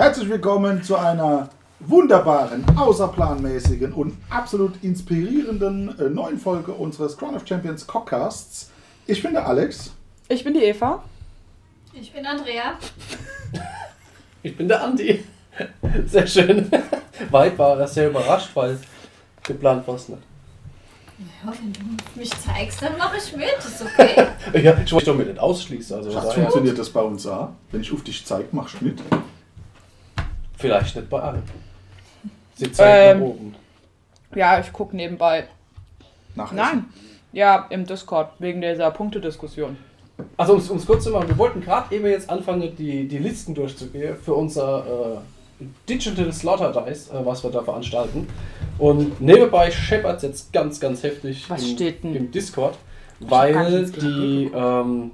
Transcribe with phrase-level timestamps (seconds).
[0.00, 1.50] Herzlich willkommen zu einer
[1.80, 8.70] wunderbaren, außerplanmäßigen und absolut inspirierenden äh, neuen Folge unseres Crown of Champions Cockcasts.
[9.06, 9.92] Ich bin der Alex.
[10.30, 11.04] Ich bin die Eva.
[11.92, 12.78] Ich bin Andrea.
[14.42, 15.22] Ich bin der Andi.
[16.06, 16.70] Sehr schön.
[17.30, 18.78] Weit war er sehr überrascht, weil
[19.42, 20.22] geplant war es nicht.
[21.44, 21.80] Ja, wenn du
[22.18, 23.58] mich zeigst, dann mache ich mit.
[23.58, 24.28] Ist okay.
[24.62, 25.94] Ja, ich wollte doch mit nicht ausschließen.
[25.94, 27.50] Also daher- funktioniert das bei uns auch.
[27.70, 29.02] Wenn ich auf dich zeige, machst du mit.
[30.60, 31.42] Vielleicht nicht bei allen.
[32.54, 33.54] Sie zeigt Ähm, nach oben.
[34.34, 35.44] Ja, ich gucke nebenbei.
[36.34, 36.86] Nach Nein.
[37.32, 39.76] Ja, im Discord, wegen dieser Punktediskussion.
[40.36, 43.54] Also um es kurz zu machen, wir wollten gerade eben jetzt anfangen, die, die Listen
[43.54, 44.84] durchzugehen für unser
[45.60, 48.26] äh, Digital Slaughter Dice, äh, was wir da veranstalten.
[48.78, 52.14] Und nebenbei scheppert jetzt ganz, ganz heftig Was im, steht denn?
[52.16, 52.76] im Discord,
[53.20, 55.10] weil die, ähm,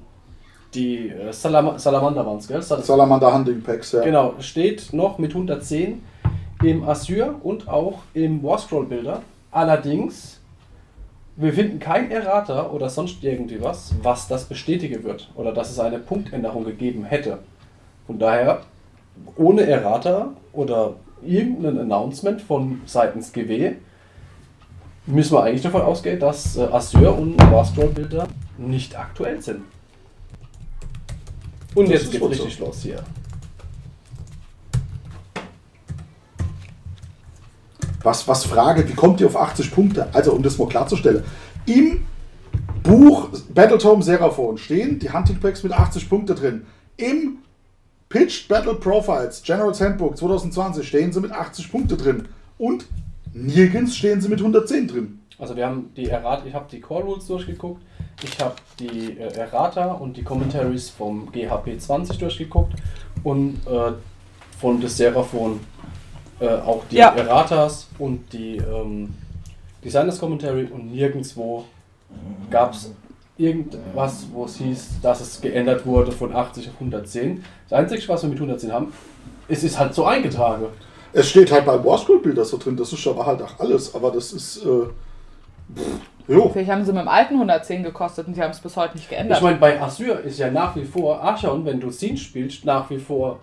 [0.76, 2.62] die äh, Salam Salamander waren es, gell?
[2.62, 4.02] Sal Salamander Hunting Packs, ja.
[4.02, 6.02] Genau, steht noch mit 110
[6.62, 9.22] im Azure und auch im Warscroll Builder.
[9.50, 10.40] Allerdings,
[11.36, 15.78] wir finden kein Errata oder sonst irgendwie was, was das bestätigen wird oder dass es
[15.80, 17.38] eine Punktänderung gegeben hätte.
[18.06, 18.60] Von daher,
[19.36, 23.72] ohne Errata oder irgendein Announcement von seitens GW,
[25.06, 29.62] müssen wir eigentlich davon ausgehen, dass äh, Azure und Warscroll Builder nicht aktuell sind.
[31.76, 32.64] Und Das jetzt ist geht wohl richtig so.
[32.64, 33.04] los hier.
[38.02, 40.08] Was, was Frage, wie kommt ihr auf 80 Punkte?
[40.14, 41.22] Also, um das mal klarzustellen.
[41.66, 42.06] Im
[42.82, 46.64] Buch Battletome Seraphon stehen die Hunting Packs mit 80 Punkte drin.
[46.96, 47.38] Im
[48.08, 52.28] Pitched Battle Profiles General's Handbook 2020 stehen sie mit 80 Punkte drin.
[52.58, 52.86] Und
[53.34, 55.20] nirgends stehen sie mit 110 drin.
[55.38, 57.82] Also wir haben die Errata, ich habe die Core Rules durchgeguckt,
[58.22, 62.74] ich habe die äh, Errata und die Commentaries vom GHP 20 durchgeguckt
[63.22, 63.92] und äh,
[64.58, 65.60] von des Seraphon
[66.40, 67.14] äh, auch die Ja.
[67.14, 69.14] Erratas und die ähm,
[69.84, 71.64] Designers Commentary und nirgendwo
[72.50, 72.92] gab es
[73.38, 77.44] irgendwas, wo es hieß, dass es geändert wurde von 80 auf 110.
[77.68, 78.92] Das Einzige, was wir mit 110 haben,
[79.48, 80.66] es ist halt so eingetragen.
[81.12, 84.10] Es steht halt bei Warscroll Bilder so drin, das ist aber halt auch alles, aber
[84.10, 84.64] das ist.
[84.64, 84.86] Äh,
[85.74, 86.48] pff, jo.
[86.50, 89.08] Vielleicht haben sie mit dem alten 110 gekostet und sie haben es bis heute nicht
[89.08, 89.38] geändert.
[89.38, 92.88] Ich meine, bei Azure ist ja nach wie vor Archon, wenn du Sin spielst, nach
[92.90, 93.40] wie vor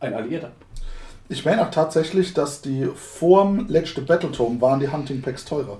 [0.00, 0.50] ein Alliierter.
[1.28, 5.78] Ich meine auch tatsächlich, dass die vorm letzten Battletome waren die Hunting Packs teurer.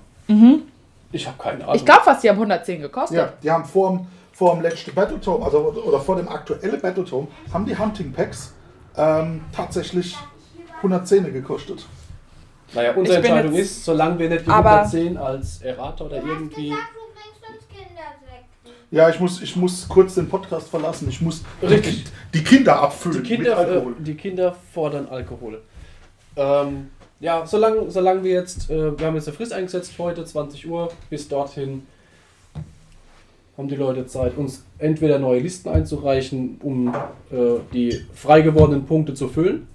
[1.12, 1.77] Ich habe keine Ahnung.
[1.77, 3.19] ich glaube fast, die haben 110 gekostet.
[3.19, 7.29] Ja, die haben vor dem, vor dem letzten Battletome, also oder vor dem aktuellen Battletome,
[7.53, 8.55] haben die Hunting Packs
[8.97, 10.17] ähm, tatsächlich
[10.79, 11.87] 110 gekostet.
[12.75, 16.21] Naja, unsere Ich Entscheidung jetzt- ist, solange wir nicht die Aber- 110 als Errata oder
[16.21, 16.69] Du hast irgendwie.
[16.71, 18.71] gesagt, du bringst uns Kindersekten.
[18.91, 21.09] Ja, ich muss, ich muss kurz den Podcast verlassen.
[21.09, 22.05] Ich muss Richtig.
[22.34, 23.93] die Kinder abfüllen Die Kinder, mit Alkohol.
[23.93, 25.61] äh, die Kinder fordern Alkohol.
[26.37, 26.91] Ähm,
[27.21, 30.66] ja, solange, solange wir jetzt, äh, wir haben jetzt eine Frist eingesetzt für heute, 20
[30.69, 31.87] Uhr, bis dorthin
[33.59, 36.88] haben die Leute Zeit, uns entweder neue Listen einzureichen, um
[37.31, 39.69] äh, die frei gewordenen Punkte zu füllen,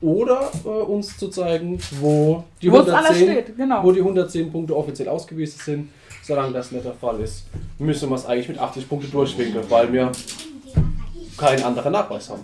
[0.00, 3.82] oder äh, uns zu zeigen, wo die, Wo es alles 110, steht, genau.
[3.82, 5.88] wo die 110 Punkte offiziell ausgewiesen sind.
[6.22, 7.44] Solange das nicht der Fall ist,
[7.78, 10.10] müssen wir es eigentlich mit 80 Punkten durchwinkeln, weil wir
[11.36, 12.42] keinen anderen Nachweis haben.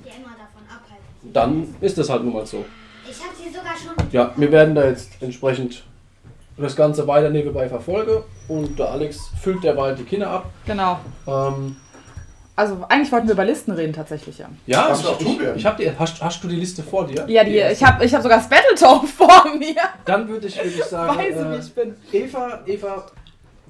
[1.33, 2.65] Dann ist das halt nun mal so.
[3.09, 4.11] Ich habe sie sogar schon.
[4.13, 5.83] Ja, wir werden da jetzt entsprechend
[6.57, 10.51] das Ganze weiter nebenbei verfolgen und der Alex füllt derweil die Kinder ab.
[10.67, 11.01] Genau.
[11.27, 11.77] Ähm,
[12.55, 14.47] Also eigentlich wollten wir über Listen reden tatsächlich, ja.
[14.67, 15.57] ja, wir auch ich, tun werden.
[15.57, 17.25] ich hab die, hast, hast du die Liste vor dir?
[17.27, 19.75] Ja, die, ich habe ich hab sogar das Battletome vor mir.
[20.05, 21.97] Dann würde ich, würd ich sagen, Weise, wie ich bin.
[22.13, 23.07] äh, Eva, Eva,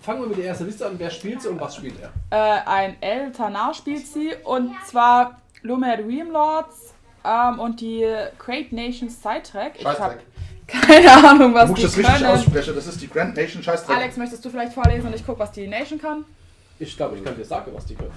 [0.01, 0.95] fangen wir mit der ersten Liste an.
[0.99, 2.11] Wer spielt sie und was spielt er?
[2.37, 6.93] Äh, ein El Tanar spielt sie und zwar Lumed Realmlords
[7.25, 8.05] ähm, und die
[8.39, 9.75] Great Nations Sidetrack.
[9.79, 10.19] Ich habe
[10.67, 12.27] keine Ahnung, Du was musst die das richtig können.
[12.27, 12.75] aussprechen.
[12.75, 13.97] Das ist die Grand Nation Scheißdreck.
[13.97, 16.25] Alex, möchtest du vielleicht vorlesen und ich gucke, was die Nation kann?
[16.83, 18.11] Ich glaube, ich kann dir sagen, was die können.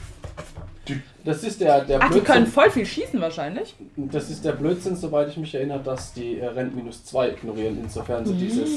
[0.88, 2.46] Die- Das ist der, der Ach, die können Blödsinn.
[2.48, 3.76] voll viel schießen wahrscheinlich.
[3.96, 7.78] Das ist der Blödsinn, soweit ich mich erinnere, dass die äh, Rent minus 2 ignorieren,
[7.82, 8.38] insofern sie Mm.
[8.40, 8.70] dieses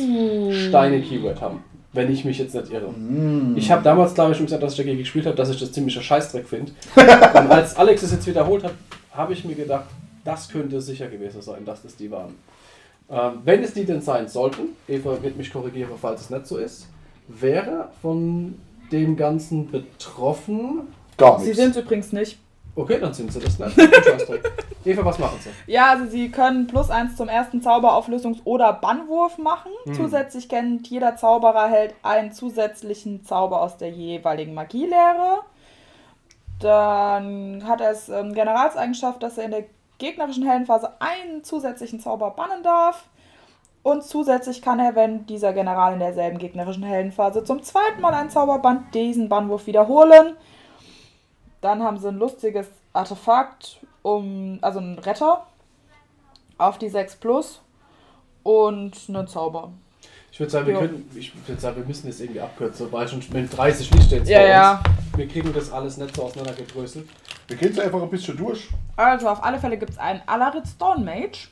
[0.68, 1.62] Steine-Keyword haben.
[1.92, 2.90] Wenn ich mich jetzt nicht irre.
[2.90, 3.56] Mm.
[3.56, 5.72] Ich habe damals, glaube ich, schon gesagt, dass ich dagegen gespielt habe, dass ich das
[5.72, 6.72] ziemlicher Scheißdreck finde.
[6.96, 8.72] Und als Alex es jetzt wiederholt hat,
[9.12, 9.86] habe ich mir gedacht,
[10.24, 12.34] das könnte sicher gewesen sein, dass das die waren.
[13.10, 16.58] Ähm, wenn es die denn sein sollten, Eva wird mich korrigieren, falls es nicht so
[16.58, 16.86] ist,
[17.26, 18.54] wäre von
[18.92, 20.88] dem Ganzen betroffen.
[21.16, 21.62] Gar Sie nichts.
[21.62, 22.38] sind übrigens nicht.
[22.74, 23.76] Okay, dann sind sie das nicht.
[24.84, 25.50] Eva, was machen sie?
[25.72, 29.72] Ja, also sie können plus eins zum ersten Zauberauflösungs- oder Bannwurf machen.
[29.84, 29.94] Hm.
[29.94, 35.40] Zusätzlich kennt jeder Zauberer hält einen zusätzlichen Zauber aus der jeweiligen Magielehre.
[36.60, 39.64] Dann hat er es ähm, Generalseigenschaft, dass er in der
[39.98, 43.04] gegnerischen Heldenphase einen zusätzlichen Zauber bannen darf.
[43.88, 48.28] Und zusätzlich kann er, wenn dieser General in derselben gegnerischen Heldenphase zum zweiten Mal einen
[48.28, 50.36] Zauber bannt, diesen Bannwurf wiederholen.
[51.62, 55.46] Dann haben sie ein lustiges Artefakt, um, also einen Retter
[56.58, 57.62] auf die 6 Plus
[58.42, 59.72] und einen Zauber.
[60.32, 60.80] Ich würde sagen, wir Jo.
[60.80, 64.28] können, ich würde sagen, wir müssen das irgendwie abkürzen, weil schon mit 30 Lichter jetzt
[64.28, 64.52] Ja, bei uns.
[64.52, 64.82] ja.
[65.16, 67.08] Wir kriegen das alles nicht so auseinandergedröselt.
[67.46, 68.68] Wir gehen jetzt einfach ein bisschen durch.
[68.96, 71.48] Also auf alle Fälle gibt es einen Alarid Stone Mage,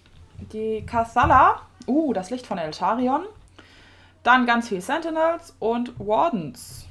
[0.53, 3.23] die Kassala, uh, das Licht von Eltarion,
[4.23, 6.87] dann ganz viel Sentinels und Wardens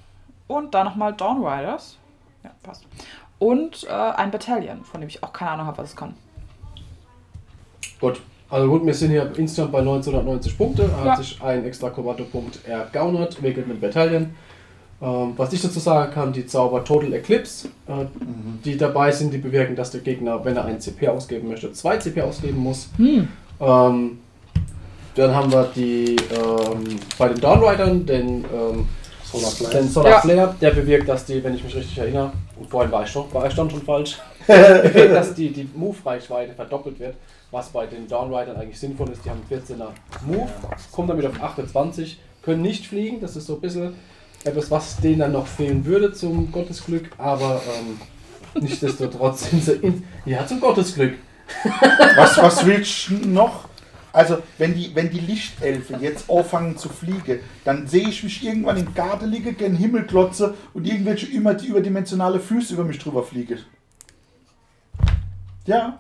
[0.48, 1.98] und dann nochmal Dawn Riders,
[2.44, 2.86] ja, passt,
[3.40, 6.16] und äh, ein Battalion, von dem ich auch keine Ahnung habe, was es kann.
[8.00, 8.22] Gut.
[8.48, 10.84] Also gut, wir sind hier instant bei 1990 Punkte.
[10.84, 11.16] Er hat Ja.
[11.18, 14.36] sich einen extra Kommandopunkt ergaunert, wegen einem Battalion.
[15.02, 18.06] Ähm, was ich dazu sagen kann, die Zauber Total Eclipse, äh,
[18.64, 21.98] die dabei sind, die bewirken, dass der Gegner, wenn er einen CP ausgeben möchte, zwei
[21.98, 22.90] CP ausgeben muss.
[22.96, 23.28] Hm.
[23.60, 24.20] Ähm,
[25.16, 28.88] dann haben wir die ähm, bei den Downridern den, ähm,
[29.24, 29.74] Solar Flare.
[29.74, 30.20] den Solar Ja.
[30.22, 33.26] Flare, der bewirkt, dass die, wenn ich mich richtig erinnere, und vorhin war ich schon,
[33.34, 37.16] war ich dann schon falsch, dass die, die Move-Reichweite verdoppelt wird,
[37.52, 39.26] was bei den Downridern eigentlich sinnvoll ist.
[39.26, 39.90] Die haben 14er
[40.26, 40.50] Move,
[40.92, 43.96] kommen damit auf 28, können nicht fliegen, das ist so ein bisschen
[44.46, 50.04] etwas, was denen dann noch fehlen würde zum Gottesglück, aber ähm, nichtsdestotrotz sind sie in,
[50.26, 51.16] ja, zum Gottesglück.
[52.16, 53.68] Was, was willst du noch?
[54.14, 58.78] Also, wenn die, wenn die Lichtelfe jetzt anfangen zu fliegen, dann sehe ich mich irgendwann
[58.78, 63.24] im Garten liegen, gen Himmel klotze und irgendwelche immer die überdimensionale Füße über mich drüber
[63.24, 63.60] fliegen.
[65.66, 66.00] Ja.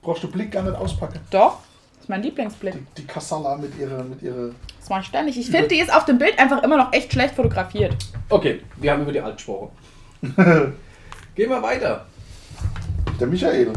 [0.00, 1.20] Brauchst du Blick gar nicht auspacken.
[1.30, 1.58] Doch,
[2.04, 2.74] ist mein Lieblingsblick.
[2.74, 4.50] Die, die Kassala mit ihrer, mit ihrer.
[4.78, 5.38] Das ich ständig.
[5.38, 7.96] Ich finde, die ist auf dem Bild einfach immer noch echt schlecht fotografiert.
[8.28, 9.70] Okay, wir haben über die Alt gesprochen.
[10.22, 12.04] Gehen wir weiter.
[13.18, 13.72] Der Michael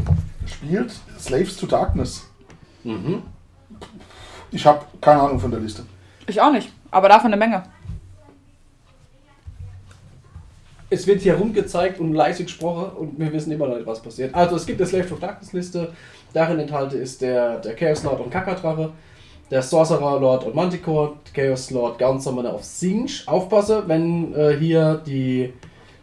[0.46, 2.28] spielt Slaves to Darkness.
[2.84, 3.22] Mhm.
[4.50, 5.84] Ich habe keine Ahnung von der Liste.
[6.26, 7.62] Ich auch nicht, aber davon eine Menge.
[10.90, 14.34] Es wird hier rumgezeigt und leise gesprochen und wir wissen immer noch nicht, was passiert.
[14.34, 15.92] Also es gibt eine Slave of Darkness Liste.
[16.32, 18.90] Darin enthalten ist der, der Chaos Lord und Kakadrache,
[19.50, 23.10] der Sorcerer Lord und Manticore, Chaos Lord Summoner auf Singe.
[23.26, 25.52] Aufpasse, wenn äh, hier die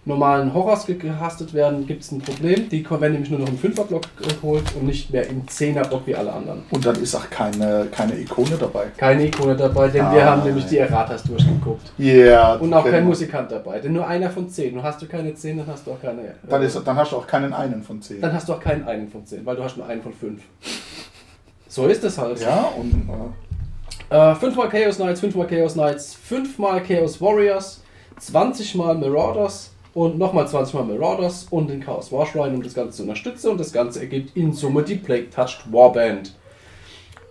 [0.08, 2.70] normalen Horrors ge- gehastet werden, gibt es ein Problem.
[2.70, 6.32] Die werden nämlich nur noch im 5er-Block geholt und nicht mehr im 10er-Block wie alle
[6.32, 6.64] anderen.
[6.70, 8.86] Und dann ist auch keine, keine Ikone dabei.
[8.98, 11.92] Keine Ikone dabei, denn wir Ah, haben nämlich die Erratas durchgeguckt.
[11.98, 12.14] Ja.
[12.14, 13.02] Yeah, Und auch kein wir.
[13.02, 14.78] Musikant dabei, denn nur einer von zehn.
[14.78, 16.36] Und hast du keine zehn, dann hast du auch keine.
[16.48, 18.22] Dann, äh, ist, dann hast du auch keinen einen von zehn.
[18.22, 20.42] dann hast du auch keinen einen von zehn, weil du hast nur einen von fünf.
[21.68, 22.40] So ist es halt.
[22.42, 27.82] Ja, und äh, Äh, fünfmal Chaos Knights, fünfmal Chaos Knights, fünfmal Chaos Warriors,
[28.20, 32.98] 20 mal Marauders und nochmal 20 mal Marauders und den Chaos Warshrine, um das Ganze
[32.98, 33.50] zu unterstützen.
[33.50, 36.36] Und das Ganze ergibt in Summe die Plague Touched Warband.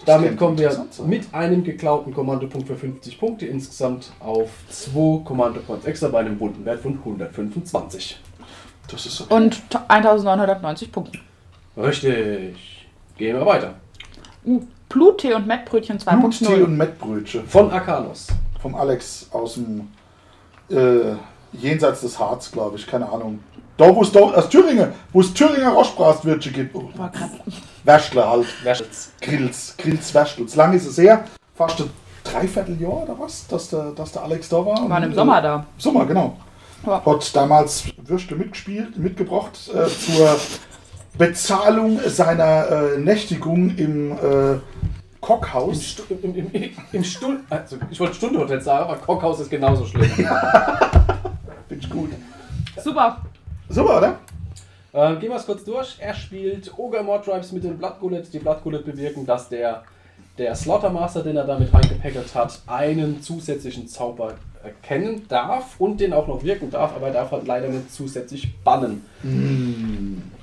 [0.06, 5.86] Damit könnte kommen wir mit einem geklauten Kommandopunkt für 50 Punkte insgesamt auf 2 Kommandopoints
[5.86, 8.18] extra bei einem bunten Wert von 125.
[8.90, 9.34] das ist okay.
[9.34, 11.18] Und t- 1990 Punkte.
[11.76, 12.86] Richtig.
[13.16, 13.74] Gehen wir weiter.
[14.44, 16.64] Uh, Bluttee und Mettbrötchen Bluttee 2.0.
[16.64, 18.26] und Mettbrötchen Von Arcanos.
[18.60, 19.88] vom Alex aus dem
[20.70, 21.14] äh,
[21.60, 23.40] jenseits des Harz, glaube ich, keine Ahnung.
[23.76, 26.76] Da, wo es da, aus Thüringen, wo es Thüringer Rostbratwürstchen gibt.
[26.76, 27.30] Oh, War krass.
[27.82, 28.46] Wäschle halt.
[28.64, 29.12] Wäschels.
[29.20, 30.54] Grills, Grills Wäschels.
[30.54, 31.24] Lang ist es her.
[31.56, 31.90] Fast ein
[32.22, 34.76] Dreivierteljahr oder was, dass der, dass der Alex da war.
[34.80, 35.66] Wir waren Und, im Sommer äh, da.
[35.78, 36.36] Sommer, genau.
[36.86, 37.04] Ja.
[37.04, 40.36] Hat damals Würste mitgespielt, mitgebracht äh, zur
[41.16, 44.60] Bezahlung seiner äh, Nächtigung im äh, Im,
[45.20, 45.82] Kockhaus.
[45.82, 49.86] Stu im, im, im, im Stuhl, also ich wollte Stundenhotel sagen, aber Kockhaus ist genauso
[49.86, 50.10] schlimm.
[51.84, 52.10] Ich gut.
[52.82, 53.18] Super.
[53.68, 54.18] Super, oder?
[54.94, 55.96] äh, gehen wir es kurz durch.
[55.98, 58.32] Er spielt Ogre Mordtribes mit den Blood Gullet.
[58.32, 59.82] Die Blood Gullet bewirken, dass der,
[60.38, 66.26] der Slaughtermaster, den er damit reingepackert hat, einen zusätzlichen Zauber erkennen darf und den auch
[66.26, 69.04] noch wirken darf, aber er darf halt leider nicht zusätzlich bannen.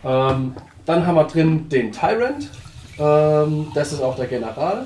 [0.03, 0.53] Ähm,
[0.85, 2.49] dann haben wir drin den Tyrant.
[2.99, 4.85] Ähm, das ist auch der General.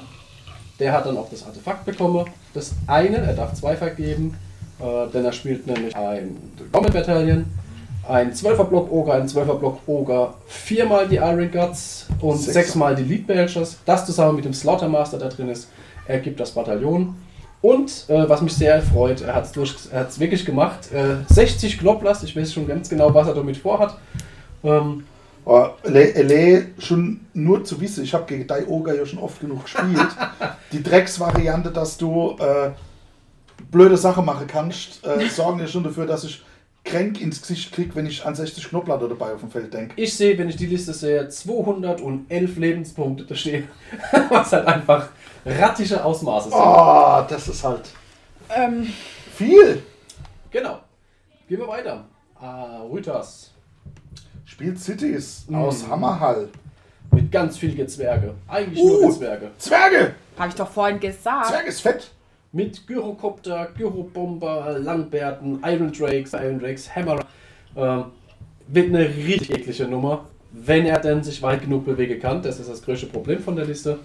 [0.79, 2.25] Der hat dann auch das Artefakt bekommen.
[2.53, 4.38] Das eine, er darf zwei vergeben,
[4.79, 6.38] äh, denn er spielt nämlich ein
[6.72, 7.46] Combat Battalion,
[8.08, 12.53] ein 12er Block Ogre, ein 12er Block Ogre, viermal die Iron Guts und Sechser.
[12.53, 13.77] sechsmal die Lead Belchers.
[13.86, 15.70] Das zusammen mit dem Slaughtermaster da drin ist,
[16.08, 17.15] ergibt das Bataillon.
[17.62, 20.91] Und äh, was mich sehr freut, er hat es wirklich gemacht.
[20.91, 23.98] Äh, 60 Globlast, ich weiß schon ganz genau, was er damit vorhat.
[24.63, 25.03] Ähm,
[25.48, 29.63] Oh, Le, schon nur zu wissen, ich habe gegen Dai Oga ja schon oft genug
[29.63, 30.08] gespielt.
[30.72, 32.72] Die Drecksvariante, dass du äh,
[33.71, 36.43] blöde Sachen machen kannst, äh, sorgen ja schon dafür, dass ich
[36.83, 39.93] Kränk ins Gesicht kriege, wenn ich an 60 Knoblauch dabei auf dem Feld denke.
[39.95, 43.67] Ich sehe, wenn ich die Liste sehe, 211 Lebenspunkte da stehen.
[44.29, 45.09] Was halt einfach
[45.45, 46.57] rattische Ausmaße sind.
[46.59, 47.89] Oh, das ist halt
[48.50, 48.88] Ähm,
[49.35, 49.81] viel.
[50.51, 50.79] Genau.
[51.50, 52.05] Gehen wir weiter.
[52.39, 53.51] Ah, Rüters.
[54.45, 55.55] Spielt Cities Mhm.
[55.55, 56.50] aus Hammerhall.
[57.12, 58.35] Mit ganz viel Gezwerge.
[58.47, 59.01] Eigentlich Uh.
[59.01, 59.51] nur Gezwerge.
[59.57, 60.13] Zwerge!
[60.38, 61.47] Habe ich doch vorhin gesagt.
[61.47, 62.12] Zwerge ist fett.
[62.55, 67.19] Mit Gyrocopter, Gyrobomber, Langbärten, Iron Drakes, Iron Drakes, Hammer.
[67.75, 68.05] Ähm,
[68.67, 70.24] wird eine richtig eklige Nummer.
[70.53, 73.65] Wenn er denn sich weit genug bewegen kann, das ist das größte Problem von der
[73.65, 74.00] Liste.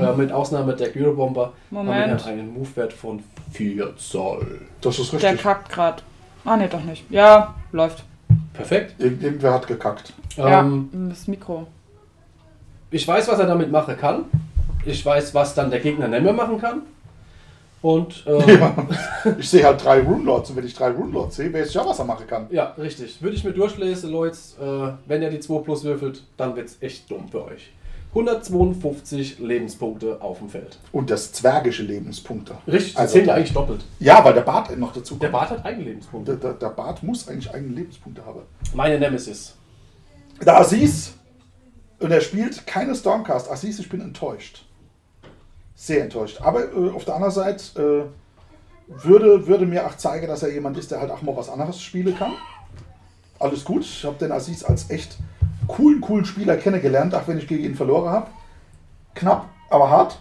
[0.00, 2.24] Äh, mit Ausnahme der Gyrobomber Moment.
[2.24, 4.62] haben wir einen Move-Wert von 4 Zoll.
[4.80, 5.42] Das ist Der richtig.
[5.42, 6.02] kackt grad.
[6.46, 7.04] Ah, nee, doch nicht.
[7.10, 8.04] Ja, läuft.
[8.54, 8.94] Perfekt.
[8.98, 10.14] Irgend, irgendwer hat gekackt.
[10.38, 11.66] Ähm, ja, das Mikro.
[12.90, 14.24] Ich weiß, was er damit machen kann.
[14.86, 16.80] Ich weiß, was dann der Gegner nicht mehr machen kann.
[17.82, 18.74] Und äh, ja.
[19.24, 19.36] Ja.
[19.38, 21.98] Ich sehe halt drei Runelords und wenn ich drei Runelords sehe, weiß ich ja, was
[21.98, 22.46] er machen kann.
[22.78, 23.22] richtig.
[23.22, 26.76] Würde ich mir durchlesen, Leute, äh, wenn er die 2 plus würfelt, dann wird es
[26.82, 27.70] echt dumm für euch.
[28.12, 30.78] 152 Lebenspunkte auf dem Feld.
[30.92, 32.54] Und das zwergische Lebenspunkte.
[32.66, 33.84] Richtig, das Also- zählt ja eigentlich doppelt.
[34.00, 35.40] Ja, weil der Bart noch dazu Der kommt.
[35.48, 36.36] Bart hat eigene Lebenspunkte.
[36.36, 38.40] Der, der, der Bart muss eigentlich eigene Lebenspunkte haben.
[38.74, 39.54] Meine Nemesis.
[40.44, 41.12] Der Aziz,
[42.00, 43.50] und er spielt keine Stormcast.
[43.50, 44.64] Aziz, ich bin enttäuscht.
[45.80, 46.42] Sehr enttäuscht.
[46.42, 48.10] Aber äh, auf der anderen Seite
[48.86, 51.48] äh, würde, würde mir auch zeigen, dass er jemand ist, der halt auch mal was
[51.48, 52.32] anderes spielen kann.
[53.38, 53.80] Alles gut.
[53.80, 55.16] Ich habe den Aziz als echt
[55.66, 58.26] coolen, coolen Spieler kennengelernt, auch wenn ich gegen ihn verloren habe.
[59.14, 60.20] Knapp, aber hart.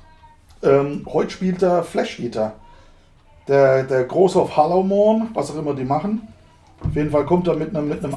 [0.63, 2.53] Ähm, heute spielt er Flash Eater.
[3.49, 6.25] Der, der Große auf Hallowmorn, was auch immer die machen.
[6.87, 8.15] Auf jeden Fall kommt er mit einem, mit einem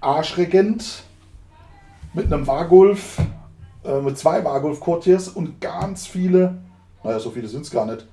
[0.00, 1.02] Arschregent,
[2.14, 3.18] mit einem Wargulf,
[3.84, 6.58] äh, mit zwei Wargulf-Courtiers und ganz viele,
[7.02, 8.06] naja, so viele sind es gar nicht.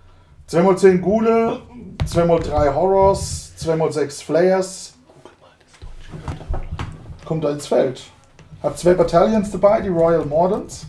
[0.49, 1.59] 2x10 Gule,
[2.07, 4.93] 2x3 Horrors, 2x6 Flayers.
[7.25, 8.01] Kommt da ins Feld.
[8.63, 10.87] Hat zwei Battalions dabei, die Royal Mordants.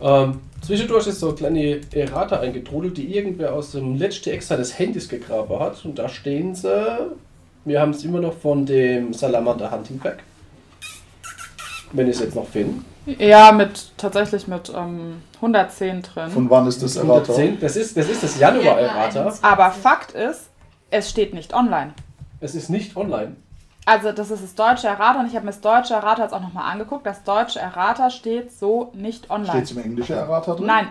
[0.00, 4.78] Ähm, zwischendurch ist so eine kleine Errata eingetrudelt, die irgendwer aus dem letzten Ex seines
[4.78, 5.84] Handys gegraben hat.
[5.84, 7.10] Und da stehen sie.
[7.64, 10.22] Wir haben es immer noch von dem Salamander Hunting Pack.
[11.92, 12.82] Wenn ich es jetzt noch finde.
[13.06, 16.30] Ja, mit tatsächlich mit ähm, 110 drin.
[16.30, 17.32] Von wann ist das Errata?
[17.32, 17.60] 110.
[17.60, 19.26] Das ist das, ist das Januar-Errata.
[19.26, 20.48] Ja, Aber Fakt ist,
[20.90, 21.94] es steht nicht online.
[22.40, 23.36] Es ist nicht online.
[23.86, 26.42] Also das ist das deutsche Errata und ich habe mir das deutsche Errata jetzt auch
[26.42, 27.06] nochmal angeguckt.
[27.06, 29.50] Das deutsche Errata steht so nicht online.
[29.52, 30.66] Steht es im englischen Errata drin?
[30.66, 30.88] Nein,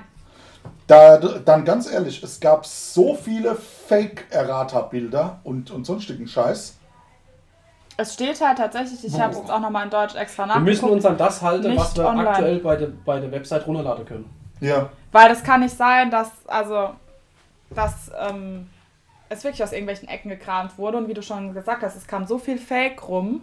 [0.87, 3.55] Da, dann ganz ehrlich, es gab so viele
[3.87, 6.76] Fake-Errata-Bilder und, und sonstigen Scheiß.
[7.97, 10.85] Es steht halt tatsächlich, ich habe es jetzt auch nochmal in Deutsch extra Wir müssen
[10.85, 10.93] nachgeguckt.
[10.93, 12.29] uns an das halten, was wir online.
[12.29, 14.29] aktuell bei der, bei der Website runterladen können.
[14.59, 14.89] Ja.
[15.11, 16.89] Weil das kann nicht sein, dass, also,
[17.71, 18.69] dass ähm,
[19.29, 20.97] es wirklich aus irgendwelchen Ecken gekramt wurde.
[20.97, 23.41] Und wie du schon gesagt hast, es kam so viel Fake rum.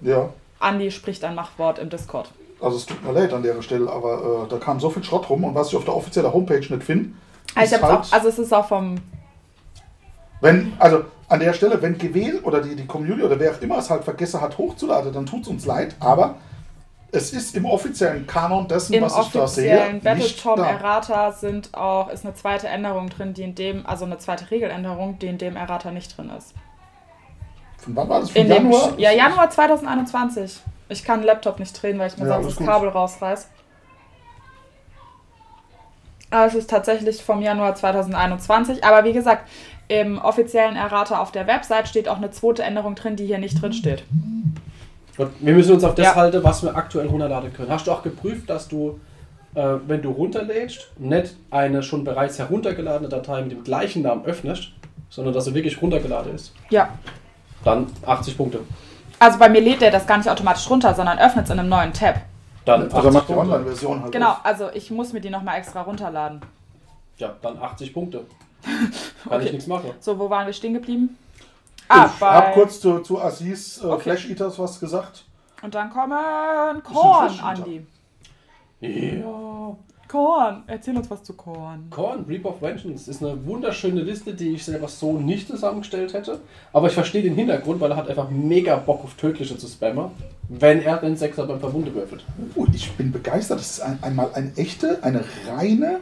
[0.00, 0.28] Ja.
[0.60, 2.30] Andi spricht ein Machtwort im Discord.
[2.60, 5.28] Also es tut mir leid an der Stelle, aber äh, da kam so viel Schrott
[5.28, 7.10] rum und was ich auf der offiziellen Homepage nicht finde.
[7.54, 8.96] Also, hab's halt- auch, also es ist auch vom.
[10.40, 13.78] Wenn, also an der Stelle, wenn GW oder die, die Community oder wer auch immer
[13.78, 16.36] es halt vergessen hat hochzuladen, dann tut es uns leid, aber
[17.12, 20.64] es ist im offiziellen Kanon dessen, Im was ich da sehe, offiziellen nicht Battletom.
[20.64, 25.18] Errata sind auch, ist eine zweite Änderung drin, die in dem, also eine zweite Regeländerung,
[25.18, 26.54] die in dem Errata nicht drin ist.
[27.78, 28.30] Von wann war das?
[28.30, 28.94] Von In dem, Januar?
[28.98, 30.60] ja, Januar 2021.
[30.88, 32.66] Ich kann den Laptop nicht drehen, weil ich mir Ja, sonst das gut.
[32.66, 33.48] Kabel rausreiß.
[36.30, 38.82] Aber es ist tatsächlich vom Januar 2021.
[38.84, 39.48] Aber wie gesagt,
[39.88, 43.60] im offiziellen Errata auf der Website steht auch eine zweite Änderung drin, die hier nicht
[43.60, 44.04] drin steht.
[45.16, 46.14] Gut, wir müssen uns auf das Ja.
[46.14, 47.70] halten, was wir aktuell runterladen können.
[47.70, 48.98] Hast du auch geprüft, dass du,
[49.54, 54.70] äh, wenn du runterlädst, nicht eine schon bereits heruntergeladene Datei mit dem gleichen Namen öffnest,
[55.10, 56.52] sondern dass sie wirklich runtergeladen ist?
[56.70, 56.88] Ja.
[57.62, 58.60] Dann 80 Punkte.
[59.20, 61.68] Also bei mir lädt der das gar nicht automatisch runter, sondern öffnet es in einem
[61.68, 62.16] neuen Tab.
[62.64, 63.52] Dann Also 80 macht die Punkte.
[63.54, 64.12] Online-Version halt.
[64.12, 64.40] Genau, auf.
[64.44, 66.40] also ich muss mir die nochmal extra runterladen.
[67.18, 68.24] Ja, dann 80 Punkte.
[69.28, 69.52] Kann ich Okay.
[69.52, 69.90] nichts machen.
[70.00, 71.16] So, wo waren wir stehen geblieben?
[71.88, 72.52] Ah, ich habe bei...
[72.52, 74.02] kurz zu, zu Aziz äh, Okay.
[74.02, 75.24] Flash Eaters was gesagt.
[75.62, 77.40] Und dann kommen Korn.
[77.40, 77.86] Andi.
[78.80, 79.76] Ja.
[80.08, 81.88] Korn, erzähl uns was zu Korn.
[81.90, 86.40] Korn, Reap of Vengeance ist eine wunderschöne Liste, die ich selber so nicht zusammengestellt hätte.
[86.72, 90.10] Aber ich verstehe den Hintergrund, weil er hat einfach mega Bock auf Tödliche zu spammen,
[90.48, 92.24] wenn er den Sechser beim Verwunde würfelt.
[92.54, 93.58] Uh, ich bin begeistert.
[93.58, 96.00] Das ist ein, einmal eine echte, eine reine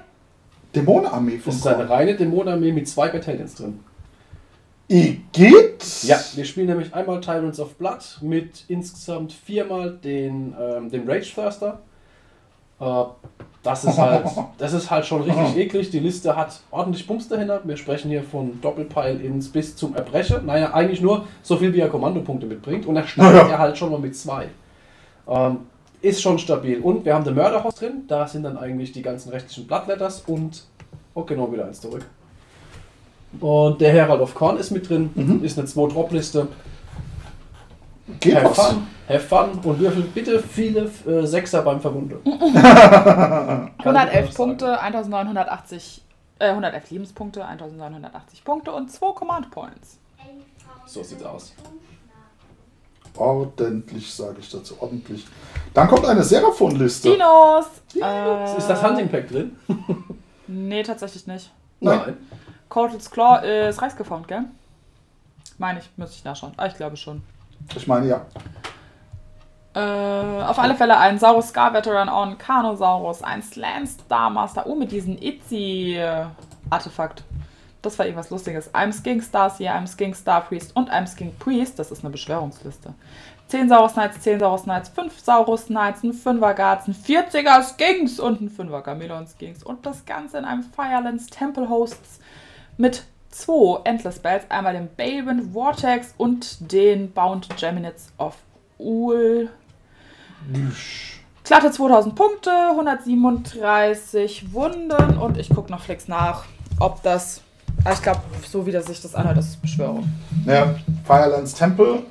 [0.74, 1.88] Dämonenarmee von Das ist eine Korn.
[1.88, 3.80] reine Dämonenarmee mit zwei Battalions drin.
[4.88, 6.02] Igitt!
[6.02, 11.32] Ja, wir spielen nämlich einmal Tyrants of Blood mit insgesamt viermal den, ähm, den Rage
[11.34, 11.78] Thirster.
[12.80, 13.04] Äh,
[13.62, 14.26] das ist halt,
[14.58, 15.90] das ist halt schon richtig eklig.
[15.90, 17.60] Die Liste hat ordentlich Bums dahinter.
[17.64, 20.44] Wir sprechen hier von Doppelpeil ins bis zum Erbrechen.
[20.46, 22.84] Naja, eigentlich nur so viel, wie er Kommandopunkte mitbringt.
[22.84, 24.48] Und er startet ja halt schon mal mit zwei.
[25.28, 25.58] Ähm,
[26.02, 26.80] ist schon stabil.
[26.80, 28.02] Und wir haben den Mörderhaus drin.
[28.08, 30.64] Da sind dann eigentlich die ganzen rechtlichen Bloodletters und.
[31.14, 32.04] Okay, noch wieder eins zurück.
[33.40, 35.10] Und der Herald of Korn ist mit drin.
[35.14, 35.44] Mhm.
[35.44, 36.48] Ist eine 2-Drop-Liste.
[38.20, 38.68] Geht Have was.
[38.68, 42.18] fun, have fun und würfel bitte viele äh, Sechser beim Verwunde.
[42.24, 46.02] 111 Punkte, 1980,
[46.40, 49.98] äh, 111 Lebenspunkte, 1980 Punkte und 2 Command Points.
[50.86, 51.54] So sieht's aus.
[53.16, 54.74] Ordentlich, sage ich dazu.
[54.80, 55.26] Ordentlich.
[55.74, 57.10] Dann kommt eine Seraphon-Liste.
[57.10, 57.66] Dinos!
[58.00, 59.56] Äh, Ist das Hunting Pack drin?
[60.48, 61.50] Nee, tatsächlich nicht.
[61.80, 62.16] Nein.
[62.68, 64.44] Cortals Claw ist reichsgeformt, gell?
[65.56, 66.52] Meine ich, müsste ich nachschauen.
[66.58, 67.22] Ah, ich glaube schon.
[67.74, 68.26] Ich meine, ja.
[69.74, 74.74] Äh, auf alle Fälle ein Saurus Scar Veteran on Carnosaurus, ein Slan Star Master, oh,
[74.74, 77.24] mit diesem Itzy-Artefakt.
[77.82, 78.72] Das war irgendwas Lustiges.
[78.74, 81.78] Einem Skink Starseer, einem Skink Star Priest und einem Skink Priest.
[81.78, 82.94] Das ist eine Beschwörungsliste.
[83.48, 88.18] 10 Saurus Knights, 10 Saurus Knights, 5 Saurus Knights, ein 5er Guards, ein 40er Skinks
[88.18, 89.62] und ein 5er Chameleon Skinks.
[89.62, 92.20] Und das Ganze in einem Firelands Temple Hosts
[92.78, 94.50] mit zwei Endless Spells.
[94.50, 98.36] Einmal den Baben Vortex und den Bound Geminids of
[98.78, 99.50] Ul.
[101.44, 106.44] Glatte 2000 Punkte, 137 Wunden und ich gucke noch flex nach,
[106.78, 107.42] ob das.
[107.84, 110.08] Ah, Ich glaube, so wie das sich das anhört, das ist Beschwörung.
[110.46, 110.74] Ja,
[111.04, 112.02] Firelands Temple.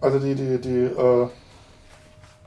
[0.00, 1.28] Also die, die, die, äh,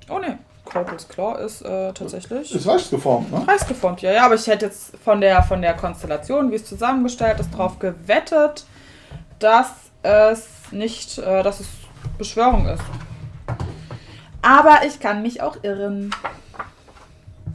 [0.09, 2.53] Oh ne, Corpus Claw ist äh, tatsächlich.
[2.53, 3.41] ist leicht geformt, ne?
[3.45, 7.39] Preisgeformt, ja, ja, aber ich hätte jetzt von der, von der Konstellation, wie es zusammengestellt
[7.39, 8.65] ist, drauf gewettet,
[9.39, 9.69] dass
[10.03, 11.67] es nicht, äh, dass es
[12.17, 12.83] Beschwörung ist.
[14.41, 16.11] Aber ich kann mich auch irren.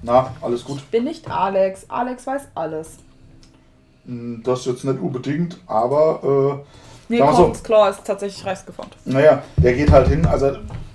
[0.02, 0.88] Na, alles gut.
[0.90, 1.86] Bin nicht Alex.
[1.88, 2.98] Alex weiß alles.
[4.06, 6.64] Das jetzt nicht unbedingt, aber,
[7.08, 7.52] Nee, Sag mal so.
[7.62, 8.96] Claw ist tatsächlich reichsgeformt.
[9.06, 10.26] äh, naja, der geht halt hin.
[10.26, 10.52] Also,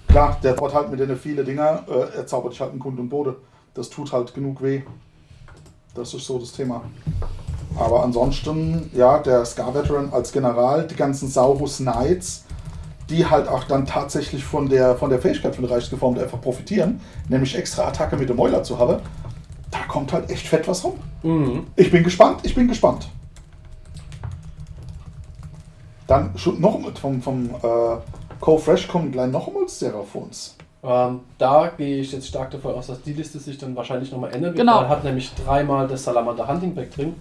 [0.08, 1.84] klar, der baut halt mit denen viele Dinger.
[1.88, 3.38] Äh, er zaubert dich halt einen Kund und Bode.
[3.74, 4.82] Das tut halt genug weh.
[5.96, 6.84] Das ist so das Thema.
[7.78, 12.44] Aber ansonsten, ja, der Scar Veteran als General, die ganzen Saurus Knights,
[13.10, 17.58] die halt auch dann tatsächlich von der, von der Fähigkeit von Reichsgeformt einfach profitieren, nämlich
[17.58, 19.02] extra Attacke mit dem Mäuler zu haben,
[19.72, 20.94] da kommt halt echt fett was rum.
[21.24, 21.68] Mhm.
[21.76, 23.08] Ich bin gespannt, ich bin gespannt.
[26.08, 27.98] Dann schon noch mit vom, vom äh,
[28.40, 30.56] Co-Fresh kommen gleich noch einmal Seraphons.
[30.84, 34.32] Ähm, da gehe ich jetzt stark davon aus, dass die Liste sich dann wahrscheinlich nochmal
[34.32, 34.58] ändern wird.
[34.58, 34.82] Genau.
[34.82, 37.16] Er hat nämlich dreimal das Salamander Hunting Pack drin.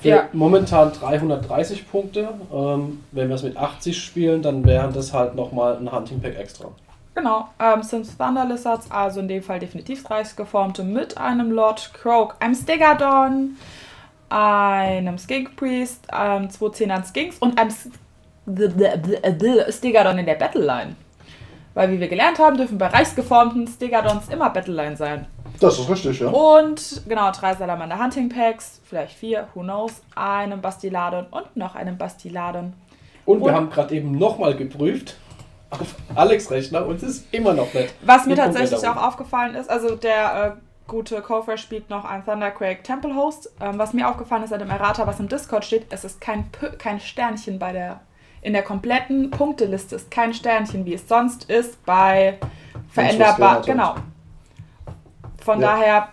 [0.00, 0.28] Für Ja.
[0.32, 2.30] momentan 330 Punkte.
[2.52, 6.36] Ähm, wenn wir es mit 80 spielen, dann wären das halt nochmal ein Hunting Pack
[6.38, 6.68] extra.
[7.14, 12.36] Genau, ähm, sind Thunder Lizards, also in dem Fall definitiv reichsgeformte, mit einem Lord Croak,
[12.40, 13.56] einem Stegadon,
[14.30, 17.90] einem Skink Priest, ähm, zwei Zehnern Skinks und einem S-
[19.76, 20.96] Stegadon in der Battleline.
[21.74, 25.26] Weil, wie wir gelernt haben, dürfen bei reichsgeformten Stegadons immer Battleline sein.
[25.60, 26.28] Das ist richtig, ja.
[26.28, 31.96] Und genau, drei Salamander Hunting Packs, vielleicht vier, who knows, einem Bastiladon und noch einem
[31.96, 32.72] Bastiladon.
[33.24, 35.16] Und wir Und- haben gerade eben nochmal geprüft
[35.72, 37.94] auf Alex Rechner und es ist immer noch nicht.
[38.04, 42.82] Was mir tatsächlich auch aufgefallen ist, also der äh, gute Kofresh spielt noch ein Thunderquake
[42.82, 43.50] Temple Host.
[43.60, 46.50] Ähm, was mir aufgefallen ist an dem Errata, was im Discord steht, es ist kein,
[46.50, 48.00] P kein Sternchen bei der.
[48.44, 52.38] In der kompletten Punkteliste ist kein Sternchen, wie es sonst ist bei
[52.90, 53.62] veränderbar.
[53.62, 53.94] Genau.
[55.44, 55.68] Von Ja.
[55.76, 56.08] daher.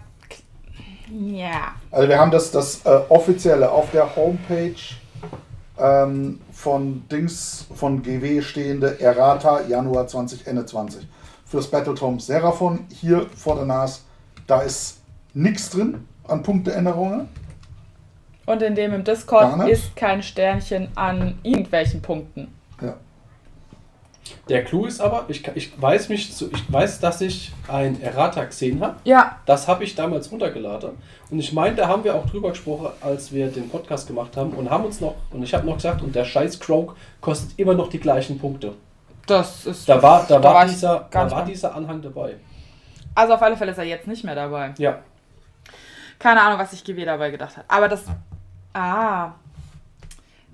[1.11, 1.73] Ja.
[1.89, 4.75] Also wir haben das, das äh, offizielle auf der Homepage
[5.79, 11.07] ähm, von Dings von GW stehende Errata Januar 2021.
[11.45, 14.01] Fürs Battletome Seraphon hier vor der Nase,
[14.45, 14.99] da ist
[15.33, 17.29] nichts drin an Punkteänderungen.
[18.45, 22.53] Und in dem im Discord ist kein Sternchen an irgendwelchen Punkten.
[24.47, 28.43] Der Clou ist aber, ich, ich weiß mich zu, ich weiß, dass ich ein Errata
[28.43, 28.95] gesehen habe.
[29.03, 30.91] Ja, Das habe ich damals runtergeladen.
[31.29, 34.51] Und ich meine, da haben wir auch drüber gesprochen, als wir den Podcast gemacht haben
[34.51, 37.73] und haben uns noch, und ich habe noch gesagt, und der scheiß Croak kostet immer
[37.73, 38.73] noch die gleichen Punkte.
[39.27, 39.87] das ist.
[39.87, 42.35] Da war, da war, ich dieser, da war dieser Anhang dabei.
[43.15, 44.73] Also auf alle Fälle ist er jetzt nicht mehr dabei.
[44.77, 44.99] Ja.
[46.17, 47.65] Keine Ahnung, was sich GW dabei gedacht hat.
[47.67, 48.05] Aber das.
[48.73, 49.31] Ah.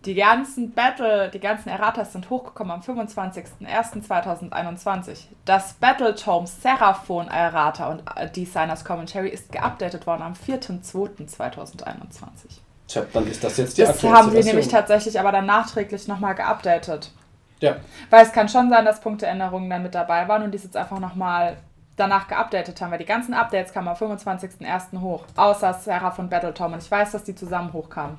[0.05, 5.23] Die ganzen Battle, die ganzen Erratas sind hochgekommen am 25.01.2021.
[5.45, 12.59] Das Battletome Seraphon Errata und äh, Designers Commentary ist geupdatet worden am 4.02.2021.
[12.87, 16.35] Tja, dann ist das jetzt die Das haben sie nämlich tatsächlich aber dann nachträglich nochmal
[16.35, 17.11] geupdatet.
[17.59, 17.77] Ja.
[18.11, 20.77] Weil es kann schon sein, dass Punkteänderungen dann mit dabei waren und die es jetzt
[20.77, 21.57] einfach nochmal
[21.97, 24.99] danach geupdatet haben, weil die ganzen Updates kamen am 25.01.
[24.99, 25.23] hoch.
[25.35, 26.73] Außer Sarah von Battletom.
[26.73, 28.17] Und ich weiß, dass die zusammen hochkamen.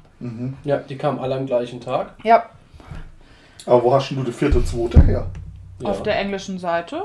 [0.65, 2.15] Ja, die kamen alle am gleichen Tag.
[2.23, 2.45] Ja,
[3.67, 5.27] Aber wo hast denn du die vierte, zweite her?
[5.81, 5.91] Ja.
[5.91, 7.03] auf der englischen Seite.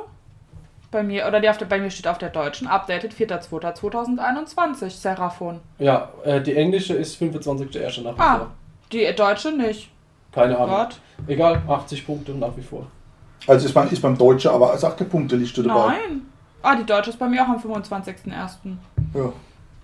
[0.92, 5.60] Bei mir, oder die auf der, bei mir steht auf der deutschen, updated 4.2.2021, Seraphon.
[5.80, 8.04] Ja, äh, die englische ist 25.1.
[8.04, 8.48] nach wie Ah, vor.
[8.92, 9.90] die deutsche nicht.
[10.32, 10.70] Keine Ahnung.
[10.76, 11.00] Gott.
[11.28, 12.88] Egal, 80 Punkte nach wie vor.
[13.48, 15.94] Also ist beim, ist beim Deutschen, aber es hat keine Punkteliste dabei.
[16.10, 16.22] Nein.
[16.64, 18.78] Ah, die deutsche ist bei mir auch am 25.01.
[19.14, 19.34] Ja.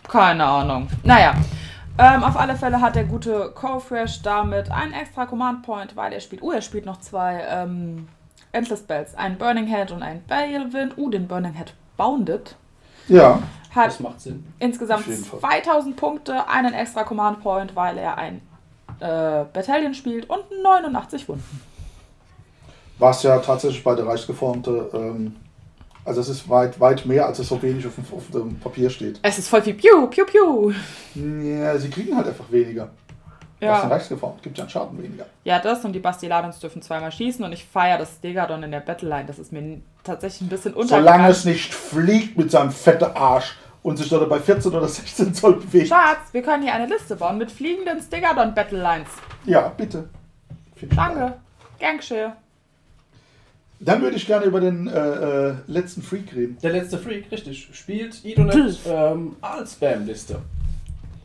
[0.08, 0.88] Keine Ahnung.
[1.04, 1.34] Naja.
[2.00, 6.20] Ähm, auf alle Fälle hat der gute Cofresh damit einen extra Command Point, weil er
[6.20, 6.44] spielt.
[6.44, 8.08] Uh, er spielt noch zwei ähm,
[8.52, 9.16] Endless Spells.
[9.16, 10.98] Einen Burning Head und einen Balewind.
[10.98, 12.56] Uh, den Burning Head Bounded.
[13.08, 13.40] ja.
[13.76, 14.46] Hat Das macht Sinn.
[14.60, 15.40] insgesamt Auf jeden Fall.
[15.40, 18.42] 2000 Punkte, einen extra Command Point, weil er ein
[19.00, 21.62] äh, Battalion spielt und 89 Wunden.
[22.98, 25.36] Was ja tatsächlich bei der Reichsgeformte, ähm,
[26.08, 28.90] also es ist weit, weit mehr, als es so wenig auf dem, auf dem Papier
[28.90, 29.20] steht.
[29.22, 30.72] Es ist voll viel Piu, Piu, Piu.
[31.16, 32.90] Ja, sie kriegen halt einfach weniger.
[33.60, 33.82] Ja.
[33.82, 35.26] Den Ja, Reichsgeformt gibt ja einen Schaden weniger.
[35.44, 38.82] ja, das und die Bastiladons dürfen zweimal schießen und ich feiere das Stegadon in der
[38.82, 39.26] Battleline.
[39.26, 41.32] Das ist mir tatsächlich ein bisschen Solange untergegangen.
[41.32, 45.56] es nicht fliegt mit seinem fetten Arsch und sich dort bei 14 oder 16 Zoll
[45.56, 45.88] bewegt.
[45.88, 49.10] Schatz, wir können hier eine Liste bauen mit fliegenden Stegadon Battlelines.
[49.46, 50.08] Ja, bitte.
[50.76, 51.34] Ich geil.
[53.80, 56.58] Dann würde ich gerne über den äh, äh, letzten Freak reden.
[56.64, 60.40] Der letzte Freak, richtig, spielt Idonet ähm, Aalspam-Liste.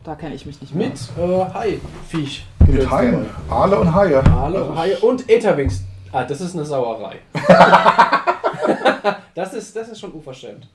[0.04, 0.88] Da kenne ich mich nicht mehr.
[0.88, 2.44] Mit äh, Hai-Viech.
[2.66, 3.24] Mit Haien.
[3.48, 4.22] Aale und Haie.
[4.26, 5.82] Aale, Also, Haie und Etherwings.
[6.10, 7.20] Ah, das ist eine Sauerei.
[9.34, 10.68] das, ist, das ist schon unverschämt.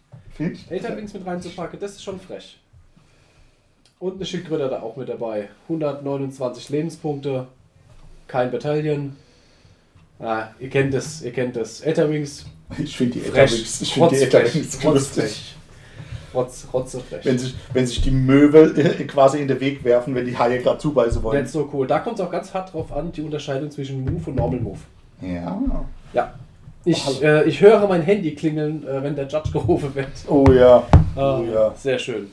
[0.70, 2.58] Etherwings mit reinzupacken, das ist schon frech.
[4.00, 5.50] Und eine Schildkröte da auch mit dabei.
[5.64, 7.48] 129 Lebenspunkte,
[8.28, 9.16] kein Bataillon.
[10.20, 11.82] Ah, ihr kennt das, ihr kennt das.
[11.82, 12.46] Etherwings,
[12.78, 13.26] Ich finde die.
[13.28, 15.56] Etherwings, ich finde die Etherwings lustig.
[16.34, 17.26] Rotz, rotzefrech.
[17.26, 20.60] Wenn sich, wenn sich die Möbel äh, quasi in den Weg werfen, wenn die Haie
[20.60, 21.42] gerade zubeißen wollen.
[21.42, 21.88] Nicht so cool.
[21.88, 24.80] Da kommt es auch ganz hart drauf an, die Unterscheidung zwischen Move und Normal Move.
[25.22, 25.60] Ja.
[26.14, 26.34] Ja.
[26.86, 30.08] Ich, äh, ich höre mein Handy klingeln, äh, wenn der Judge gerufen wird.
[30.28, 30.84] Oh ja.
[31.16, 31.74] Ah, Oh ja.
[31.76, 32.28] Sehr schön.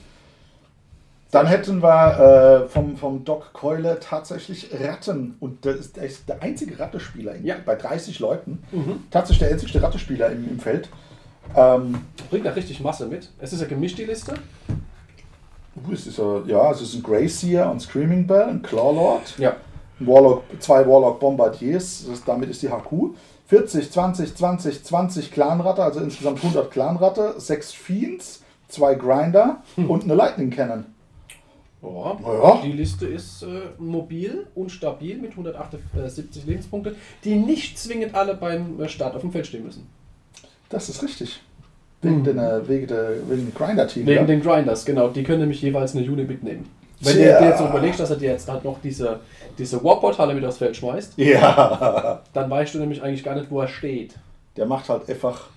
[1.35, 5.37] Dann hätten wir äh, vom, vom Doc Keule tatsächlich Ratten.
[5.41, 7.57] Und der ist, der ist der einzige Rattespieler Ja.
[7.65, 8.63] bei 30 Leuten.
[8.71, 9.03] Mhm.
[9.11, 10.89] Tatsächlich der einzige Rattespieler im, im Feld.
[11.57, 11.99] Ähm,
[12.31, 13.31] Bringt da richtig Masse mit.
[13.41, 14.35] Es ist eine gemischte Liste.
[15.77, 19.37] uh, es ist ja, ja, es ist ein Greyseer und Screaming Bell, ein Clawlord.
[19.39, 19.57] Ja.
[20.01, 23.17] Ein Warlock, zwei Warlock Bombardiers, das, damit ist die HQ.
[23.47, 30.15] 40, 20, 20, 20 Clanratte, also insgesamt 100 Clanratte, 6 Fiends, 2 Grinder und eine
[30.15, 30.87] Lightning Cannon.
[31.85, 32.19] Ja.
[32.25, 32.61] Ja.
[32.65, 33.47] Die Liste ist äh,
[33.79, 39.33] mobil und stabil mit 178 Lebenspunkte, die nicht zwingend alle beim äh, Start auf dem
[39.33, 39.87] Feld stehen müssen.
[40.71, 41.41] Das ist richtig.
[42.01, 44.07] Wegen, den, äh, wegen, der, wegen dem Grinder-Team.
[44.07, 44.25] Wegen ja.
[44.25, 45.09] den Grinders, genau.
[45.09, 46.69] Die können nämlich jeweils eine Unit mitnehmen.
[47.01, 47.39] Wenn Tja.
[47.39, 49.21] du dir jetzt so überlegst, dass er dir jetzt halt noch diese,
[49.59, 53.61] diese Warport-Halle mit aufs Feld schmeißt, ja, dann weißt du nämlich eigentlich gar nicht, wo
[53.61, 54.15] er steht.
[54.57, 55.49] der macht halt einfach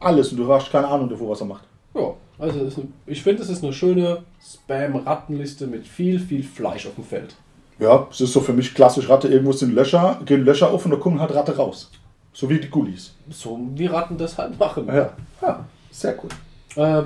[0.00, 1.64] alles und du hast keine Ahnung davor, was er macht.
[1.94, 6.94] Ja, also ist ich finde, es ist eine schöne Spam-Rattenliste mit viel, viel Fleisch auf
[6.94, 7.34] dem Feld.
[7.78, 10.92] Ja, es ist so für mich klassisch Ratte, irgendwo sind Löcher, gehen Löcher auf und
[10.92, 11.90] da kommen halt Ratte raus.
[12.32, 13.14] So wie die Gullis.
[13.30, 14.86] So wie Ratten das halt machen.
[14.88, 15.64] Ja, Ja.
[15.90, 16.30] sehr cool.
[16.76, 17.04] Ähm, Ja.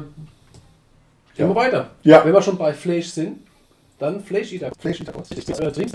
[1.36, 1.90] Gehen wir weiter.
[2.02, 2.24] Ja.
[2.24, 3.38] Wenn wir schon bei Fleisch sind,
[3.98, 4.72] dann Fleisch Eater.
[4.78, 5.14] Fleisch Eater.
[5.18, 5.86] Äh,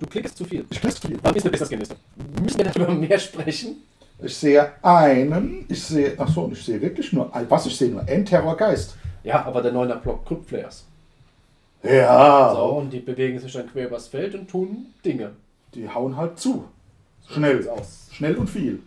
[0.00, 0.64] du klickst zu viel.
[0.70, 1.18] Ich weiß viel.
[1.22, 1.96] Wann ist eine Business-Liste?
[2.42, 3.76] Müssen wir darüber mehr sprechen?
[4.20, 7.90] Ich sehe einen, ich sehe, ach so, und ich sehe wirklich nur, was ich sehe
[7.90, 8.96] nur, Endterror Geist.
[9.22, 10.84] Ja, aber der 9er Block Crypt Flares.
[11.82, 15.30] Ja, So, und die bewegen sich dann quer übers Feld und tun Dinge.
[15.74, 16.64] die hauen halt zu.
[17.28, 18.08] Schnell, Sieht's aus.
[18.10, 18.80] schnell und viel.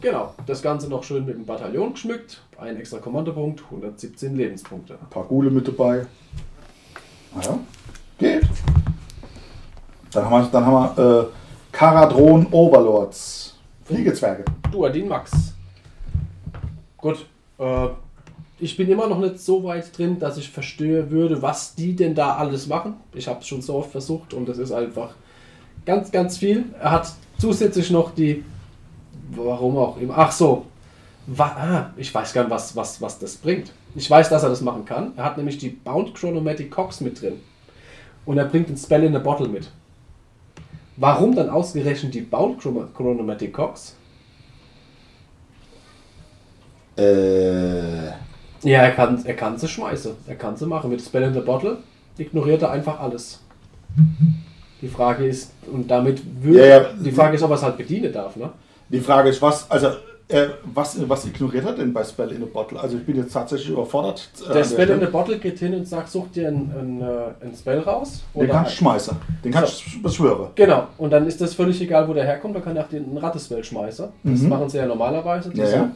[0.00, 2.42] Genau, das Ganze noch schön mit dem Bataillon geschmückt.
[2.58, 4.94] Ein extra Kommandopunkt, 117 Lebenspunkte.
[5.00, 6.06] Ein paar Gule mit dabei.
[7.34, 7.58] Naja,
[8.18, 8.42] geht.
[10.12, 11.26] Dann haben wir, dann haben wir äh,
[11.72, 13.53] Karadron Overlords.
[13.84, 14.44] Fliegezwerge.
[14.72, 15.54] Duadin Max.
[16.96, 17.26] Gut,
[17.58, 17.88] äh,
[18.58, 22.14] ich bin immer noch nicht so weit drin, dass ich verstehe würde, was die denn
[22.14, 22.94] da alles machen.
[23.12, 25.14] Ich habe es schon so oft versucht und das ist einfach
[25.84, 26.64] ganz, ganz viel.
[26.80, 28.42] Er hat zusätzlich noch die,
[29.32, 30.64] warum auch immer, ach so,
[31.26, 33.72] wa, ah, ich weiß gar nicht, was, was, was das bringt.
[33.94, 35.12] Ich weiß, dass er das machen kann.
[35.16, 37.40] Er hat nämlich die Bound Chronomatic Cox mit drin.
[38.24, 39.70] Und er bringt den Spell in a Bottle mit.
[40.96, 43.96] Warum dann ausgerechnet die Bound Chrono- Chronomatic Cox?
[46.96, 48.06] Äh,
[48.62, 50.12] Ja, er kann, er kann sie schmeißen.
[50.26, 50.90] Er kann sie machen.
[50.90, 51.78] Mit Spell in the Bottle
[52.16, 53.40] ignoriert er einfach alles.
[54.80, 56.58] Die Frage ist, und damit würde.
[56.60, 56.84] Ja, ja.
[56.98, 58.50] Die Frage ist, ob er es halt bedienen darf, ne?
[58.88, 59.88] die Frage ist, was, also
[60.28, 62.80] Äh, was, was ignoriert er denn bei Spell in a Bottle?
[62.80, 64.26] Also ich bin jetzt tatsächlich überfordert.
[64.48, 65.06] äh, Der Spell in Stelle.
[65.06, 68.22] the Bottle geht hin und sagt, such dir einen, einen, äh, einen Spell raus.
[68.34, 69.16] Den kann ich ein- schmeißen.
[69.44, 70.48] Den kann ich beschwören.
[70.54, 72.54] Genau, und dann ist das völlig egal, wo der herkommt.
[72.54, 74.06] Man kann auch den Rattespell schmeißen.
[74.22, 74.48] Das Mhm.
[74.48, 75.90] machen sie ja normalerweise, Ja, ja.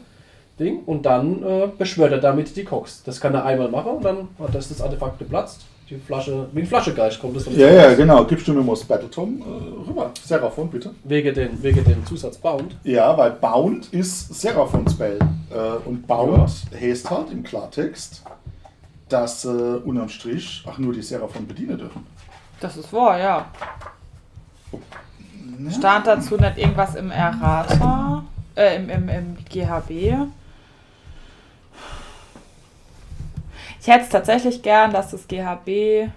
[0.60, 0.80] Ding.
[0.84, 3.02] Und dann äh, beschwört er damit die Cox.
[3.04, 5.62] Das kann er einmal machen und dann hat das, das Artefakt geplatzt.
[5.90, 8.22] Die Flasche, wie ein Flaschegeist kommt das von Ja, ja, genau.
[8.24, 10.10] Gibst du mir mal das Battletom äh, rüber.
[10.22, 10.94] Seraphon, bitte.
[11.04, 12.76] Wegen dem, wegen dem Zusatz Bound.
[12.84, 15.18] Ja, weil Bound ist Seraphon Spell.
[15.50, 18.22] Äh, und Bound heißt halt im Klartext,
[19.08, 22.06] dass äh, unterm Strich auch nur die Seraphon bedienen dürfen.
[22.60, 23.46] Das ist wahr, ja.
[24.72, 25.70] Ja.
[25.70, 28.24] Stand dazu nicht irgendwas im Errata,
[28.54, 30.28] äh, im, im, im GHB?
[33.88, 36.10] Ich hätte es tatsächlich gern, dass das GHB, äh,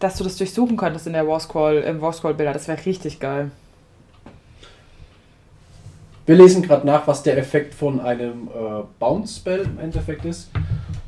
[0.00, 2.52] dass du das durchsuchen könntest in der Warscroll, im Warscroll-Bilder.
[2.52, 3.52] Das wäre richtig geil.
[6.26, 10.50] Wir lesen gerade nach, was der Effekt von einem äh, Bounce-Spell im Endeffekt ist.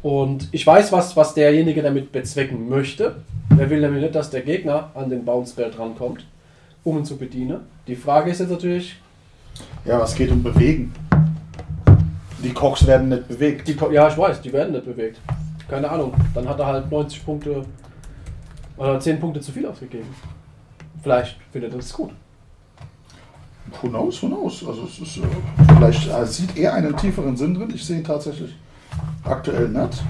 [0.00, 3.16] Und ich weiß, was, was derjenige damit bezwecken möchte.
[3.58, 6.24] Er will nämlich nicht, dass der Gegner an den Bounce-Spell drankommt,
[6.84, 7.62] um ihn zu bedienen.
[7.88, 8.94] Die Frage ist jetzt natürlich,
[9.84, 10.94] ja, es geht um Bewegen.
[12.42, 13.68] Die Kochs werden nicht bewegt.
[13.68, 15.20] die, ja, ich weiß, die werden nicht bewegt.
[15.68, 16.14] Keine Ahnung.
[16.35, 17.64] Dann hat er halt 90 Punkte
[18.76, 20.09] oder 10 Punkte zu viel ausgegeben.
[21.03, 22.11] Vielleicht findet er das gut.
[23.81, 24.66] Who knows, who knows?
[24.66, 25.20] Also es ist, äh,
[25.74, 27.70] vielleicht äh, sieht er einen tieferen Sinn drin.
[27.74, 28.55] Ich sehe ihn tatsächlich
[29.24, 30.03] aktuell nicht.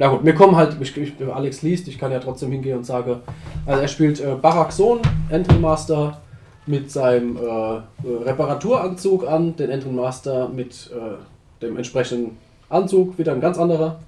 [0.00, 2.84] Na gut, mir kommen halt, ich, ich, Alex liest, ich kann ja trotzdem hingehen und
[2.84, 3.20] sage,
[3.66, 6.20] also er spielt äh, Barak Sohn, Entry Master,
[6.68, 12.36] mit seinem äh, Reparaturanzug an, den Entry Master mit äh, dem entsprechenden
[12.68, 13.98] Anzug, wieder ein ganz anderer,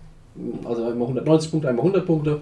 [0.65, 2.41] also einmal 190 Punkte, einmal 100 Punkte.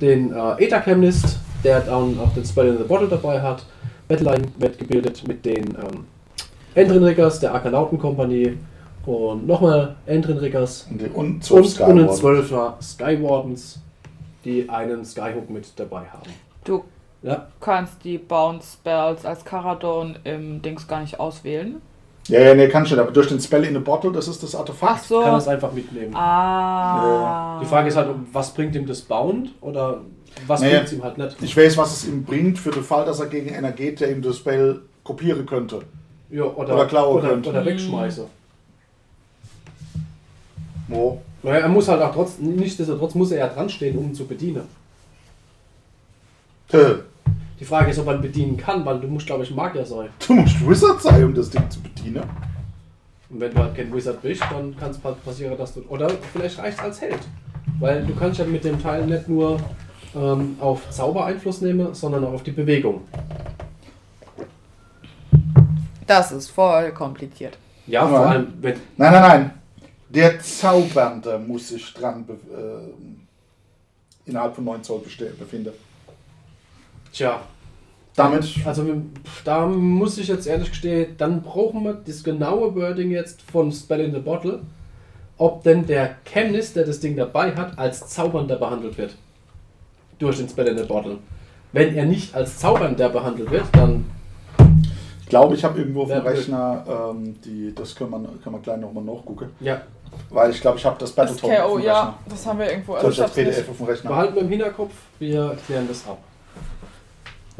[0.00, 3.64] Den äh, Ether Chemist, der dann auch den Spell in the Bottle dabei hat.
[4.08, 6.06] Battleline wird gebildet mit den ähm,
[6.74, 8.56] Entrin Riggers der Arkanauten Company
[9.04, 12.16] und nochmal Entrin Riggers Und, und und, zwölf und einen Skyward.
[12.18, 13.78] Zwölfer Skywardens,
[14.44, 16.30] die einen Skyhook mit dabei haben.
[16.64, 16.84] Du
[17.22, 21.82] Ja, kannst die Bounce Spells als Karadon im Dings gar nicht auswählen.
[22.28, 24.54] Ja, ja, nee, kann schon, aber durch den Spell in a Bottle, das ist das
[24.54, 24.92] Artefakt.
[24.96, 25.20] Ach so.
[25.22, 26.14] kann es einfach mitnehmen.
[26.14, 27.58] Ah.
[27.60, 30.00] Die Frage ist halt, was bringt ihm das Bound oder
[30.46, 30.74] was Naja.
[30.76, 31.36] bringt es ihm halt nicht?
[31.42, 34.10] Ich weiß, was es ihm bringt für den Fall, dass er gegen einer geht, der
[34.12, 35.80] ihm das Spell kopieren könnte.
[36.30, 37.50] Ja, oder, Oder klauen oder, könnte.
[37.50, 38.24] oder wegschmeißen.
[40.88, 41.20] Wo?
[41.42, 44.26] Naja, er muss halt auch trotz, nichtsdestotrotz muss er ja dran stehen, um ihn zu
[44.26, 44.62] bedienen.
[46.72, 46.94] Äh,
[47.60, 50.08] Die Frage ist, ob man bedienen kann, weil du musst, glaube ich, ein Magier sein.
[50.26, 52.22] Du musst Wizard sein, um das Ding zu bedienen.
[53.28, 55.82] Und wenn du halt kein Wizard bist, dann kann es passieren, dass du.
[55.90, 57.20] Oder vielleicht reicht es als Held.
[57.78, 59.60] Weil du kannst ja mit dem Teil nicht nur
[60.16, 63.02] ähm, auf Zauber Einfluss nehmen, sondern auch auf die Bewegung.
[66.06, 67.58] Das ist voll kompliziert.
[67.86, 68.76] Ja, vor allem, wenn.
[68.96, 69.50] Nein, nein, nein.
[70.08, 75.02] Der Zaubernde muss sich dran be äh, innerhalb von 9 Zoll
[75.38, 75.72] befinden.
[77.12, 77.40] Tja,
[78.16, 78.84] Damit, also
[79.44, 84.00] da muss ich jetzt ehrlich gestehen, dann brauchen wir das genaue Wording jetzt von Spell
[84.00, 84.60] in the Bottle,
[85.38, 89.14] ob denn der Chemist, der das Ding dabei hat, als Zaubernder behandelt wird.
[90.18, 91.18] Durch den Spell in the Bottle.
[91.72, 94.04] Wenn er nicht als Zaubernder behandelt wird, dann
[95.22, 96.22] ich glaube, ich habe irgendwo auf dem Ja.
[96.24, 99.50] Rechner, ähm, die, das können wir, können wir gleich nochmal nachgucken.
[99.60, 99.80] ja,
[100.30, 102.18] Weil ich glaube, ich habe das Das Battletome auf KO, dem ja, Rechner.
[102.28, 102.94] das haben wir irgendwo.
[102.94, 103.32] Das Also ich das.
[103.34, 104.10] PDF auf dem Rechner.
[104.10, 106.18] behalten wir im Hinterkopf, wir klären das ab.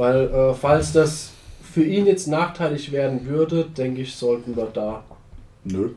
[0.00, 1.30] Weil, äh, falls das
[1.74, 5.04] für ihn jetzt nachteilig werden würde, denke ich, sollten wir da
[5.64, 5.90] Nö.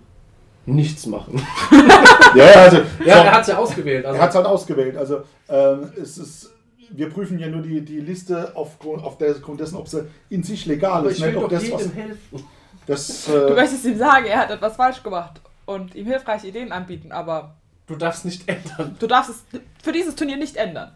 [0.65, 1.41] nichts machen.
[2.35, 2.77] Ja, also.
[3.05, 4.05] Ja, so, er hat es ja ausgewählt.
[4.05, 4.97] Also er hat es halt ausgewählt.
[4.97, 6.51] Also, ähm, es ist.
[6.89, 10.65] Wir prüfen ja nur die, die Liste aufgrund, auf der, dessen, ob sie in sich
[10.65, 11.17] legal aber ist.
[11.17, 12.43] ich will Nicht, ob doch das, was, jedem helfen.
[12.87, 16.71] das, Du äh, möchtest ihm sagen, er hat etwas falsch gemacht und ihm hilfreiche Ideen
[16.73, 17.55] anbieten, aber
[17.87, 18.95] Du darfst nicht ändern.
[18.99, 20.91] du darfst es für dieses Turnier nicht ändern.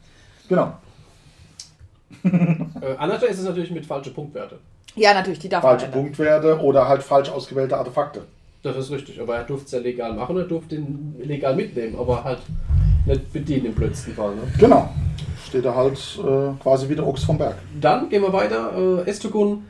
[0.50, 0.74] genau.
[2.80, 4.60] Äh, anders ist es natürlich mit falschen Punktwerte.
[4.96, 6.04] Ja, natürlich, die darf man Falsche ändern.
[6.04, 8.22] Punktwerte oder halt falsch ausgewählte Artefakte.
[8.64, 9.20] Das ist richtig.
[9.22, 12.40] Aber er durfte es ja legal machen, er durfte ihn legal mitnehmen, aber halt
[13.06, 14.36] nicht bedienen im blödsten Fall.
[14.36, 14.42] Ne?
[14.60, 14.90] Genau.
[15.48, 17.56] Steht da halt äh, quasi wieder Ochs vom Berg.
[17.80, 18.72] Dann gehen wir weiter.
[19.06, 19.64] Äh, Estogun,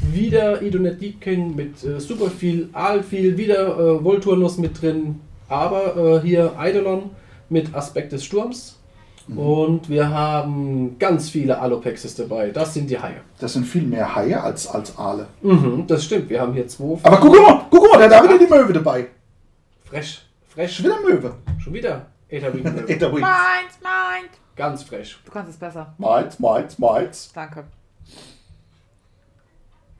[0.00, 6.20] wieder Idonet Deepkin mit äh, super viel Aalfil, wieder äh, Volturnus mit drin, aber äh,
[6.20, 7.10] hier Eidolon
[7.48, 8.76] mit Aspekt des Sturms.
[9.28, 12.50] Und wir haben ganz viele Alopexes dabei.
[12.50, 13.20] Das sind die Haie.
[13.40, 15.26] Das sind viel mehr Haie als, als Aale.
[15.42, 16.28] Mhm, das stimmt.
[16.30, 16.98] Wir haben hier zwei.
[17.02, 19.08] Aber guck mal, guck mal, der hat da wieder die Möwe dabei.
[19.84, 20.22] Fresh.
[20.48, 20.76] Fresh.
[20.76, 21.34] Schon wieder Möwe.
[21.58, 22.06] Schon wieder.
[22.28, 22.88] Etherwing River.
[22.88, 23.20] Etherwings.
[23.20, 24.32] Meins, meins.
[24.56, 25.16] Ganz frech.
[25.24, 25.94] Du kannst es besser.
[25.98, 27.30] Meins, meins, meins.
[27.34, 27.64] Danke.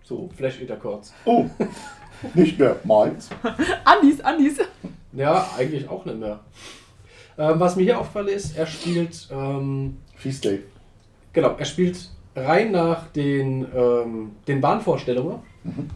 [0.03, 1.13] So, Flash kurz.
[1.25, 1.47] Oh,
[2.35, 3.29] nicht mehr meins.
[3.85, 4.59] Andis, Andis.
[5.13, 6.41] Ja, eigentlich auch nicht mehr.
[7.39, 10.61] Ähm, was mir hier auffällt ist, er spielt, ähm, Feast Day.
[11.33, 15.37] genau, er spielt rein nach den, ähm, den Bahnvorstellungen.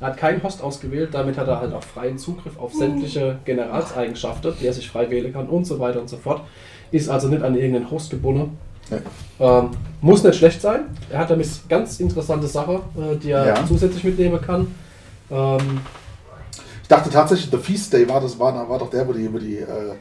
[0.01, 4.53] Er hat keinen Host ausgewählt, damit hat er halt auch freien Zugriff auf sämtliche Generalseigenschaften,
[4.61, 6.43] die er sich frei wählen kann und so weiter und so fort.
[6.91, 8.59] Ist also nicht an irgendeinen Host gebunden.
[9.39, 9.61] Ja.
[9.61, 10.87] Ähm, muss nicht schlecht sein.
[11.09, 13.65] Er hat damit ganz interessante Sachen, äh, die er Ja.
[13.67, 14.75] zusätzlich mitnehmen kann.
[15.31, 15.81] Ähm,
[16.83, 19.39] Ich dachte tatsächlich, der Feast Day war, das war, war doch der, wo die, wo
[19.39, 19.95] die äh,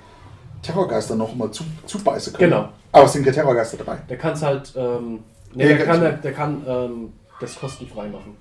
[0.62, 2.52] Terrorgeister noch mal zu, zubeißen können.
[2.52, 2.69] Genau.
[2.91, 3.98] Aber es sind keine Terrorgeister dabei.
[4.10, 5.19] der kann es halt, ähm,
[5.54, 6.22] nee, der ganz kann, genau.
[6.22, 8.36] der kann ähm, das kostenfrei machen.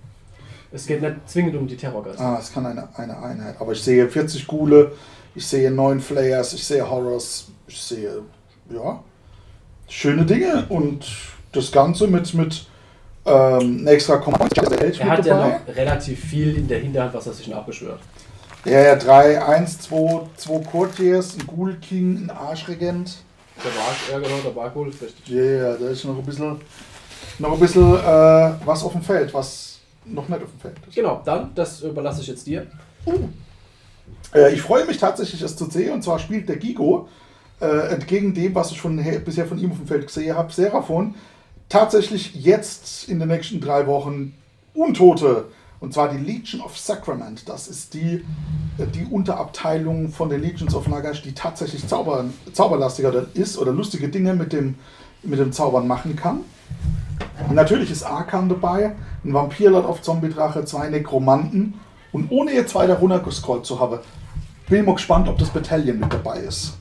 [0.71, 2.23] Es geht nicht zwingend um die Terrorgeister.
[2.23, 3.57] Ah, es kann eine, eine Einheit.
[3.59, 4.93] Aber ich sehe 40 Gule,
[5.35, 8.23] ich sehe 9 Flayers, ich sehe Horrors, ich sehe,
[8.71, 9.03] ja,
[9.89, 10.67] schöne Dinge.
[10.69, 11.07] Und
[11.53, 12.67] das Ganze mit, mit
[13.25, 14.57] ähm, extra Command.
[14.57, 18.01] Er hat ja noch relativ viel in der Hinterhand, was er sich noch abbeschwört.
[18.65, 23.19] Ja, ja, 3, 1, 2, 2 Courtiers, ein Ghoul King, ein Arschregent.
[23.65, 25.29] Der war, ja genau, der war cool, ist richtig.
[25.29, 26.61] Ja, ja, da ist noch ein bisschen,
[27.39, 30.95] noch ein bisschen äh, was auf dem Feld, was noch nicht auf dem Feld ist.
[30.95, 32.67] Genau, dann, das überlasse ich jetzt dir.
[34.35, 35.93] Äh, ich freue mich tatsächlich, es zu sehen.
[35.93, 37.09] Und zwar spielt der Gigo
[37.61, 40.53] äh, entgegen dem, was ich von, he- bisher von ihm auf dem Feld gesehen habe,
[40.53, 41.15] Seraphon,
[41.69, 44.35] tatsächlich jetzt in den nächsten drei Wochen
[44.75, 45.47] Untote.
[45.81, 47.49] Und zwar die Legion of Sacrament.
[47.49, 48.25] Das ist die,
[48.79, 54.09] äh, die Unterabteilung von den Legions of Nagash, die tatsächlich Zauber, zauberlastiger ist oder lustige
[54.09, 54.77] Dinge mit dem,
[55.23, 56.41] mit dem Zaubern machen kann.
[57.53, 61.75] Natürlich ist Arkan dabei, ein Vampirlord auf Zombie-Drache, zwei Nekromanten.
[62.13, 64.01] Und ohne jetzt weiter runtergescrollt zu haben,
[64.69, 66.75] bin ich mal gespannt, ob das Battalion mit dabei ist.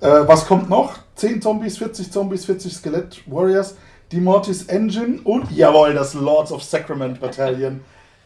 [0.00, 0.98] Äh, was kommt noch?
[1.16, 3.76] 10 Zombies, 40 Zombies, 40 Skelett Warriors,
[4.10, 7.80] die Mortis Engine und jawohl, das Lords of Sacrament Battalion.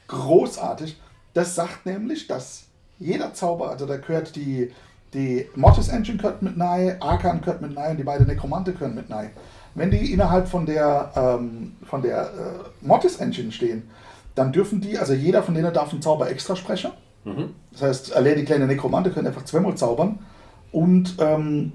[0.08, 1.00] Großartig.
[1.34, 2.64] Das sagt nämlich, dass
[2.98, 4.72] jeder Zauber, also da gehört die,
[5.14, 8.94] die Mortis Engine gehört mit nahe, Arkan gehört mit nahe und die beiden Nekromante gehören
[8.94, 9.30] mit nahe.
[9.74, 13.88] Wenn die innerhalb von der, ähm, von der äh, Mortis Engine stehen,
[14.34, 16.90] dann dürfen die, also jeder von denen darf einen Zauber extra sprechen.
[17.72, 20.18] Das heißt, alle die kleinen Nekromante können einfach zweimal zaubern.
[20.72, 21.72] Und ähm,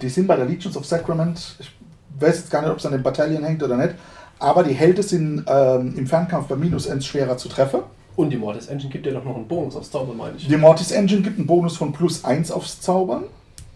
[0.00, 1.72] die sind bei der Legions of Sacrament, ich
[2.20, 3.94] weiß jetzt gar nicht, ob es an dem Bataillon hängt oder nicht,
[4.42, 7.80] aber die Helden sind ähm, im Fernkampf bei Minus 1 schwerer zu treffen.
[8.16, 10.48] Und die Mortis Engine gibt ja noch einen Bonus aufs Zauber, meine ich.
[10.48, 13.24] Die Mortis Engine gibt einen Bonus von plus 1 aufs Zaubern.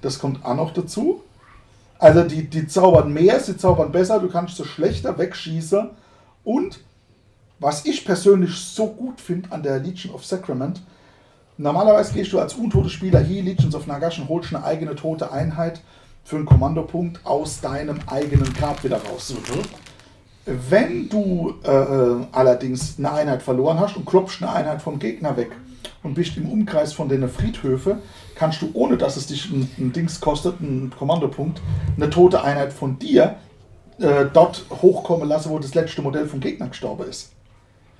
[0.02, 1.22] Das kommt auch noch dazu.
[1.98, 5.88] Also die, die zaubern mehr, sie zaubern besser, du kannst sie schlechter wegschießen.
[6.44, 6.80] Und
[7.58, 10.82] was ich persönlich so gut finde an der Legion of Sacrament,
[11.56, 15.32] normalerweise gehst du als untote Spieler hier, Legions of Nagash, und holst eine eigene tote
[15.32, 15.80] Einheit
[16.24, 19.32] für einen Kommandopunkt aus deinem eigenen Grab wieder raus.
[20.46, 25.50] Wenn du äh, allerdings eine Einheit verloren hast und klopfst eine Einheit vom Gegner weg
[26.04, 27.98] und bist im Umkreis von den Friedhöfe,
[28.36, 31.60] kannst du, ohne dass es dich ein, ein Dings kostet, einen Kommandopunkt,
[31.96, 33.34] eine tote Einheit von dir
[33.98, 37.32] äh, dort hochkommen lassen, wo das letzte Modell vom Gegner gestorben ist.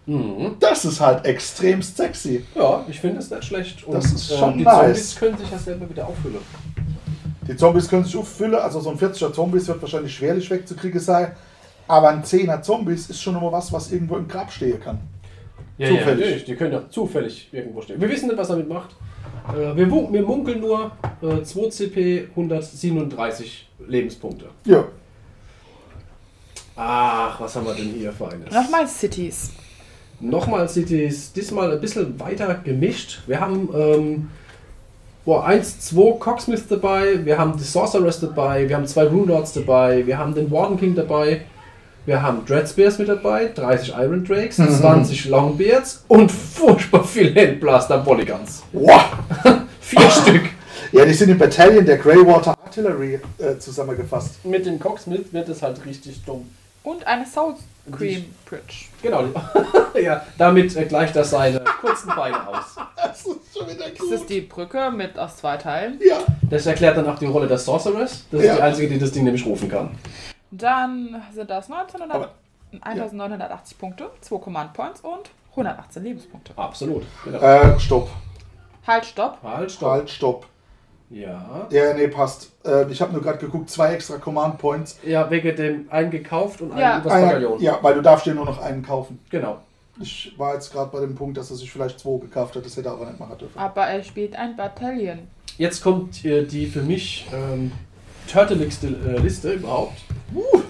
[0.07, 0.55] Mhm.
[0.61, 2.45] Das ist halt extremst sexy.
[2.55, 3.83] Ja, ich finde es nicht schlecht.
[3.85, 4.77] Und, Das ist schon die nice.
[4.77, 6.39] Zombies können sich ja selber wieder auffüllen.
[7.49, 11.33] Die Zombies können sich auffüllen, also so ein 40er Zombies wird wahrscheinlich schwerlich wegzukriegen sein.
[11.89, 14.99] Aber ein 10er Zombies ist schon immer was, was irgendwo im Grab stehen kann.
[15.79, 16.07] Ja, Zufällig.
[16.07, 16.45] Ja, natürlich.
[16.45, 18.01] Die können ja zufällig irgendwo stehen.
[18.01, 18.97] Wir wissen nicht, was er damit macht.
[19.55, 20.91] Äh, wir, wir munkeln nur
[21.23, 24.47] äh, 2 CP, 137 Lebenspunkte.
[24.65, 24.85] Ja.
[26.77, 28.53] Ach, was haben wir denn hier für eines?
[28.53, 29.53] Nochmal Cities.
[30.21, 33.21] Nochmal Cities, diesmal ein bisschen weiter gemischt.
[33.27, 34.31] Wir haben ähm,
[35.25, 39.53] boah, 1, 2 Cocksmith dabei, wir haben die Sorceress dabei, wir haben zwei Rune Lords
[39.53, 41.43] dabei, wir haben den Warden King dabei,
[42.07, 48.63] wir haben Dreadspears mit dabei, 30 Iron Drakes, 20 Longbeards und furchtbar viel Handblaster Polygons.
[48.73, 49.03] Wow.
[49.81, 50.43] Vier Stück.
[50.93, 54.45] Ja, die sind im Battalion der Greywater Artillery äh, zusammengefasst.
[54.45, 56.49] Mit den Cocksmith wird es halt richtig dumm.
[56.85, 57.55] Und eine Soul
[57.91, 58.87] Cream Bridge.
[59.03, 59.25] Genau,
[60.01, 62.77] ja, damit äh, gleicht das seine kurzen Beine aus.
[62.97, 63.27] Das ist
[63.57, 65.99] schon wieder Ist das die Brücke mit aus zwei Teilen?
[66.09, 66.19] Ja.
[66.49, 68.25] Das erklärt dann auch die Rolle der Sorceress.
[68.31, 68.57] Das ist Ja.
[68.57, 69.91] die einzige, die das Ding nämlich rufen kann.
[70.51, 72.31] Dann sind das 1900, Aber-
[72.83, 76.53] 1980 Punkte, 2 Command Points und 118 Lebenspunkte.
[76.57, 77.05] Absolut.
[77.25, 77.39] Genau.
[77.39, 78.11] Äh, stopp.
[78.87, 79.39] Halt, stopp.
[79.43, 79.91] halt, stopp.
[79.91, 80.47] Halt, stopp.
[81.09, 81.67] Ja.
[81.71, 82.53] Ja, nee, passt.
[82.65, 84.99] Äh, ich habe nur gerade geguckt, zwei extra Command Points.
[85.05, 86.99] Ja, wegen dem einen gekauft und einen Ja.
[86.99, 87.61] übers Einer, Bataillon.
[87.61, 89.21] ja, weil du darfst dir nur noch einen kaufen.
[89.31, 89.59] Genau.
[90.01, 92.77] Ich war jetzt gerade bei dem Punkt, dass er sich vielleicht zwei gekauft hat, das
[92.77, 93.59] hätte er aber nicht machen dürfen.
[93.59, 95.21] Aber er spielt ein Bataillon.
[95.59, 97.73] jetzt kommt äh, die für mich ähm,
[98.27, 99.99] turteligste äh, Liste überhaupt.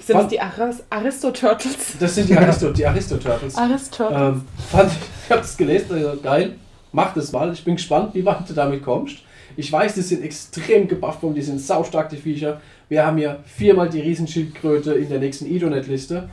[0.04, 1.96] Sind Fand- es die Aris Aristo-Turtles?
[1.98, 3.54] Das sind die Aristo, die Aristo-Turtles.
[3.57, 4.20] Aristo-Turtles.
[4.36, 4.92] Ähm, fand,
[5.24, 6.52] ich habe es gelesen, also geil,
[6.92, 7.52] mach das mal.
[7.52, 9.16] Ich bin gespannt, wie weit du damit kommst.
[9.57, 12.61] Ich weiß, die sind extrem gebufft worden, die sind saustark, die Viecher.
[12.88, 16.28] Wir haben hier viermal die Riesenschildkröte in der nächsten Idonet-Liste.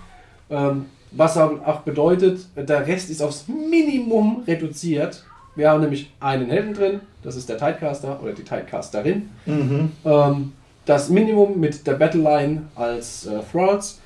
[0.50, 5.24] Ähm, was auch bedeutet, der Rest ist aufs Minimum reduziert.
[5.56, 9.30] Wir haben nämlich einen Helden drin, das ist der Tidecaster oder die Tidecasterin.
[9.46, 9.92] Mhm.
[10.04, 10.52] Ähm,
[10.86, 14.00] das Minimum mit der Battleline als äh, Thralls,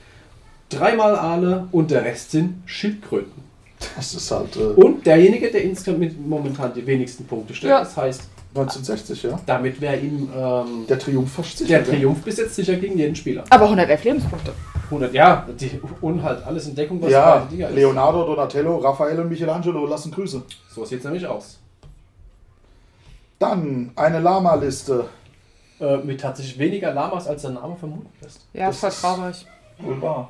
[0.70, 3.48] dreimal Aale und der Rest sind Schildkröten.
[3.96, 7.80] Das ist halt äh, Und derjenige, der insgesamt mit momentan die wenigsten Punkte stellt, Ja.
[7.80, 8.22] das heißt,
[8.56, 9.40] 1960, ja.
[9.46, 11.80] damit wäre ihm ähm, Der Triumph fast sicher.
[11.80, 11.86] der?
[11.86, 13.44] Triumph bis jetzt sicher gegen jeden Spieler.
[13.50, 14.52] Aber 111 Lebenspunkte.
[14.86, 17.76] 100, ja, die, und halt alles in Deckung, was Ja, Dinger ist.
[17.76, 20.42] Leonardo, Donatello, Raphael und Michelangelo lassen Grüße.
[20.74, 21.60] So sieht es nämlich aus.
[23.40, 25.06] Dann eine Lama-Liste.
[25.80, 28.48] Äh, mit tatsächlich weniger Lamas, als der Name vermuten lässt.
[28.54, 29.46] Ja, Das voll traurig.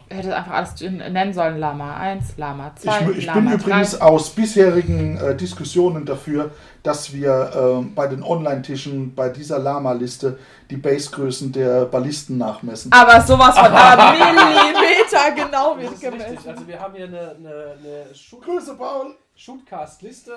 [0.09, 1.57] Er hätte einfach alles nennen sollen.
[1.57, 4.01] Lama 1, Lama 2, Ich, ich Lama bin übrigens 3.
[4.05, 6.51] aus bisherigen äh, Diskussionen dafür,
[6.83, 10.37] dass wir ähm, bei den Online-Tischen bei dieser Lama-Liste
[10.69, 12.91] die Basegrößen der Ballisten nachmessen.
[12.91, 16.11] Aber sowas von einer Millimeter genau wird ist richtig.
[16.27, 16.49] gemessen.
[16.49, 19.15] Also wir haben hier eine, eine, eine Shoot Grüße, Paul!
[19.33, 20.31] Shootcast-Liste.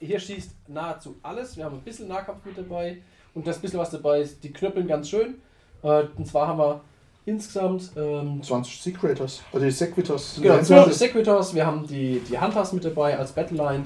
[0.00, 1.56] Hier schießt nahezu alles.
[1.56, 2.98] Wir haben ein bisschen Nahkampf mit dabei.
[3.36, 5.34] Und das bisschen, was dabei ist, die knüppeln ganz schön.
[5.82, 6.80] Äh, und zwar haben wir
[7.26, 10.38] insgesamt ähm, 20 Secretors, also die Sequitors.
[10.40, 13.84] genau, Ja, 20 Sequitors, wir haben die, die Hunters mit dabei als Battleline.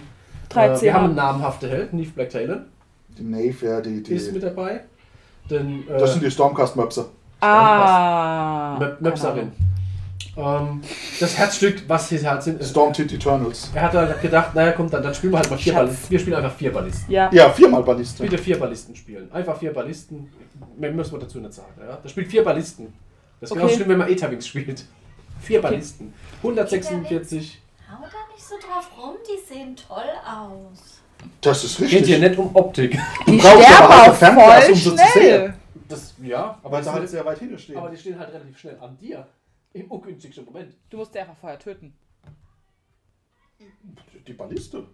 [0.50, 1.08] Äh, wir haben einen Zehner.
[1.08, 2.66] namhaften Held, Neve Black Talon,
[3.18, 4.02] Die Nave, ja, die.
[4.02, 4.82] die ist mit dabei.
[5.50, 7.06] Den, äh, das sind die Stormcast-Möpse.
[7.40, 8.78] Ah.
[8.78, 9.52] Möp- Möpserin.
[10.36, 10.80] Ähm,
[11.18, 13.70] das Herzstück, was hier halt sind, ist, Stormtit Eternals.
[13.74, 15.82] er hat halt gedacht, naja, komm, dann, dann spielen wir halt mal vier Schatz.
[15.86, 16.10] Ballisten.
[16.10, 17.12] Wir spielen einfach vier Ballisten.
[17.12, 17.30] Ja.
[17.32, 18.22] Ja, viermal Balliste.
[18.22, 19.30] Bitte vier Ballisten spielen.
[19.32, 20.30] Einfach vier Ballisten.
[20.78, 21.68] Mehr müssen wir dazu nicht sagen.
[21.80, 21.98] Ja?
[22.02, 22.92] Das spielt vier Ballisten.
[23.40, 23.60] Das ist Okay.
[23.60, 24.84] genauso schlimm, wenn man Etawings spielt.
[25.40, 26.12] Vier Ballisten.
[26.42, 27.60] 146.
[27.90, 31.00] Hau da nicht so drauf rum, die sehen toll aus.
[31.40, 32.06] Das ist Geht richtig.
[32.06, 32.98] hier nicht um Optik.
[33.26, 35.12] Die brauchst sterben aber halt auch Fernglas, voll um sie zu schnell.
[35.40, 35.54] sehen.
[35.88, 37.76] Das, ja, aber, das halt sehr weit hinten stehen.
[37.76, 39.26] aber die stehen halt relativ schnell an dir.
[39.72, 40.76] Im ungünstigsten Moment.
[40.88, 41.96] Du musst die einfach vorher töten.
[44.26, 44.86] Die Balliste.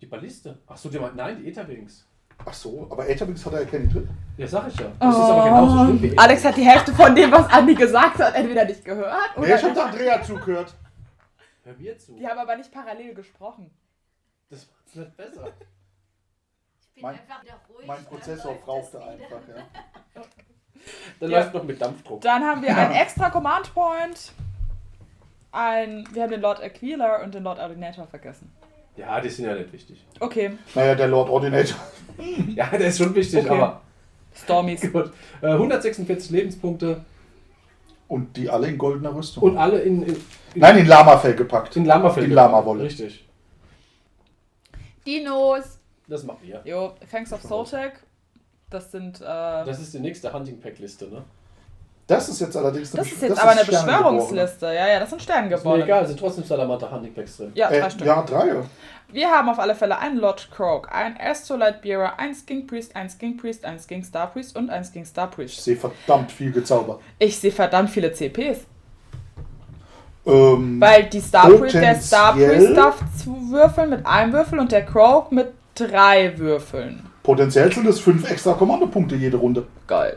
[0.00, 0.58] Die Balliste.
[0.66, 2.06] Achso, die meint, nein, die Etawings.
[2.44, 4.08] Ach so, aber Etherwings hat er ja keine drin.
[4.36, 4.92] Ja, sag ich ja.
[5.00, 6.16] Das ist aber genauso schlimm wie Oh.
[6.18, 9.54] Alex hat die Hälfte von dem, was Andi gesagt hat, entweder nicht gehört oder Nee,
[9.54, 10.74] ich hab Andrea zugehört.
[11.64, 12.14] Hör mir zu.
[12.14, 13.70] Die haben aber nicht parallel gesprochen.
[14.50, 15.52] Das macht's nicht besser.
[16.78, 17.86] Ich bin Mein- einfach wieder ruhig.
[17.86, 19.66] Mein Prozessor brauchte einfach, ja.
[21.20, 21.38] Dann Ja.
[21.40, 22.20] läuft noch mit Dampfdruck.
[22.20, 24.32] Dann haben wir einen extra Command Point.
[25.52, 28.50] Ein, wir haben den Lord Aquila und den Lord Ordinator vergessen.
[28.96, 30.04] Ja, die sind ja nicht wichtig.
[30.20, 31.76] Okay, Naja, der Lord Ordinator.
[32.54, 33.48] Ja, der ist schon wichtig, Okay.
[33.54, 33.80] aber
[34.34, 34.80] Stormies.
[34.92, 35.12] gut.
[35.42, 37.04] Äh, 146 Lebenspunkte
[38.08, 39.42] Und die alle in goldener Rüstung.
[39.42, 40.22] und alle in, in, in,
[40.54, 41.76] Nein, in Lamafell gepackt.
[41.76, 42.24] in Lamafell.
[42.24, 42.84] in Lamawolle.
[42.84, 43.26] Richtig.
[45.06, 45.78] Dinos.
[46.08, 46.62] Das machen wir.
[46.64, 47.94] Jo, Fangs of Soltec.
[48.70, 51.22] Das sind, äh, das, Das ist die nächste Hunting Pack Liste, ne?
[52.08, 54.18] Das ist jetzt allerdings eine ist jetzt aber eine Sternengeborene.
[54.20, 54.66] Beschwörungsliste.
[54.66, 55.84] Ja, ja, das sind Ist mir Sternengeborene.
[55.84, 57.50] egal, sind trotzdem Salamander Hunting Packs drin.
[57.54, 58.06] Ja, drei Äh, Stück.
[58.06, 58.52] ja, drei.
[59.08, 63.08] Wir haben auf alle Fälle einen Lord Croak, einen Astrolite Bearer, einen Skink Priest, einen
[63.10, 65.64] Skink Priest, einen Skink Star Priest und einen Skink Star Ich Priest.
[65.64, 67.00] sehe verdammt viel gezaubert.
[67.18, 68.60] Ich sehe verdammt viele CPs.
[70.26, 74.70] Ähm, Weil die Star Priest, der Star Priest darf zu würfeln mit einem Würfel und
[74.72, 77.08] der Croak mit drei Würfeln.
[77.26, 79.66] Potenziell sind es fünf extra Kommandopunkte jede Runde.
[79.88, 80.16] Geil.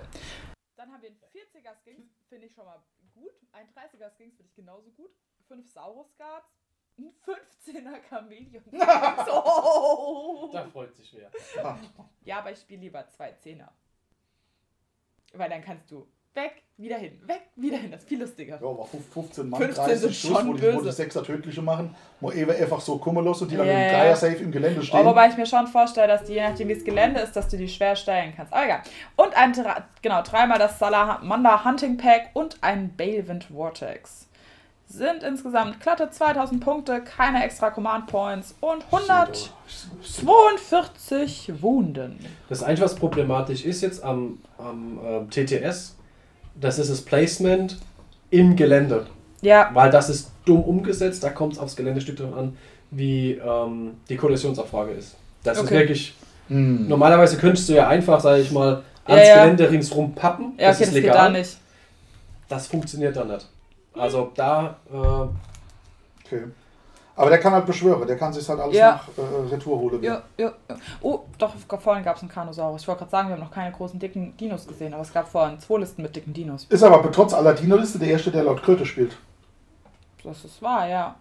[0.78, 2.80] Dann haben wir einen 40er Skink, finde ich schon mal
[3.16, 3.34] gut.
[3.52, 5.10] Ein 30er Skink finde ich genauso gut.
[5.48, 6.48] Fünf Saurus Guards.
[7.00, 8.64] Ein 15er Chameleon.
[8.72, 10.50] so.
[10.54, 11.32] Da freut sich wer.
[12.22, 13.74] Ja, aber ich spiele lieber zwei Zehner.
[15.34, 17.92] Weil dann kannst du weg, wieder hin, weg, wieder hin.
[17.92, 18.60] Das ist viel lustiger.
[18.62, 20.92] Ja, aber 15 Mann, 15 30 sind Schuss, schon wo die, wo die.
[20.92, 23.90] Sechser tödliche machen, wo eben einfach so kummer los und die dann im ja.
[23.90, 25.06] Dreier safe im Gelände stehen.
[25.06, 27.58] wobei ich mir schon vorstelle, dass die, je nachdem wie das Gelände ist, dass du
[27.58, 28.54] die schwer steuern kannst.
[28.54, 28.82] Aber egal.
[29.16, 29.54] Und ein,
[30.02, 34.28] genau, dreimal das Salamander Hunting Pack und ein Balewind Vortex.
[34.92, 42.26] Sind insgesamt glatte 2000 Punkte, keine extra Command Points und 142 Wunden.
[42.48, 45.96] Das Einzige, was problematisch ist jetzt am, am ähm, TTS,
[46.60, 47.78] das ist das Placement
[48.30, 49.06] im Gelände.
[49.42, 52.58] Ja, Weil das ist dumm umgesetzt, da kommt es aufs Geländestück drauf an,
[52.92, 55.16] wie ähm, die Kollisionsabfrage ist.
[55.44, 55.80] Das ist Okay.
[55.80, 56.14] wirklich.
[56.50, 56.88] Hm.
[56.88, 59.44] Normalerweise könntest du ja einfach, sage ich mal, Ja, ans ja.
[59.44, 60.54] Gelände ringsrum pappen.
[60.58, 61.32] ja das okay, ist das geht legal.
[61.32, 61.58] da nicht.
[62.50, 63.48] Das funktioniert dann nicht.
[63.94, 65.28] Also da, äh,
[66.26, 66.44] Okay.
[67.20, 68.92] Aber der kann halt beschwören, der kann sich halt alles Ja.
[68.92, 70.02] nach äh, Retour holen.
[70.02, 70.76] Ja, ja, ja.
[71.02, 72.84] Oh, doch, vorhin gab es einen Kanosaurus.
[72.84, 75.28] Ich wollte gerade sagen, wir haben noch keine großen dicken Dinos gesehen, aber es gab
[75.28, 76.66] vorhin zwei Listen mit dicken Dinos.
[76.70, 79.18] Ist aber trotz aller Dino-Liste der erste, der laut Kröte spielt.
[80.24, 81.16] Das ist wahr, ja.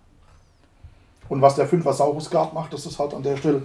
[1.29, 3.63] Und was der Fünfer-Saurus Guard macht, das ist halt an der Stelle,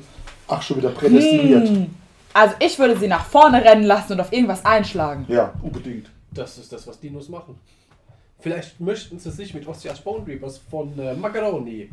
[0.48, 1.70] ach, schon wieder prädestiniert.
[1.70, 1.94] Hm.
[2.34, 5.26] Also ich würde sie nach vorne rennen lassen und auf irgendwas einschlagen.
[5.28, 6.10] Ja, unbedingt.
[6.32, 7.60] Das ist das, was Dinos machen.
[8.40, 11.92] Vielleicht möchten sie sich mit Ostias Bone Reapers von äh, Macaroni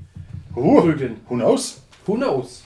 [0.57, 1.16] Uh, prügeln.
[1.28, 1.80] who knows?
[2.07, 2.62] Who knows?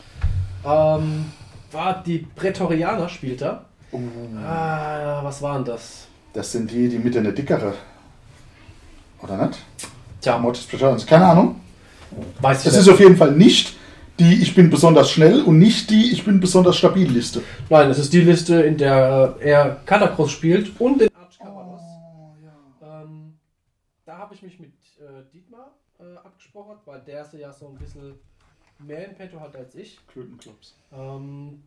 [0.64, 1.26] Ähm,
[1.72, 3.64] war die Prätorianer spielt da.
[3.92, 3.98] Uh,
[4.44, 6.06] Ah, was waren das?
[6.32, 7.74] das sind die, die mit eine dickere.
[9.22, 9.58] Oder nicht?
[10.20, 11.06] Tja, Mortis Praetorians.
[11.06, 11.60] Keine Ahnung.
[12.40, 13.76] weiß ich Es ist auf jeden Fall nicht
[14.18, 17.42] die Ich bin besonders schnell und nicht die Ich bin besonders stabil Liste.
[17.70, 21.82] Nein, es ist die Liste, in der äh, er Katakros spielt und den Arch Cavalos.
[22.82, 23.34] Ähm,
[24.04, 24.72] da habe ich mich mit
[26.54, 28.14] äh, abgesprochen, weil der sie ja so ein bisschen
[28.78, 29.98] mehr in petto hat als ich.
[30.06, 30.74] Klötenclubs.
[30.92, 31.62] Ähm,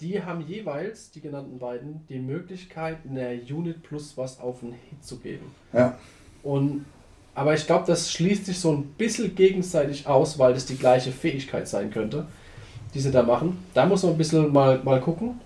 [0.00, 4.72] die haben jeweils, die genannten beiden, die Möglichkeit, in der Unit plus was auf einen
[4.72, 5.54] Hit zu geben.
[5.72, 5.98] Ja.
[6.42, 6.84] Und,
[7.34, 11.12] aber ich glaube, das schließt sich so ein bisschen gegenseitig aus, weil das die gleiche
[11.12, 12.26] Fähigkeit sein könnte,
[12.92, 13.64] die sie da machen.
[13.72, 15.40] Da muss man ein bisschen mal, mal gucken.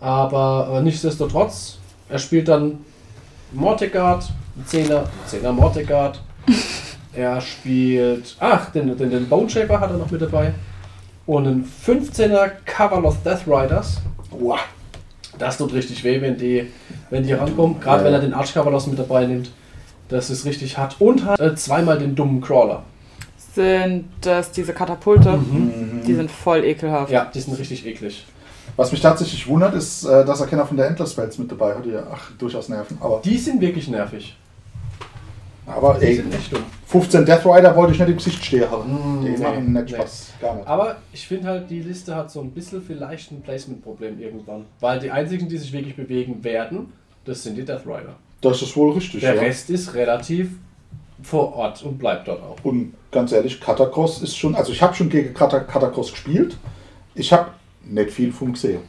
[0.00, 1.78] Aber äh, nichtsdestotrotz,
[2.08, 2.84] er spielt dann
[3.52, 6.22] Mortegard, ein 10er, ein 10er Mortegard.
[7.16, 10.52] er spielt, ach, den, den, den Bone Shaper hat er noch mit dabei.
[11.26, 14.00] Und ein 15er Cavaloth Death Riders.
[14.30, 14.60] Wow.
[15.38, 16.70] Das tut richtig weh, wenn die,
[17.10, 17.80] wenn die rankommen.
[17.80, 18.04] Gerade Ja.
[18.06, 19.50] wenn er den Archcavalos mit dabei nimmt.
[20.08, 20.96] Das ist richtig hart.
[21.00, 22.84] Und hat äh, zweimal den dummen Crawler.
[23.54, 25.32] Sind das diese Katapulte?
[25.36, 26.02] Mhm.
[26.06, 27.10] Die sind voll ekelhaft.
[27.10, 28.24] Ja, die sind richtig eklig.
[28.76, 31.74] Was mich tatsächlich wundert, ist, äh, dass er keiner von der Endless Spells mit dabei
[31.74, 32.98] hat, die ja ach, durchaus nerven.
[33.00, 34.36] Aber, Die sind wirklich nervig.
[35.66, 36.62] Aber ey, sind echt dumm.
[36.86, 39.20] 15 Death Rider wollte ich nicht im Gesicht stehen haben.
[39.20, 39.94] Mm, die nee, machen nicht nee.
[39.96, 40.32] Spaß.
[40.40, 40.68] Gar nicht.
[40.68, 44.66] Aber ich finde halt, die Liste hat so ein bisschen vielleicht ein Placement-Problem irgendwann.
[44.80, 46.92] Weil die einzigen, die sich wirklich bewegen werden,
[47.24, 48.14] das sind die Death Rider.
[48.40, 49.20] Das ist wohl richtig.
[49.20, 49.40] Der ja.
[49.40, 50.50] Rest ist relativ
[51.22, 52.56] vor Ort und bleibt dort auch.
[52.62, 56.56] Und ganz ehrlich, Katakros ist schon, also ich habe schon gegen Kata- Katakros gespielt.
[57.14, 57.50] Ich habe
[57.84, 58.80] nicht viel vom gesehen.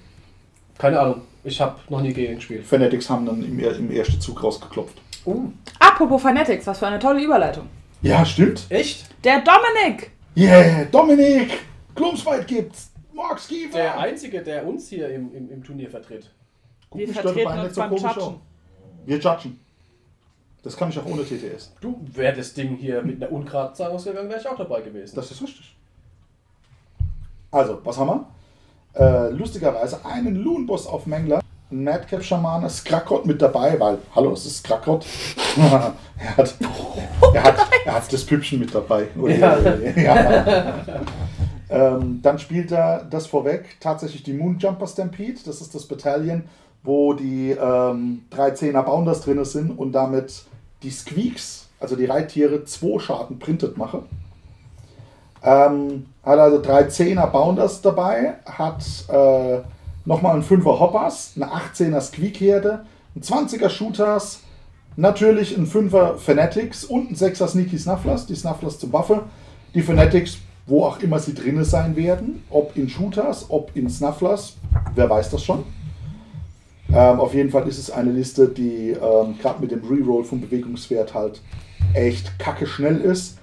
[0.78, 2.66] Keine Ahnung, ich habe noch nie gegen ihn gespielt.
[2.66, 5.02] Fanatics haben dann im, im ersten Zug rausgeklopft.
[5.28, 7.68] Oh, Apropos Fanatics, was für eine tolle Überleitung.
[8.02, 8.66] Ja, stimmt.
[8.70, 9.10] echt?
[9.26, 10.12] Der Dominik!
[10.38, 11.60] Yeah, Dominik!
[11.96, 12.92] Gloomsfight gibt's!
[13.14, 13.78] Mark Schiefer!
[13.78, 16.32] Der Einzige, der uns hier im, im, im Turnier vertritt.
[16.90, 18.40] Guck Wir vertreten uns beim komisch Judgen.
[19.06, 19.60] Wir judgen.
[20.64, 21.74] Das kann ich auch ohne TTS.
[21.82, 25.14] Du, wäre das Ding hier mit einer Ungrad-Zahl ausgegangen, wäre ich auch dabei gewesen.
[25.14, 25.76] Das ist richtig.
[27.52, 28.26] Also, was haben
[28.94, 29.28] wir?
[29.28, 31.42] Äh, lustigerweise einen Loon-Boss auf Mengler,
[31.72, 35.06] ein Madcap-Schamane, Skrakot mit dabei, weil, hallo, es ist Skrakot.
[35.58, 36.56] er, hat,
[37.34, 37.56] er, hat,
[37.86, 39.08] er hat das Püppchen mit dabei.
[39.18, 39.58] Ui, Ja.
[39.58, 40.02] ui.
[40.04, 40.84] Ja.
[41.70, 45.40] ähm, dann spielt er das vorweg tatsächlich die Moonjumper Stampede.
[45.46, 46.44] Das ist das Bataillon,
[46.84, 50.44] wo die ähm, drei Zehner Bounders drin sind und damit
[50.84, 54.04] die Squeaks, also die Reittiere, zwei Schaden printet mache.
[55.44, 59.60] Ähm, hat also drei 10er Bounders dabei, hat äh,
[60.08, 62.86] nochmal einen 5er Hoppers, eine 18er Squeak-Herde,
[63.16, 64.40] ein 20er Shooters,
[64.96, 69.24] natürlich ein 5er Fanatics und ein 6er Sneaky Snufflers, die Snufflers zum Waffe.
[69.76, 74.56] Die Fanatics, wo auch immer sie drinne sein werden, ob in Shooters, ob in Snufflers,
[74.96, 75.66] wer weiß das schon.
[76.90, 80.40] Ähm, auf jeden Fall ist es eine Liste, die ähm, gerade mit dem Reroll vom
[80.40, 81.42] Bewegungswert halt
[81.94, 83.40] echt kacke schnell ist,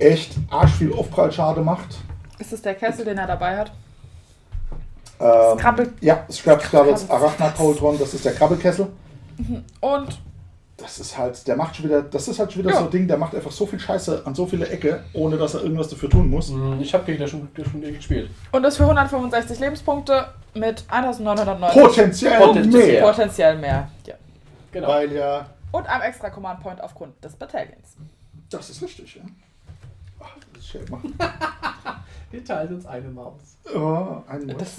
[0.00, 1.98] echt arsch viel Aufprallschade macht.
[2.40, 3.72] Ist es der Kessel, den er dabei hat?
[5.20, 8.88] Ähm, Krabbel- Ja, Scrap Scrabbles Arachnatoltron, das ist der Krabbelkessel.
[9.80, 10.20] Und
[10.78, 12.78] Das ist halt, der macht schon wieder, das ist halt schon wieder Ja.
[12.80, 15.54] so ein Ding, der macht einfach so viel Scheiße an so viele Ecke, ohne dass
[15.54, 16.48] er irgendwas dafür tun muss.
[16.48, 18.30] Hm, Ich habe gegen den schon, schon gespielt.
[18.50, 22.92] Und ist für 165 Lebenspunkte mit 1990 Potenziell, Potenziell.
[22.94, 23.02] mehr.
[23.02, 23.88] potenziell mehr.
[24.06, 24.14] Ja.
[24.72, 24.88] Genau.
[24.88, 27.96] Weil ja, Und einem extra Command Point aufgrund des Bataillons.
[28.50, 29.22] das ist richtig, ja.
[30.18, 31.04] Ach, das ist schön gemacht.
[32.32, 33.40] Wir teilen uns eine Maus.
[33.72, 34.60] Oh, ein Wort.
[34.60, 34.72] Das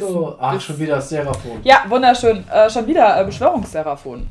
[0.00, 1.60] So, ach, ist- schon wieder Seraphon.
[1.64, 2.44] Ja, wunderschön.
[2.50, 4.26] Äh, schon wieder äh, Beschwörungsseraphon.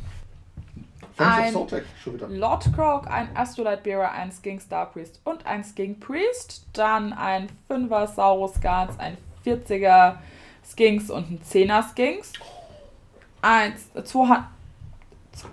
[1.18, 2.28] Ein- wieder.
[2.30, 6.64] Lord Croak, ein Astrolite Bearer, ein Skink Star Priest und ein Skink Priest.
[6.74, 10.16] Dann ein 5er Saurus Guards, ein 40er
[10.68, 12.34] Skinks und ein 10er Skinks.
[13.44, 14.46] Eins, zwei, Han-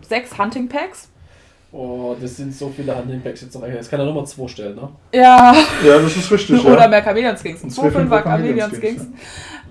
[0.08, 1.08] sechs Hunting Packs.
[1.70, 3.66] Oh, das sind so viele Hunting Packs jetzt noch.
[3.66, 4.88] Jetzt kann er Nummer 2 stellen, ne?
[5.12, 5.54] Ja,
[5.84, 6.88] Ja, das ist richtig, oder ja.
[6.88, 7.60] mehr Chameleon Skinks.
[7.60, 9.20] Zwei zwei Fünfer Fünfer Chameleon Chameleon-Skinks, Skinks.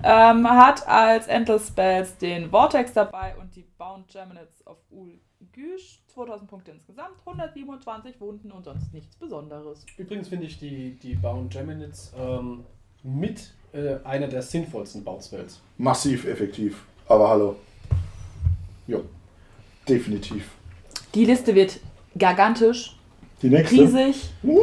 [0.02, 5.18] Ähm, hat als Endless Spells den Vortex dabei und die Bound Geminids of Ul
[5.52, 9.84] Güsch, 2000 Punkte insgesamt, 127 Wunden und sonst nichts Besonderes.
[9.96, 12.64] Übrigens finde ich die, die Bauen Geminids ähm,
[13.02, 15.60] mit äh, einer der sinnvollsten Bauspells.
[15.78, 16.84] Massiv effektiv.
[17.08, 17.56] Aber hallo.
[18.86, 19.04] Jo.
[19.88, 20.50] Definitiv.
[21.14, 21.80] Die Liste wird
[22.14, 22.96] gigantisch,
[23.42, 23.76] Die nächste.
[23.76, 24.60] riesig, Uh,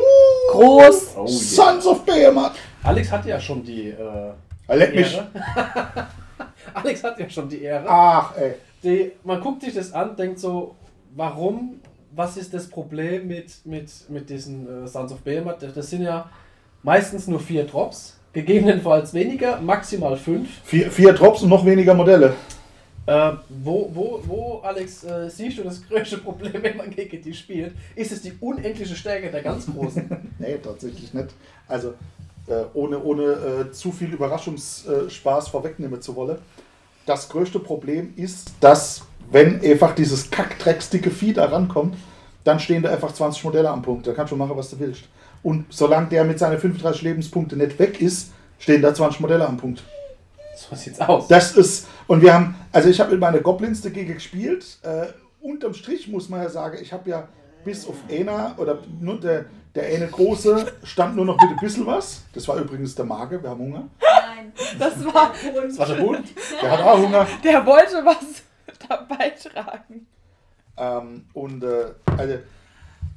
[0.51, 1.15] groß.
[1.17, 2.53] Oh, Sons of Behemoth.
[2.83, 4.33] Alex hat ja schon die äh,
[4.67, 5.21] Leck mich.
[6.73, 7.85] Alex hat ja schon die Ehre.
[7.87, 8.55] Ach, ey.
[8.83, 10.75] Die, man guckt sich das an, denkt so,
[11.15, 11.79] warum,
[12.11, 15.57] was ist das Problem mit, mit, mit diesen äh, Sons of Behemoth?
[15.75, 16.29] Das sind ja
[16.83, 20.49] meistens nur vier Drops, gegebenenfalls weniger, maximal fünf.
[20.63, 22.35] Vier, vier Drops und noch weniger Modelle.
[23.07, 27.33] Äh, wo, wo, wo, Alex, äh, siehst du das größte Problem, wenn man gegen die
[27.33, 27.73] spielt?
[27.95, 30.09] Ist es die unendliche Stärke der ganz Großen?
[30.39, 31.29] Nee, tatsächlich nicht.
[31.67, 31.93] Also,
[32.47, 36.37] äh, ohne, ohne äh, zu viel Überraschungsspaß vorwegnehmen zu wollen.
[37.05, 41.95] Das größte Problem ist, dass, wenn einfach dieses kackdrecksdicke Vieh da rankommt,
[42.43, 44.07] dann stehen da einfach 20 Modelle am Punkt.
[44.07, 45.03] Da kannst du machen, was du willst.
[45.43, 49.57] Und solange der mit seinen 35 Lebenspunkte nicht weg ist, stehen da 20 Modelle am
[49.57, 49.83] Punkt.
[50.55, 51.27] so sieht's aus.
[51.27, 54.77] Das ist, und wir haben, also ich habe mit meiner Goblins dagegen gespielt.
[54.83, 55.07] Äh,
[55.41, 57.27] unterm Strich muss man ja sagen, ich habe ja
[57.63, 59.45] bis auf einer oder nur der,
[59.75, 62.23] der eine große stand nur noch mit ein bisschen was.
[62.33, 63.83] Das war übrigens der Mage, wir haben Hunger.
[64.01, 64.53] Nein.
[64.79, 66.25] Das war, Das war der Hund.
[66.61, 67.27] Der hat auch Hunger.
[67.43, 68.43] der wollte was
[68.89, 70.07] dabei tragen.
[70.77, 72.37] Ähm, und äh, also,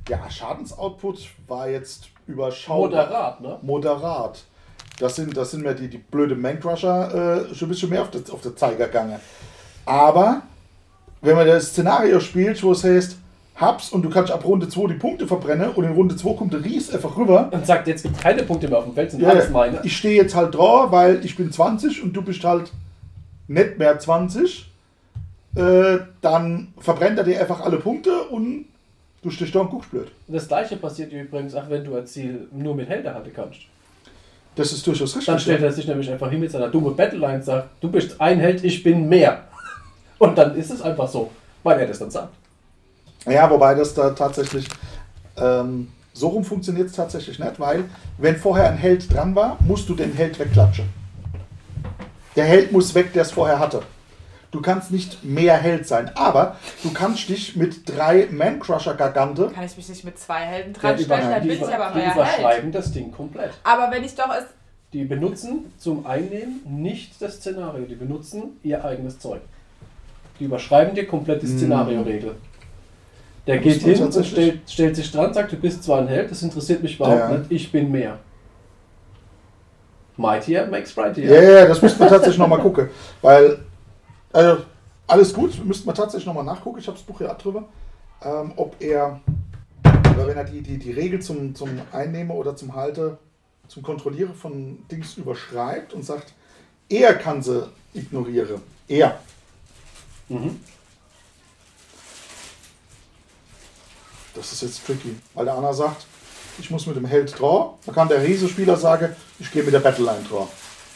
[0.09, 2.89] ja, Schadensoutput war jetzt überschaubar.
[2.89, 3.59] Moderat, ne?
[3.63, 4.45] Moderat.
[4.99, 8.11] Das sind, das sind mir die, die blöde Mancrusher äh, schon ein bisschen mehr auf
[8.11, 9.21] der, auf der Zeiger gegangen.
[9.85, 10.43] Aber
[11.21, 13.17] wenn man das Szenario spielt, wo es heißt,
[13.61, 16.53] hab's und du kannst ab Runde 2 die Punkte verbrennen und in Runde 2 kommt
[16.53, 17.49] der Ries einfach rüber.
[17.53, 19.81] Und sagt, jetzt gibt keine Punkte mehr auf dem Feld, sind Ja, alles meine.
[19.83, 22.71] ich stehe jetzt halt da, weil ich bin 20 und du bist halt
[23.49, 24.71] nicht mehr 20.
[25.57, 28.67] Äh, dann verbrennt er dir einfach alle Punkte und
[29.23, 30.09] du stehst da und guckst blöd.
[30.29, 33.61] Und das gleiche passiert übrigens auch, wenn du ein Ziel nur mit Helden halten kannst.
[34.55, 35.27] Das ist durchaus richtig.
[35.27, 38.21] Dann stellt er sich nämlich einfach hin mit seiner dummen Battleline und sagt, du bist
[38.21, 39.45] ein Held, ich bin mehr.
[40.19, 41.31] Und dann ist es einfach so,
[41.63, 42.35] weil er das dann sagt.
[43.31, 44.69] Ja, wobei das da tatsächlich
[45.37, 47.85] ähm, so rum funktioniert es tatsächlich nicht, weil
[48.19, 50.89] wenn vorher ein Held dran war, musst du den Held wegklatschen.
[52.37, 53.83] Der Held muss weg, der es vorher hatte.
[54.51, 59.77] Du kannst nicht mehr Held sein, aber du kannst dich mit drei Man-Crusher-Gargante Kann ich
[59.77, 62.15] mich nicht mit zwei Helden Ja, dran stellen, dann die, bin ich aber die mehr
[62.15, 62.17] Held.
[62.17, 63.51] überschreiben das Ding komplett.
[63.63, 64.45] Aber wenn ich doch es.
[64.95, 69.43] Die benutzen zum Einnehmen nicht das Szenario, die benutzen ihr eigenes Zeug.
[70.41, 71.59] Die überschreiben dir komplett die Hm.
[71.59, 72.37] Szenario-Regel.
[73.49, 76.43] Der geht hin und stellt, stellt sich dran, sagt, du bist zwar ein Held, das
[76.43, 77.39] interessiert mich überhaupt Ja.
[77.39, 78.19] nicht, ich bin mehr.
[80.19, 81.43] Mightier makes Ja, rightier.
[81.43, 82.91] ja, das müsste man tatsächlich nochmal gucken.
[83.23, 83.61] Weil,
[84.35, 84.65] also,
[85.07, 86.79] alles gut, müsste man tatsächlich nochmal nachgucken.
[86.79, 87.65] Ich habe das Buch ja auch drüber.
[88.23, 89.19] Ähm, ob er,
[89.83, 93.17] oder wenn er die, die, die Regel zum, zum Einnehmen oder zum Halte,
[93.67, 96.35] zum Kontrollieren von Dings überschreibt und sagt,
[96.91, 98.61] er kann sie ignorieren.
[98.89, 99.19] Er.
[100.29, 100.61] Mhm.
[104.39, 105.17] Das ist jetzt tricky.
[105.35, 106.07] Weil der Anna sagt,
[106.59, 107.75] ich muss mit dem Held draw.
[107.85, 110.47] Dann kann der Riese-Spieler sagen, ich gehe mit der Battleline draw.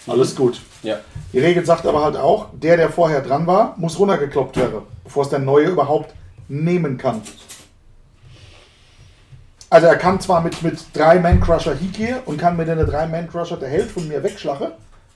[0.07, 0.61] Alles gut.
[0.83, 0.99] Ja.
[1.33, 5.25] Die Regel sagt aber halt auch, der, der vorher dran war, muss runtergekloppt werden, bevor
[5.25, 6.15] es der Neue überhaupt
[6.49, 7.23] nehmen kann.
[9.71, 13.57] Also er kann zwar mit, mit drei Man-Crusher hingehen und kann mit den drei Man-Crusher
[13.57, 14.73] der Held von mir wegschlagen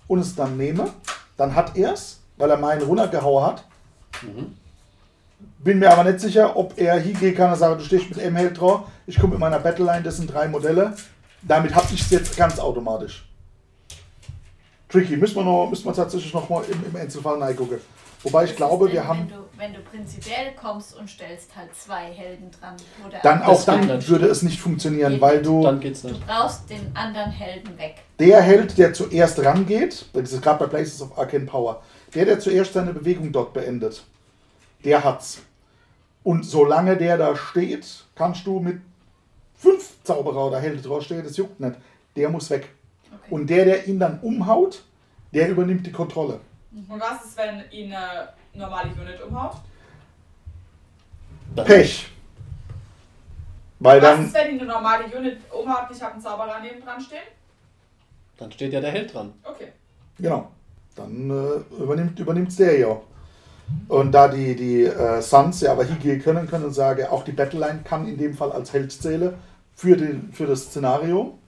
[0.09, 0.91] und es dann nehme,
[1.37, 3.65] dann hat er es, weil er meinen runtergehauen hat.
[5.59, 8.37] Bin mir aber nicht sicher, ob er hingehen kann und sagen, du stehst mit M
[8.37, 10.95] Held drauf, ich komme mit meiner Battleline, das sind drei Modelle.
[11.43, 13.29] Damit habe ich es jetzt ganz automatisch.
[14.89, 17.79] Tricky, müssen wir, noch, müssen wir tatsächlich noch mal im, im Einzelfall reingucken.
[18.23, 21.75] Wobei ich Was glaube, wir haben Wenn du, wenn du prinzipiell kommst und stellst halt
[21.75, 22.75] zwei Helden dran.
[23.07, 26.27] Oder dann auch dann geht würde es nicht funktionieren, weil du Dann geht's du nicht.
[26.27, 27.97] brauchst den anderen Helden weg.
[28.19, 31.83] der Held, der zuerst rangeht, das ist gerade bei Places of Arcane Power,
[32.15, 34.03] der, der zuerst seine Bewegung dort beendet,
[34.85, 35.43] der hat's.
[36.23, 38.81] Und solange der da steht, kannst du mit
[39.55, 41.77] fünf Zauberer oder Helden draufstehen, das juckt nicht.
[42.17, 42.69] Der muss weg.
[43.07, 43.35] Okay.
[43.35, 44.83] Und der, der ihn dann umhaut,
[45.33, 46.41] der übernimmt die Kontrolle.
[46.73, 49.57] Und was ist, wenn ihn eine normale Unit umhaut?
[51.65, 52.11] Pech.
[53.79, 55.87] Weil Was dann ist, wenn ihn eine normale Unit umhaut?
[55.91, 57.19] Ich habe einen Zauberer neben dran stehen?
[58.37, 59.33] Dann steht ja der Held dran.
[59.43, 59.73] Okay.
[60.19, 60.51] Genau.
[60.95, 63.01] Dann äh, übernimmt übernimmt's der ja.
[63.89, 67.33] Und da die, die äh, Suns ja aber hier gehen können, können sagen, auch die
[67.33, 69.35] Battleline kann in dem Fall als Held zählen
[69.75, 71.39] für, den, für das Szenario.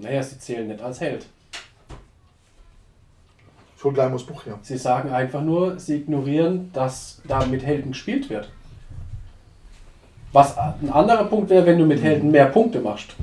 [0.00, 1.26] Naja, sie zählen nicht als Held.
[3.76, 4.58] Ich hol gleich mal das Buch hier.
[4.62, 8.50] Sie sagen einfach nur, sie ignorieren, dass da mit Helden gespielt wird.
[10.32, 13.14] Was ein anderer Punkt wäre, wenn du mit Helden mehr Punkte machst.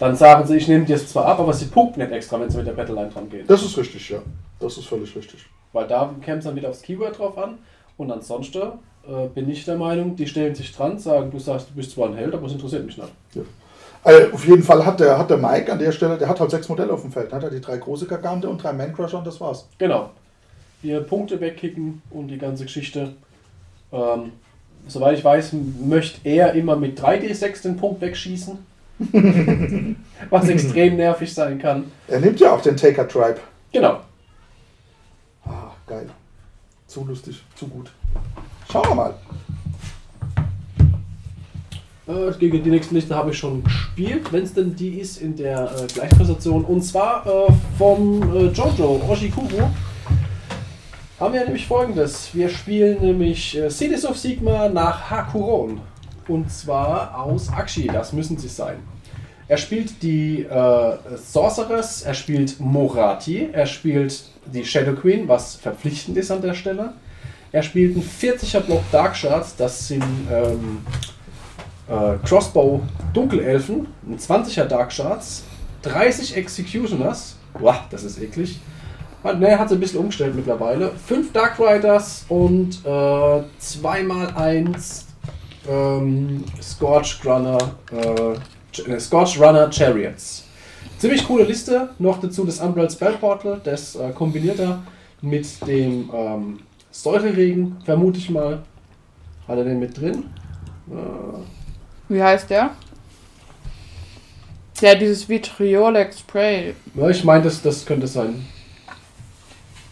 [0.00, 2.50] Dann sagen sie, ich nehme dir es zwar ab, aber sie punkten nicht extra, wenn
[2.50, 3.46] sie mit der Battleline dran gehen.
[3.46, 4.18] Das ist richtig, ja.
[4.60, 5.46] Das ist völlig richtig.
[5.72, 7.58] Weil da käme es dann wieder aufs Keyword drauf an.
[7.96, 8.62] Und ansonsten
[9.06, 12.08] äh, bin ich der Meinung, die stellen sich dran, sagen, du sagst, du bist zwar
[12.08, 13.12] ein Held, aber es interessiert mich nicht.
[14.02, 16.50] Also auf jeden Fall hat der, hat der Mike an der Stelle, der hat halt
[16.50, 17.32] sechs Modelle auf dem Feld.
[17.32, 19.68] Hat er die drei große Gigante und drei Man-Crusher und das war's.
[19.78, 20.10] Genau.
[20.82, 23.12] Hier Punkte wegkicken und die ganze Geschichte.
[23.92, 24.32] Ähm,
[24.86, 25.52] soweit ich weiß,
[25.82, 28.58] möchte er immer mit 3D6 den Punkt wegschießen.
[30.30, 31.90] Was extrem nervig sein kann.
[32.08, 33.40] Er nimmt ja auch den Taker Tribe.
[33.72, 34.00] Genau.
[35.90, 36.08] Geil.
[36.86, 37.90] Zu lustig, zu gut.
[38.70, 39.14] Schauen wir mal.
[42.06, 45.34] Äh, gegen die nächste Liste habe ich schon gespielt, wenn es denn die ist in
[45.34, 46.64] der äh, Gleichpräsentation.
[46.64, 49.68] Und zwar äh, vom äh, Jojo Oshikuru.
[51.18, 52.32] Haben wir nämlich folgendes.
[52.36, 55.80] Wir spielen nämlich äh, Cities of Sigma nach Hakuron.
[56.28, 58.76] Und zwar aus Akshi, das müssen sie sein.
[59.50, 66.16] Er spielt die äh, Sorceress, er spielt Morati, er spielt die Shadow Queen, was verpflichtend
[66.18, 66.92] ist an der Stelle.
[67.50, 70.82] Er spielt einen 40er Block Dark Shards, das sind ähm,
[71.88, 72.80] äh, Crossbow
[73.12, 75.42] Dunkelelfen, ein 20er Dark Shards,
[75.82, 78.60] 30 Executioners, boah, das ist eklig.
[79.24, 80.92] Hat, ne, hat sie ein bisschen umgestellt mittlerweile.
[81.08, 85.02] 5 Dark Riders und äh, 2x1
[85.68, 87.58] ähm, Scorch Runner,
[87.90, 88.38] Ch- äh,
[88.98, 90.44] Scorch Runner Chariots.
[90.98, 91.90] Ziemlich coole Liste.
[91.98, 94.82] Noch dazu das Umbral Spell Portal, das äh, kombiniert er
[95.22, 96.60] mit dem ähm,
[96.90, 98.62] Säureregen, vermute ich mal.
[99.48, 100.24] Hat er den mit drin?
[100.90, 102.70] Äh, Wie heißt der?
[104.80, 108.46] Der hat dieses Vitriolic Spray ja, ich meine, das, das könnte sein.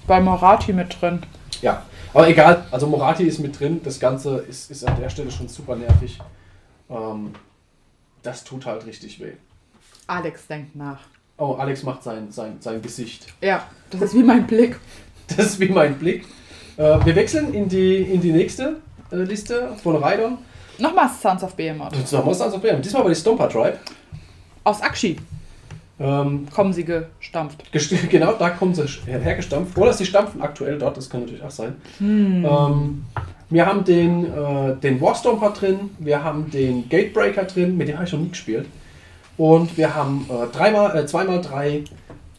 [0.07, 1.21] bei Morati mit drin.
[1.61, 1.83] Ja,
[2.15, 2.65] aber egal.
[2.71, 3.81] Also Morati ist mit drin.
[3.85, 6.19] Das Ganze ist, ist an der Stelle schon super nervig.
[6.89, 7.33] Ähm,
[8.23, 9.33] das tut halt richtig weh.
[10.07, 11.01] Alex denkt nach.
[11.37, 13.27] Oh, Alex macht sein, sein, sein Gesicht.
[13.41, 14.77] Ja, das ist wie mein Blick.
[15.37, 16.25] Das ist wie mein Blick.
[16.79, 18.77] Äh, wir wechseln in die, in die nächste
[19.13, 20.39] äh, Liste von Raidon.
[20.79, 21.93] Nochmal Sons of Behemoth.
[21.93, 22.81] Das ist noch Monster of Bam.
[22.81, 23.77] Diesmal war die Stomper Tribe.
[24.65, 25.19] Aus Akshi
[26.01, 27.63] Ähm, kommen sie gestampft.
[27.75, 29.77] gest- genau, da kommen sie her- hergestampft.
[29.77, 31.77] Oder sie stampfen aktuell dort, das kann natürlich auch sein.
[32.01, 33.05] Ähm,
[33.51, 38.07] wir haben den, äh, den Warstomper drin, wir haben den Gatebreaker drin, mit dem habe
[38.07, 38.67] ich noch nie gespielt.
[39.37, 41.85] Und wir haben äh, dreimal, äh, zweimal drei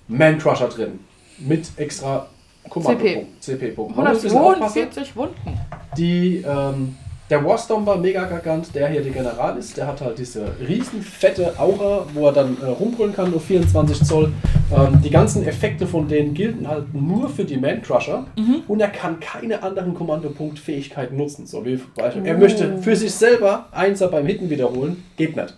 [0.08, 1.00] Man-Crusher drin.
[1.40, 2.28] Mit extra
[2.70, 3.96] Kommandopunkt, CP-Punkt.
[3.96, 4.80] Man muss ein bisschen aufpassen.
[4.80, 5.60] 142 Wunden.
[5.98, 6.98] Die, ähm,
[7.30, 11.60] der Warstomper, mega gargant, der hier der General ist, der hat halt diese riesen fette
[11.60, 14.32] Aura, wo er dann äh, rumbrüllen kann, nur 24 Zoll.
[14.76, 18.26] Ähm, die ganzen Effekte von denen gelten halt nur für die Man-Crusher
[18.68, 21.46] und er kann keine anderen Kommandopunkt-Fähigkeiten nutzen.
[21.46, 25.56] So wie Beispiel, er möchte für sich selber Einser beim Hitten wiederholen, geht nicht.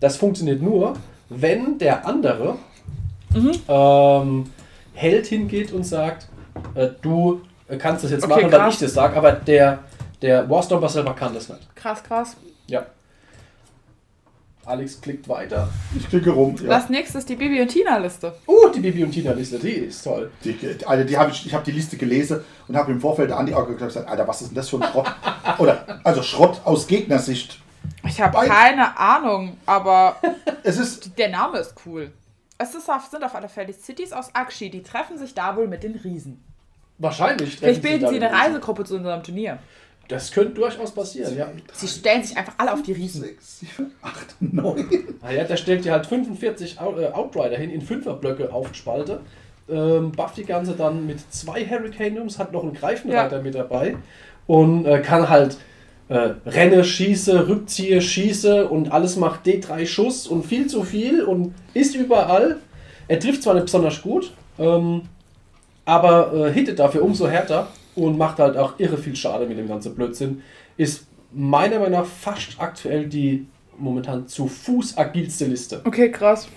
[0.00, 0.94] Das funktioniert nur,
[1.28, 2.56] wenn der andere
[3.68, 4.46] ähm,
[4.94, 6.28] Held hingeht und sagt,
[6.74, 8.74] äh, du äh, kannst das jetzt Okay, machen, weil krass.
[8.74, 9.78] ich das sage, aber der,
[10.22, 11.76] der Warstomper selber kann das nicht.
[11.76, 12.36] Krass, krass.
[12.66, 12.86] Ja.
[14.66, 15.68] Alex klickt weiter.
[15.96, 16.54] Ich klicke rum.
[16.62, 16.68] Ja.
[16.68, 18.34] Das nächste ist die Bibi und Tina Liste.
[18.46, 20.30] Uh, die Bibi und Tina Liste, die ist toll.
[20.44, 23.46] Die, also die hab ich ich habe die Liste gelesen und habe im Vorfeld an
[23.46, 25.06] die Augen gesagt, Alter, was ist denn das für ein Schrott?
[25.58, 27.58] Oder, also Schrott aus Gegnersicht.
[28.06, 30.16] Ich habe keine Ahnung, aber
[30.62, 32.12] Es ist, der Name ist cool.
[32.58, 35.56] Es ist auf, sind auf alle Fälle die Cities aus Akshi, die treffen sich da
[35.56, 36.44] wohl mit den Riesen.
[36.98, 37.56] Wahrscheinlich.
[37.56, 38.38] Vielleicht bilden sie da eine.
[38.38, 39.58] Reisegruppe zu unserem Turnier.
[40.10, 41.48] Das könnte durchaus passieren, ja.
[41.72, 43.22] Sie stellen sich einfach alle auf die Riesen.
[43.22, 44.86] 6, 7, 8, 9.
[45.22, 49.20] Ah ja, der stellt dir halt 45 Out- äh, Outrider hin, in Fünferblöcke aufgespaltet.
[49.68, 53.96] Ähm, buff die ganze dann mit zwei Hurricanums, hat noch einen Greifenreiter mit dabei
[54.48, 55.58] und äh, kann halt
[56.08, 61.54] äh, Renne, Schieße, Rückziehe, Schieße und alles macht D3 Schuss und viel zu viel und
[61.72, 62.56] ist überall.
[63.06, 65.02] Er trifft zwar nicht besonders gut, ähm,
[65.84, 69.68] aber äh, hittet dafür umso härter und macht halt auch irre viel Schade mit dem
[69.68, 70.42] ganzen Blödsinn.
[70.76, 73.46] Ist meiner Meinung nach fast aktuell die
[73.78, 75.80] momentan zu Fuß agilste Liste.
[75.84, 76.48] Okay, krass.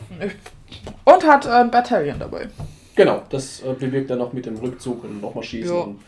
[1.06, 2.48] Und hat äh, ein Battalion dabei.
[2.96, 5.76] Genau, das äh, bewirkt er noch mit dem Rückzug und nochmal schießen.
[5.76, 5.82] Ja.
[5.84, 6.00] Und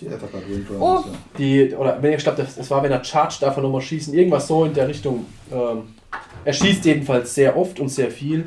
[0.00, 0.42] Die Etherpad
[0.78, 1.04] Oh.
[1.04, 1.04] ja.
[1.38, 4.14] die, oder wenn ich glaube, das, das war, wenn er charged, darf er nochmal schießen.
[4.14, 5.26] Irgendwas so in der Richtung.
[5.52, 5.94] Ähm,
[6.44, 8.46] er schießt jedenfalls sehr oft und sehr viel.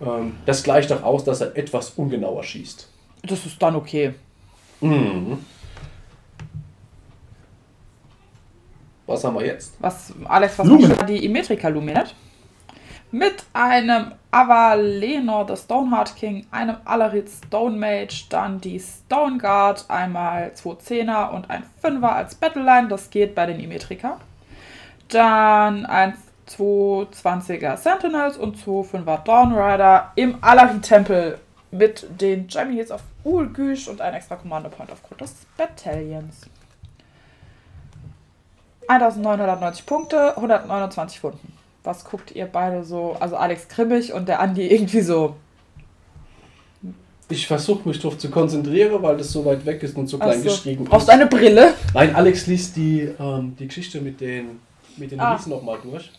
[0.00, 2.88] Ähm, das gleicht auch aus, dass er etwas ungenauer schießt.
[3.22, 4.14] Das ist dann okay.
[4.80, 5.38] Mhm.
[9.06, 9.76] Was haben wir jetzt?
[9.78, 10.88] Was Alex, was Lumen.
[10.88, 12.14] macht die Immetrika Luminet?
[13.12, 20.52] Mit einem Avalenor, the Stoneheart King, einem Alarit Stone Mage, dann die Stone Guard, einmal
[20.54, 22.88] zwei Zehner und ein Fünfer als Battleline.
[22.88, 24.18] Das geht bei den Immetrika.
[25.08, 26.14] Dann ein
[26.48, 31.38] 220er Sentinels und 2,5er Dawn Rider im Alari-Tempel
[31.70, 36.42] mit den Jamies auf Ulgüsch und ein extra Commando Point aufgrund des Battalions.
[38.88, 41.52] 1990 Punkte, 129 Wunden.
[41.82, 43.16] Was guckt ihr beide so?
[43.20, 45.36] Also Alex Krimmig und der Andi irgendwie so.
[47.28, 50.38] Ich versuche mich darauf zu konzentrieren, weil das so weit weg ist und so klein
[50.38, 50.44] so.
[50.44, 51.74] geschrieben Brauchst du eine Brille?
[51.92, 54.60] Nein, Alex liest die, ähm, die Geschichte mit den,
[54.96, 55.34] mit den Ah.
[55.34, 56.12] Riesen nochmal durch.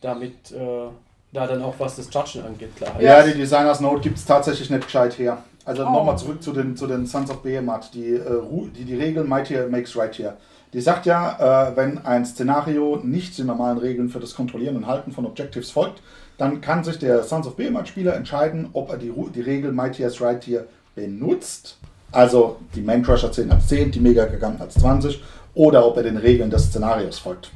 [0.00, 0.88] Damit äh,
[1.34, 2.92] da dann auch was das Judgen angeht, klar.
[3.00, 5.38] Ja, die Designers Note gibt es tatsächlich nicht gescheit her.
[5.66, 5.90] Also Oh.
[5.90, 8.40] nochmal zurück zu den, zu den Sons of Behemoth, die, äh,
[8.76, 10.34] die die Regel Mightier makes right here.
[10.72, 14.86] Die sagt ja, äh, wenn ein Szenario nicht den normalen Regeln für das Kontrollieren und
[14.86, 16.02] Halten von Objectives folgt,
[16.38, 20.06] dann kann sich der Sons of Behemoth-Spieler entscheiden, ob er die, Ru- die Regel Mightier
[20.08, 21.78] is right here benutzt.
[22.12, 25.22] Also die Man Crusher 10 als 10, die Mega Gigant als 20
[25.54, 27.50] oder ob er den Regeln des Szenarios folgt.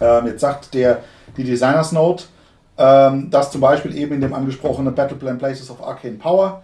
[0.00, 1.00] Ähm, jetzt sagt der,
[1.36, 2.24] die Designers Note,
[2.76, 6.62] ähm, dass zum Beispiel eben in dem angesprochenen Battleplan Places of Arcane Power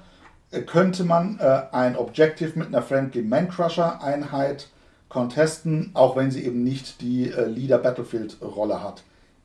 [0.51, 4.69] äh, könnte man äh, ein Objective mit einer Friendly Man-Crusher Einheit
[5.09, 9.03] contesten, auch wenn sie eben nicht die äh, Leader Battlefield Rolle hat.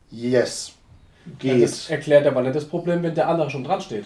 [0.09, 0.74] Yes.
[1.41, 1.63] Ja, Geht.
[1.63, 4.05] das erklärt aber nicht das Problem, wenn der andere schon dran steht.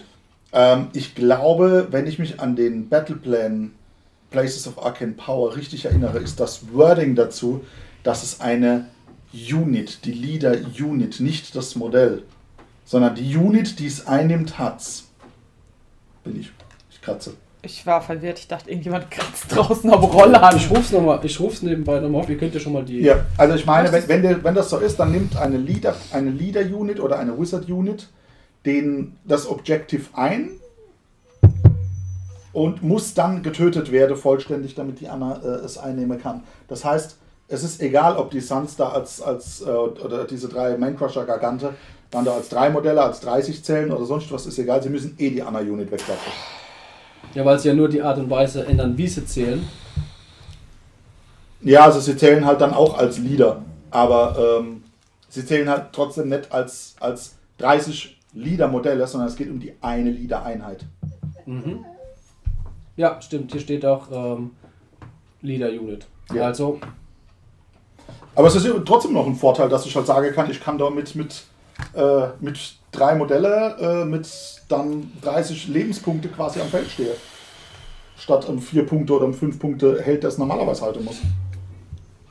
[0.52, 3.72] Ähm, ich glaube, wenn ich mich an den Battleplan
[4.30, 7.64] Places of Arcane Power richtig erinnere, ist das Wording dazu,
[8.02, 8.86] dass es eine
[9.32, 12.24] Unit, die Leader Unit, nicht das Modell,
[12.90, 15.04] sondern die Unit, die es einnimmt, hat's.
[16.24, 16.50] Bin ich.
[16.90, 17.34] Ich kratze.
[17.62, 18.40] Ich war verwirrt.
[18.40, 20.52] Ich dachte, irgendjemand kratzt draußen am Roller.
[20.56, 23.02] Ich ruf's nochmal, ich ruf's nebenbei nochmal auf, ihr könnt ja schon mal die.
[23.02, 25.94] Ja, also ich meine, wenn, wenn, der, wenn das so ist, dann nimmt eine Leader,
[26.12, 28.08] eine Leader Unit oder eine Wizard Unit
[28.66, 30.50] den, das Objective ein
[32.52, 36.42] und muss dann getötet werden vollständig, damit die Anna äh, es einnehmen kann.
[36.66, 40.76] Das heißt, es ist egal, ob die Suns da als, als äh, oder diese drei
[40.76, 41.74] Man Crusher Gargante
[42.10, 45.14] dann da als drei Modelle, als 30 zählen oder sonst was, ist egal, sie müssen
[45.18, 46.32] eh die Anna Unit weglassen.
[47.34, 49.68] Ja, weil sie ja nur die Art und Weise ändern, wie sie zählen.
[51.62, 54.82] Ja, also sie zählen halt dann auch als Leader, aber ähm,
[55.28, 60.10] sie zählen halt trotzdem nicht als, als 30 Leader-Modelle, sondern es geht um die eine
[60.10, 60.84] Leader-Einheit.
[61.46, 61.84] Mhm.
[62.96, 63.52] Ja, stimmt.
[63.52, 64.52] Hier steht auch ähm,
[65.42, 66.06] Leader Unit.
[66.32, 66.44] Ja.
[66.44, 66.78] Also,
[68.34, 70.90] Aber es ist trotzdem noch ein Vorteil, dass ich halt sagen kann, ich kann da
[70.90, 71.44] mit, mit,
[71.94, 72.58] äh, mit
[72.92, 74.28] drei Modelle äh, mit
[74.68, 77.14] dann 30 Lebenspunkte quasi am Feld stehe.
[78.18, 81.18] Statt um vier Punkte oder um fünf Punkte hält, das normalerweise halten muss.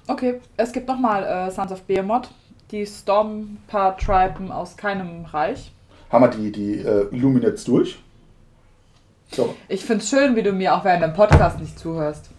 [0.07, 2.29] Okay, es gibt nochmal äh, Sons of Behemoth.
[2.71, 5.71] Die Stormper-Triben aus keinem Reich.
[6.11, 7.97] Haben wir die, die äh, Illuminates durch?
[9.31, 12.29] So, Ich find's schön, wie du mir auch während dem Podcast nicht zuhörst.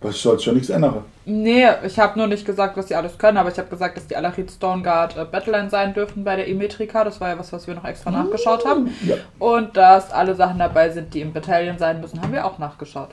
[0.00, 1.04] aber ich soll schon nichts ändern.
[1.28, 4.06] Nee, ich habe nur nicht gesagt, was die alles können, aber ich habe gesagt, dass
[4.06, 7.02] die Alarit Stoneguard äh, Battleline sein dürften bei der Emetrika.
[7.02, 8.94] Das war ja was, was wir noch extra nachgeschaut haben.
[9.04, 9.16] Ja.
[9.40, 13.08] Und dass alle Sachen dabei sind, die im Battalion sein müssen, haben wir auch nachgeschaut.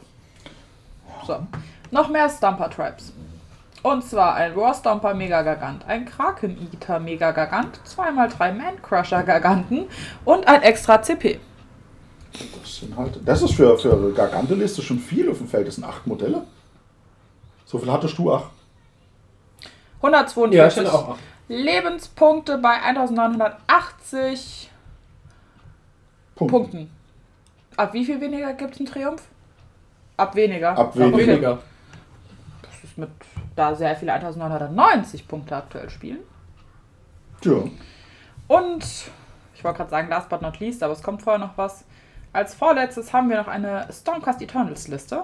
[1.26, 1.40] So.
[1.90, 3.14] Noch mehr Stomper Tribes.
[3.82, 9.24] Und zwar ein War Stomper Mega Gargant, ein Kraken Eater Mega Gargant, 2x3 Man Crusher
[9.24, 9.86] Garganten
[10.24, 11.40] und ein extra CP.
[12.62, 15.68] Das, sind halt, das ist für, für Gargante-Liste schon viel auf dem Feld.
[15.68, 16.44] Das sind acht Modelle.
[17.74, 18.52] So viel hattest du, ach.
[19.98, 21.20] 142 ja, ich hätte auch acht.
[21.48, 24.70] Lebenspunkte bei 1980
[26.36, 26.52] Punkt.
[26.52, 26.92] Punkten.
[27.76, 29.24] Ab wie viel weniger gibt es einen Triumph?
[30.18, 30.78] Ab weniger.
[30.78, 31.18] Ab Okay.
[31.18, 31.64] Weniger.
[32.62, 33.10] Das ist mit,
[33.56, 36.20] da sehr viele 1990 Punkte aktuell spielen.
[37.42, 37.64] Tja.
[38.50, 38.86] Und
[39.56, 41.86] ich wollte gerade sagen, last but not least, aber es kommt vorher noch was.
[42.34, 45.24] Als vorletztes haben wir noch eine Stormcast Eternals Liste.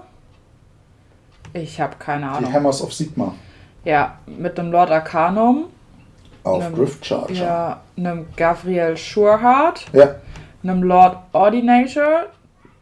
[1.53, 2.53] Ich habe keine Die Ahnung.
[2.53, 3.33] Hammers of Sigma
[3.83, 5.65] Ja, mit dem Lord Arcanum,
[6.43, 7.33] auf Ähm, Grift Charger.
[7.33, 10.15] ja, einem Gabriel Schurhardt, ja.
[10.63, 12.27] einem Lord Ordinator,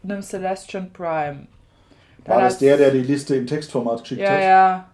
[0.04, 1.46] einem Celestian Prime.
[2.24, 4.40] War Dann das als- der, der die Liste im Textformat geschickt Ja, hat?
[4.42, 4.84] ja.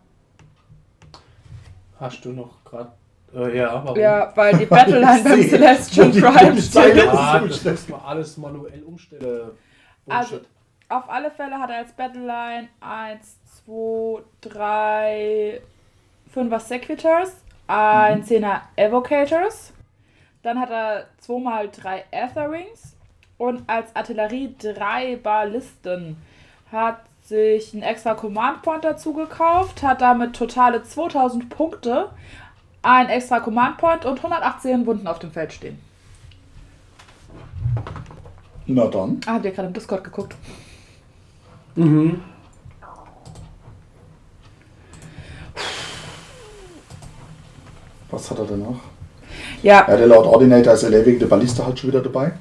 [1.98, 2.92] Hast du noch gerade.
[3.34, 3.98] Äh, ja, warum?
[3.98, 7.08] Ja, weil die Battleline beim Celestian die- Prime die steht.
[7.08, 9.50] Ah, Das das muss man alles manuell umstellen.
[10.08, 10.48] Also, Bullshit.
[10.94, 15.60] Auf alle Fälle hat er als Battleline 1, 2, 3,
[16.34, 17.32] 5er Sequitors,
[17.66, 19.72] ein 10er Evocators,
[20.42, 22.96] dann hat er 2 mal 3 Aetherwings
[23.38, 26.16] und als Artillerie 3 Ballisten.
[26.70, 32.10] Hat sich einen extra Command Point dazu gekauft, hat damit totale 2000 Punkte,
[32.82, 35.80] ein extra Command Point und 118 Wunden auf dem Feld stehen.
[38.66, 39.20] Na dann.
[39.26, 40.34] Ah, habt ihr gerade im Discord geguckt?
[41.76, 42.20] Mhm.
[48.10, 48.80] Was hat er denn noch?
[49.62, 52.32] Ja, Ja, der Lord Ordinator ist ja wegen der Balliste halt schon wieder dabei.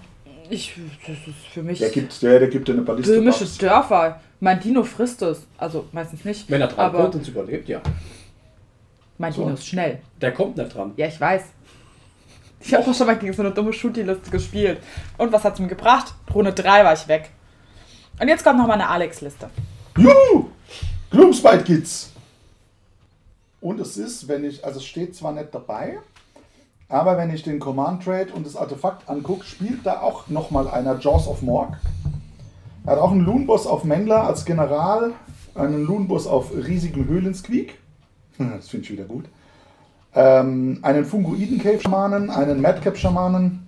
[0.49, 0.75] ich,
[1.07, 3.13] das ist für mich Der gibt, der, der gibt dir eine Balliste.
[3.13, 3.45] böhmische.
[3.59, 4.19] Dörfer.
[4.39, 5.45] Mein Dino frisst es.
[5.57, 6.49] Also meistens nicht.
[6.51, 7.81] Wenn er dran aber kommt und es überlebt, ja.
[9.17, 9.43] mein So.
[9.43, 9.99] Dino ist schnell.
[10.21, 10.91] Der kommt nicht dran.
[10.97, 11.43] Ja, ich weiß.
[12.59, 14.79] Ich habe auch schon mal gegen so eine dumme Shooty-Liste gespielt.
[15.17, 16.13] Und was hat's mir gebracht?
[16.33, 17.29] Runde 3 war ich weg.
[18.19, 19.49] Und jetzt kommt noch mal eine Alex-Liste.
[19.97, 20.49] Juhu!
[21.09, 22.11] Gloomspite Kids.
[23.61, 25.99] Und es ist, wenn ich, also es steht zwar nicht dabei,
[26.89, 30.99] aber wenn ich den Command Trade und das Artefakt angucke, spielt da auch nochmal einer
[30.99, 31.77] Jaws of Morg.
[32.85, 35.13] Er hat auch einen Loonboss auf Mengler als General,
[35.55, 37.79] einen Loonboss auf riesigen Höhlensqueak.
[38.37, 39.25] Das finde ich wieder gut.
[40.15, 43.62] Ähm, einen Fungoiden Cave Schamanen, einen Madcap Schamanen,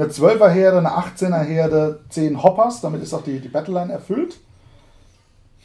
[0.00, 4.38] eine 12er Herde, eine 18er Herde, 10 Hoppers, damit ist auch die, die Battleline erfüllt.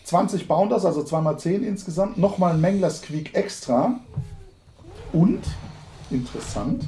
[0.03, 3.99] 20 Bounders, also 2x10 insgesamt, nochmal ein Mengler Squeak extra.
[5.13, 5.41] Und,
[6.11, 6.83] interessant,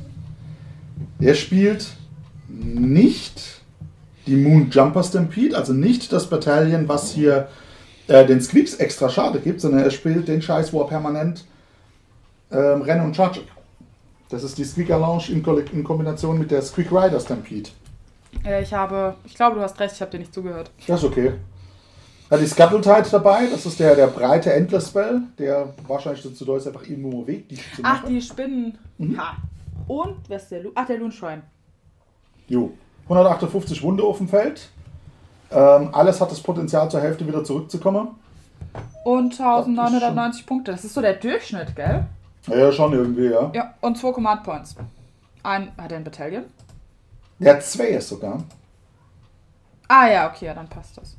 [1.19, 1.87] er spielt
[2.47, 3.61] nicht
[4.27, 7.47] die Moon Jumper Stampede, also nicht das Bataillon, was hier
[8.07, 11.45] äh, den Squeaks extra schade gibt, sondern er spielt den Scheiß, wo er permanent
[12.51, 13.41] ähm, Rennen und Charge.
[14.29, 17.69] Das ist die Squeaker Lounge in, in Kombination mit der Squeak Rider Stampede.
[18.45, 20.71] Äh, ich habe, ich glaube, du hast recht, ich habe dir nicht zugehört.
[20.85, 21.33] Das ist okay.
[22.29, 26.43] Hat die Scuttle Tide dabei, das ist der, der breite Endless Spell, der wahrscheinlich dazu
[26.43, 28.77] da ist, einfach irgendwo Weg, die Ach, die Spinnen.
[29.17, 29.37] Ha.
[29.87, 31.43] Und, wer ist der Lu Ach, der Loonschwein.
[32.47, 32.73] Jo.
[33.03, 34.69] 158 Wunde auf dem Feld.
[35.49, 38.09] Ähm, alles hat das Potenzial, zur Hälfte wieder zurückzukommen.
[39.05, 40.71] Und 1990 Punkte.
[40.71, 42.05] Das ist so der Durchschnitt, gell?
[42.47, 43.51] Ja, schon irgendwie, ja.
[43.53, 44.75] Ja, und zwei Command Points.
[45.43, 46.45] Ein, hat er ein Bataillon?
[47.39, 48.43] Der hat zwei ist sogar.
[49.87, 51.15] Ah ja, okay, ja, dann passt das.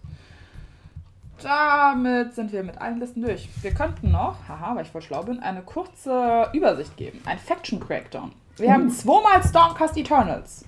[1.43, 3.49] Damit sind wir mit allen Listen durch.
[3.62, 7.20] Wir könnten noch, haha, weil ich voll schlau bin, eine kurze Übersicht geben.
[7.26, 8.33] Ein Faction Crackdown.
[8.57, 10.64] Wir haben zweimal Stormcast Eternals,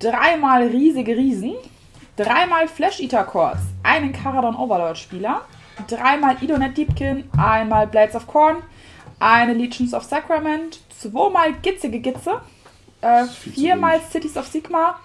[0.00, 1.54] dreimal riesige Riesen,
[2.16, 5.42] dreimal Flash Eater Cores, einen Caradon Overlord Spieler,
[5.86, 8.56] dreimal Idonet Deepkin, einmal Blades of Corn,
[9.18, 12.40] eine Legions of Sacrament, zweimal Gitzige Gitze,
[13.00, 14.98] äh, viermal Cities of Sigma,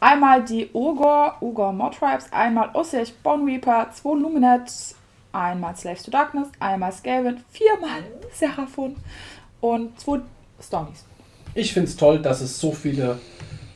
[0.00, 4.94] einmal die Ogre, Ogre Mod Tribes, einmal Osage Bone Reaper, zwei Luminets,
[5.32, 8.96] einmal Slaves to Darkness, einmal Skaven, viermal Seraphon
[9.60, 10.20] und zwei
[10.62, 11.04] Stormies.
[11.54, 13.18] Ich finde es toll, dass es so viele.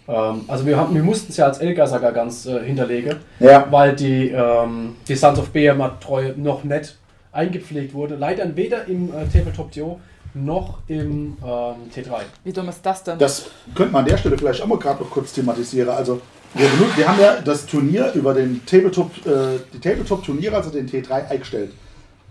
[0.06, 3.66] Ähm, also, wir, haben, wir mussten es ja als Elga-Saga ganz äh, hinterlegen, Ja.
[3.70, 6.96] weil die, ähm, die Sons of Behemoth-Treue noch nicht
[7.34, 8.16] eingepflegt wurde.
[8.16, 10.00] Leider weder im äh, Tabletop TO
[10.34, 12.22] noch im ähm, T3.
[12.42, 13.18] Wie dumm ist das denn?
[13.18, 15.88] Das könnte man an der Stelle vielleicht auch mal gerade noch kurz thematisieren.
[15.88, 16.20] Also,
[16.54, 21.28] wir, wir haben ja das Turnier über den Tabletop, äh, die Tabletop-Turniere, also den T3,
[21.28, 21.72] eingestellt.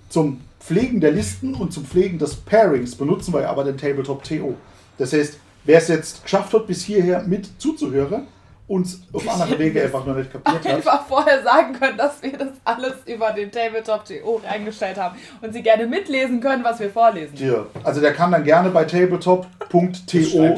[0.10, 4.56] Zum Pflegen der Listen und zum Pflegen des Pairings benutzen wir aber den Tabletop TO.
[4.98, 8.28] Das heißt, wer es jetzt geschafft hat, bis hierher mit zuzuhören,
[8.68, 10.66] uns auf andere Wege einfach noch nicht kapiert hat.
[10.66, 15.62] einfach vorher sagen können, dass wir das alles über den Tabletop.to eingestellt haben und sie
[15.62, 17.36] gerne mitlesen können, was wir vorlesen.
[17.36, 17.68] Hier.
[17.84, 20.56] Also der kann dann gerne bei tabletop.to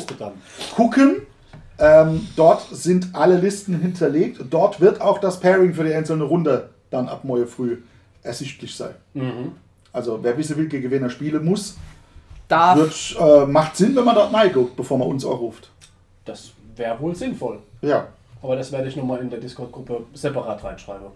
[0.75, 1.21] gucken.
[1.77, 4.39] Ähm, dort sind alle Listen hinterlegt.
[4.49, 7.79] Dort wird auch das Pairing für die einzelne Runde dann ab morgen früh
[8.23, 8.95] ersichtlich sein.
[9.13, 9.53] Mhm.
[9.91, 11.77] Also wer wissen will, gegen wen er spielen muss,
[12.47, 12.77] Darf.
[12.77, 15.69] wird, äh, macht Sinn, wenn man dort reinguckt, bevor man uns auch ruft.
[16.23, 17.59] Das wäre wohl sinnvoll.
[17.85, 18.07] Ja.
[18.41, 21.07] Aber das werde ich nochmal in der Discord-Gruppe separat reinschreiben.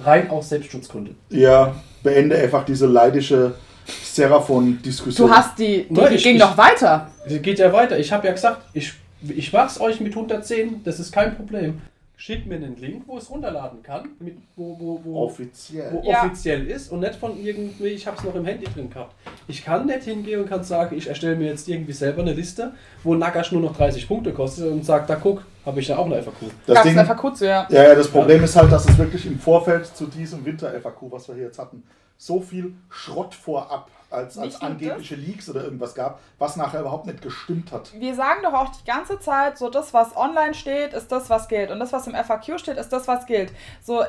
[0.00, 1.12] Rein aus Selbstschutzgründe.
[1.30, 3.54] Ja, beende einfach diese leidische
[3.86, 5.28] Seraphon-Diskussion.
[5.28, 7.10] Du hast die, die, Nein, die ich- ging ich- noch weiter.
[7.26, 7.98] Es geht ja weiter.
[7.98, 8.92] Ich habe ja gesagt, ich,
[9.28, 11.80] ich mach's euch mit 110, das ist kein Problem.
[12.16, 15.90] Schickt mir einen Link, wo es runterladen kann, mit, wo, wo, wo, offiziell.
[15.92, 16.20] wo Ja.
[16.24, 19.14] offiziell ist und nicht von irgendwie, ich habe es noch im Handy drin gehabt.
[19.48, 22.72] Ich kann nicht hingehen und kann sagen, ich erstelle mir jetzt irgendwie selber eine Liste,
[23.02, 26.06] wo Nagash nur noch 30 Punkte kostet und sage, da guck, habe ich ja auch
[26.06, 26.34] eine FAQ.
[26.66, 27.66] Das Gab's Ding, einfach kurz, ja.
[27.70, 31.28] Ja, ja, das Problem ist halt, dass es wirklich im Vorfeld zu diesem Winter-FAQ, was
[31.28, 31.82] wir hier jetzt hatten,
[32.16, 37.20] so viel Schrott vorab als, als angebliche Leaks oder irgendwas gab, was nachher überhaupt nicht
[37.20, 37.92] gestimmt hat.
[37.98, 41.48] Wir sagen doch auch die ganze Zeit, so das, was online steht, ist das, was
[41.48, 41.70] gilt.
[41.70, 43.52] Und das, was im FAQ steht, ist das, was gilt.
[43.82, 44.04] So,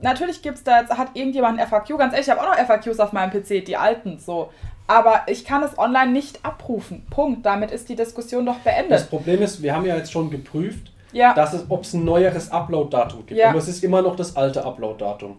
[0.00, 3.00] natürlich gibt's da jetzt, hat irgendjemand ein FAQ, ganz ehrlich, ich habe auch noch FAQs
[3.00, 4.50] auf meinem PC, die alten, so.
[4.88, 7.04] Aber ich kann es online nicht abrufen.
[7.10, 7.44] Punkt.
[7.44, 9.10] Damit ist die Diskussion doch Das beendet.
[9.10, 11.34] Problem ist, wir haben ja jetzt schon geprüft, Ja.
[11.34, 13.38] dass es, ob es ein neueres Upload-Datum gibt.
[13.38, 13.50] Ja.
[13.50, 15.36] Aber es ist immer noch das alte Upload-Datum.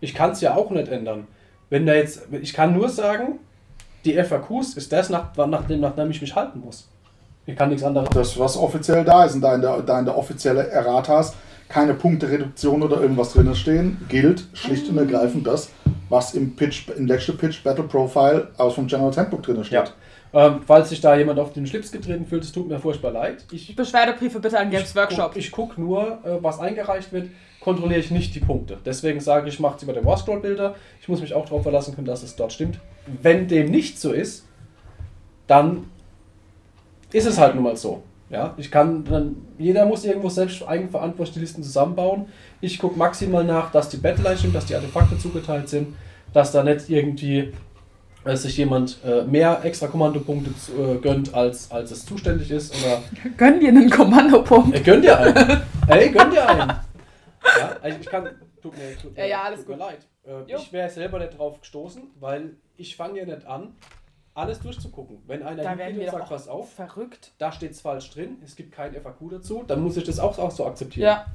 [0.00, 1.26] Ich kann es ja auch nicht ändern.
[1.70, 3.40] Wenn da jetzt, ich kann nur sagen,
[4.04, 6.88] die FAQs ist das, nach, nachdem, nachdem ich mich halten muss.
[7.46, 8.08] Ich kann nichts anderes.
[8.10, 11.34] Das, was offiziell da ist und da in der, da in der offizielle Erratas
[11.68, 15.70] keine Punktereduktion oder irgendwas drin stehen, gilt schlicht und ergreifend das
[16.08, 19.92] was im Pitch, im letzten Pitch Battle Profile aus dem General Handbook drin steht.
[20.36, 23.46] Ähm, falls sich da jemand auf den Schlips getreten fühlt, es tut mir furchtbar leid.
[23.52, 25.28] Ich, Beschwerdebriefe bitte an Games Workshop.
[25.32, 28.76] Guck, ich gucke nur, äh, was eingereicht wird, kontrolliere ich nicht die Punkte.
[28.84, 30.74] Deswegen sage ich, ich mache es über den Warscroll-Bilder.
[31.00, 32.78] Ich muss mich auch darauf verlassen können, dass es dort stimmt.
[33.22, 34.46] Wenn dem nicht so ist,
[35.46, 35.88] dann
[37.12, 38.02] ist es halt nun mal so.
[38.28, 42.26] Ja, ich kann dann, jeder muss irgendwo selbst eigenverantwortlich die Listen zusammenbauen.
[42.60, 45.94] Ich gucke maximal nach, dass die Battleline stimmt, dass die Artefakte zugeteilt sind,
[46.34, 47.54] dass da nicht irgendwie
[48.26, 52.74] äh, sich jemand äh, mehr extra Kommandopunkte äh, gönnt, als, als es zuständig ist.
[52.84, 53.02] Oder
[53.36, 54.74] Gönn dir einen Kommandopunkt.
[54.76, 55.62] Ey, gönn dir einen.
[55.88, 56.68] Ey, gönn dir einen.
[56.68, 58.28] Ja, also ich kann.
[58.62, 59.84] Tut mir, tut mir, Ja, ja, alles tut mir gut.
[59.86, 60.46] leid.
[60.48, 63.74] Äh, ich wäre selber nicht drauf gestoßen, weil ich fange ja nicht an,
[64.34, 65.18] alles durchzugucken.
[65.26, 67.32] Wenn einer Da hingeht und sagt, pass auf, verrückt.
[67.38, 70.50] da steht's falsch drin, es gibt kein FAQ dazu, dann muss ich das auch, auch
[70.50, 71.06] so akzeptieren.
[71.06, 71.26] Ja.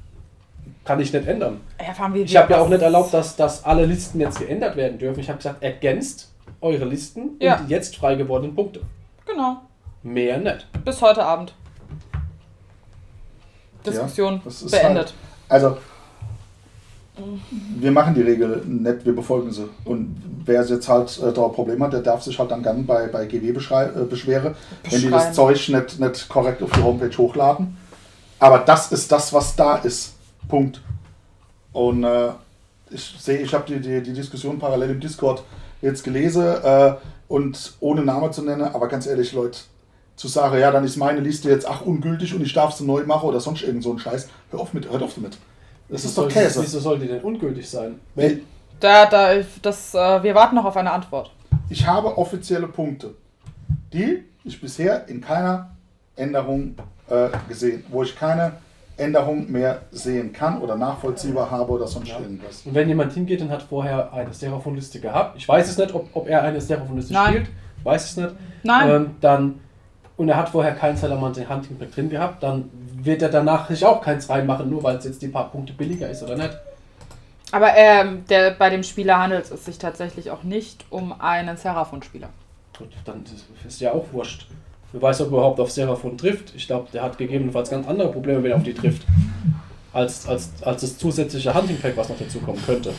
[0.86, 1.62] Kann ich nicht ändern.
[1.80, 5.20] Ja, Ich habe ja auch nicht erlaubt, dass, dass alle Listen jetzt geändert werden dürfen.
[5.20, 6.31] Ich habe gesagt, ergänzt
[6.62, 7.58] eure Listen Ja.
[7.58, 8.82] und die jetzt frei gewordenen Punkte.
[9.26, 9.58] Genau.
[10.04, 10.68] Mehr nicht.
[10.84, 11.54] Bis heute Abend.
[13.86, 15.14] Diskussion das ist beendet.
[15.50, 15.78] Also,
[17.78, 19.68] wir machen die Regel nicht, wir befolgen sie.
[19.86, 22.84] Und wer jetzt halt äh, da ein Problem hat, der darf sich halt dann gerne
[22.84, 23.52] bei, bei GW äh,
[24.06, 24.56] beschweren,
[24.90, 25.34] wenn die das.
[25.34, 27.78] Zeug nicht, nicht korrekt auf die Homepage hochladen.
[28.40, 30.14] Aber das ist das, was da ist.
[30.48, 30.82] Punkt.
[31.74, 32.30] Und äh,
[32.90, 35.44] ich sehe, ich habe die, die, die Diskussion parallel im Discord
[35.82, 36.94] jetzt gelesen äh,
[37.28, 39.60] und ohne Name zu nennen, aber ganz ehrlich, Leute,
[40.16, 43.04] zu sagen, ja, dann ist meine Liste jetzt ach ungültig und ich darf sie neu
[43.06, 45.38] machen oder sonst irgend so ein Scheiß, hör auf mit, hört auf damit.
[45.90, 46.62] Das ist doch Käse.
[46.62, 48.00] Wieso soll die denn ungültig sein?
[48.16, 48.42] Wenn,
[48.80, 51.32] Da, da, das, äh, wir warten noch auf eine Antwort.
[51.70, 53.16] ich habe offizielle Punkte,
[53.94, 55.72] die ich bisher in keiner
[56.16, 56.76] Änderung
[57.10, 58.54] äh, gesehen, wo ich keine
[59.02, 62.62] Änderung mehr sehen kann oder nachvollziehbar habe oder sonst irgendwas.
[62.66, 66.08] Und wenn jemand hingeht und hat vorher eine Seraphon-Liste gehabt, ich weiß es nicht, ob,
[66.14, 67.28] ob er eine Seraphon-Liste Nein.
[67.34, 67.50] spielt,
[67.84, 68.30] weiß es nicht,
[68.64, 68.90] Nein.
[68.90, 69.60] ähm, dann,
[70.18, 72.70] und er hat vorher keinen Salamandra Hunting Pack drin gehabt, dann
[73.04, 76.10] wird er danach sich auch keins reinmachen, nur weil es jetzt die paar Punkte billiger
[76.10, 76.56] ist oder nicht.
[77.52, 82.30] Aber ähm, der, bei dem Spieler handelt es sich tatsächlich auch nicht um einen Seraphon-Spieler.
[82.78, 84.48] Gut, dann ist- ist ja auch wurscht.
[84.92, 86.54] Wer weiß, ob er überhaupt auf Seraphon trifft.
[86.56, 89.04] Ich glaube, der hat gegebenenfalls ganz andere Probleme, wenn er auf die trifft.
[89.94, 92.94] Als, als, als das zusätzliche Hunting Pack, was noch dazukommen könnte.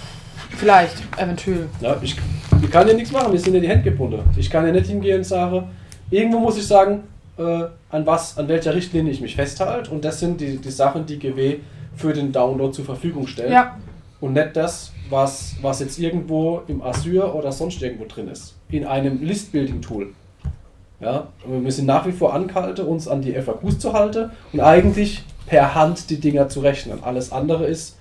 [0.56, 1.68] Vielleicht, eventuell.
[1.80, 2.16] Ja, ich,
[2.62, 4.20] ich kann ja nichts machen, wir sind ja die Hände gebunden.
[4.36, 5.64] Ich kann ja nicht hingehen und sagen,
[6.10, 7.04] irgendwo muss ich sagen,
[7.38, 7.42] äh,
[7.90, 9.90] an was, an welcher Richtlinie ich mich festhalte.
[9.90, 11.58] Und das sind die, die Sachen, die GW
[11.96, 13.50] für den Download zur Verfügung stellt.
[13.50, 13.78] Ja,
[14.20, 18.54] Und nicht das, was, was jetzt irgendwo im Azure oder sonst irgendwo drin ist.
[18.70, 20.14] In einem List-Building-Tool.
[21.02, 25.24] Ja, wir sind nach wie vor angehalten, uns an die FAQs zu halten und eigentlich
[25.46, 27.02] per Hand die Dinger zu rechnen.
[27.02, 27.96] Alles andere ist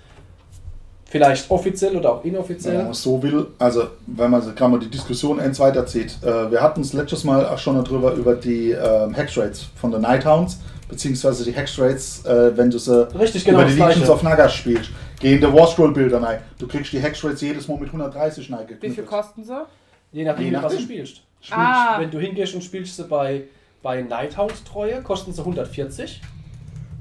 [1.05, 2.77] vielleicht offiziell oder auch Wenn inoffiziell.
[2.77, 6.61] man es so will, also wenn man gerade mal die Diskussion eins weiterzieht, äh, wir
[6.61, 11.43] hatten es letztes Mal auch schon darüber über die ähm, Hexrates von den Nighthounds, beziehungsweise
[11.43, 14.09] die Hexrates, äh, wenn du sie Richtig, genau über die Gleiche.
[14.11, 14.91] of Nagas spielst.
[15.19, 16.39] Geh in der Warscroll-Bilder rein.
[16.57, 19.65] Du kriegst die Hexrates jedes Mal mit 130 rein wie viel kosten sie?
[20.13, 20.79] Je nachdem, Je was du nachdem.
[20.79, 21.21] spielst.
[21.41, 21.99] Spielst Ah.
[21.99, 23.43] Wenn du hingehst und spielst sie bei,
[23.81, 26.21] bei Nighthound-Treue, kosten sie 140.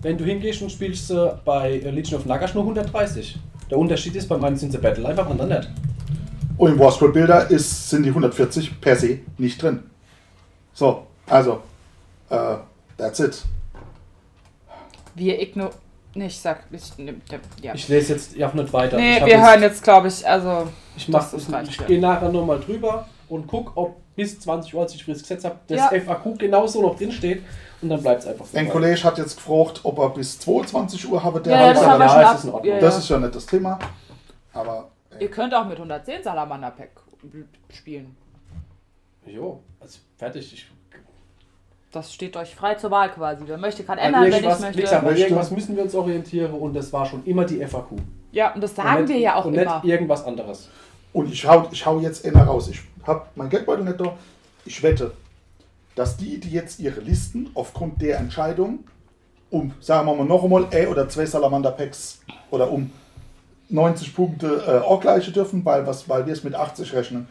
[0.03, 3.39] Wenn du hingehst und spielst sie bei Legion of Nagash nur 130.
[3.71, 5.69] Der Unterschied ist, beim einen sind sie Battle Life, beim anderen nicht.
[6.57, 9.83] Und im Warscroll-Bilder ist- sind die 140 per se nicht drin.
[10.73, 11.61] So, also,
[12.31, 12.57] äh,
[12.97, 13.43] that's it.
[15.15, 15.71] Wir igno...
[16.15, 16.65] Nee, ich sag...
[16.73, 17.15] Ich, ne,
[17.63, 17.75] ja.
[17.75, 18.97] Ich lese jetzt auch nicht weiter.
[18.97, 20.67] nee, wir hören jetzt, glaube ich, also...
[20.97, 21.87] Ich, mach, das ich, ich ja.
[21.87, 25.57] gehe nachher nochmal drüber und guck, ob bis 20 Uhr, als ich frisches Gesetz habe,
[25.67, 25.89] das Ja.
[25.99, 27.43] FAQ genauso noch drin steht
[27.81, 28.59] und dann bleibt es einfach so.
[28.59, 31.41] Ein Kollege hat jetzt gefragt, ob er bis 22 Uhr habe.
[31.41, 32.35] Der Ja, hat ja, das gesagt, haben wir ja, schon es ab...
[32.37, 32.75] ist in Ordnung.
[32.75, 33.79] Ja, das ist ja nicht das Thema.
[34.53, 36.91] Aber äh, Ihr könnt auch mit 110 Salamander-Pack
[37.73, 38.15] spielen.
[39.27, 40.53] Jo, also fertig.
[40.53, 40.67] Ich,
[41.93, 43.45] Das steht euch frei zur Wahl quasi.
[43.47, 45.03] Wer möchte, kann an ändern, wenn ich möchte.
[45.03, 45.21] Möchte.
[45.23, 47.93] irgendwas müssen wir uns orientieren und das war schon immer die FAQ.
[48.33, 49.77] Ja, und das und sagen nicht, wir ja auch und immer.
[49.77, 50.69] nicht irgendwas anderes.
[51.13, 52.69] Und ich hau, ich hau jetzt einer raus.
[52.69, 54.17] Ich habe mein Geldbeutel nicht da.
[54.65, 55.13] Ich wette,
[55.95, 58.81] dass die, die jetzt ihre Listen aufgrund der Entscheidung
[59.51, 62.21] um, sagen wir mal, noch einmal ein oder zwei Salamander-Packs
[62.51, 62.91] oder um
[63.69, 67.27] 90 Punkte äh, auch gleiche dürfen, weil, was, weil wir es mit 80 rechnen,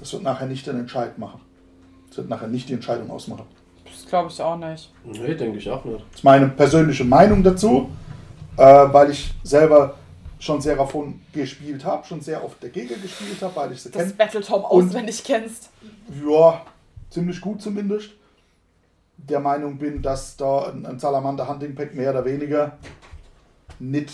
[0.00, 1.40] das wird nachher nicht den Entscheid machen.
[2.08, 3.44] Das wird nachher nicht die Entscheidung ausmachen.
[3.84, 4.92] Das glaube ich auch nicht.
[5.04, 6.00] Nee, denke ich auch nicht.
[6.10, 7.90] Das ist meine persönliche Meinung dazu,
[8.56, 9.94] äh, weil ich selber
[10.42, 14.02] schon sehr davon gespielt habe, schon sehr oft dagegen gespielt habe, weil ich sie Das
[14.02, 14.14] kenne.
[14.14, 15.70] Battletop Und- auswendig kennst.
[16.28, 16.62] Ja,
[17.10, 18.10] ziemlich gut zumindest.
[19.16, 22.76] Der Meinung bin, dass da ein, ein Salamander Hunting Pack mehr oder weniger
[23.78, 24.10] nicht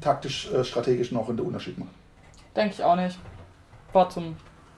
[0.00, 1.90] taktisch, äh, strategisch noch einen Unterschied macht.
[2.54, 3.18] Denke ich auch nicht.
[3.92, 4.36] War zum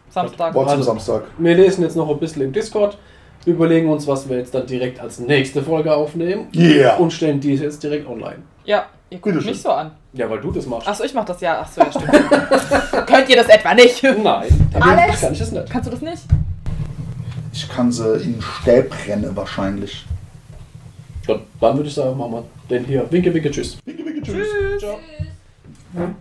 [0.08, 0.54] Samstag.
[0.54, 1.24] War zum Also- Samstag.
[1.36, 2.96] Wir lesen jetzt noch ein bisschen im Discord,
[3.44, 6.96] überlegen uns, was wir jetzt dann direkt als nächste Folge aufnehmen Yeah.
[6.96, 8.42] und stellen diese jetzt direkt online.
[8.64, 9.92] Ja, ihr guckt mich so an.
[10.12, 10.88] Ja, weil du das machst.
[10.88, 11.60] Achso, ich mach das ja.
[11.60, 12.10] Achso, ja, stimmt.
[13.06, 14.02] Könnt ihr das etwa nicht?
[14.02, 14.48] Nein,
[14.80, 15.20] Alex?
[15.20, 15.70] kann ich das nicht.
[15.70, 16.22] Kannst du das nicht?
[17.52, 20.04] Ich kann sie in Stäbrennen wahrscheinlich.
[21.26, 23.10] Gut, dann würde ich sagen, machen wir den hier.
[23.10, 23.78] Winke, winke, tschüss.
[23.84, 24.46] Winke, winke, tschüss.
[24.46, 24.80] Tschüss.
[24.80, 24.98] Ciao.
[25.94, 26.14] Tschüss.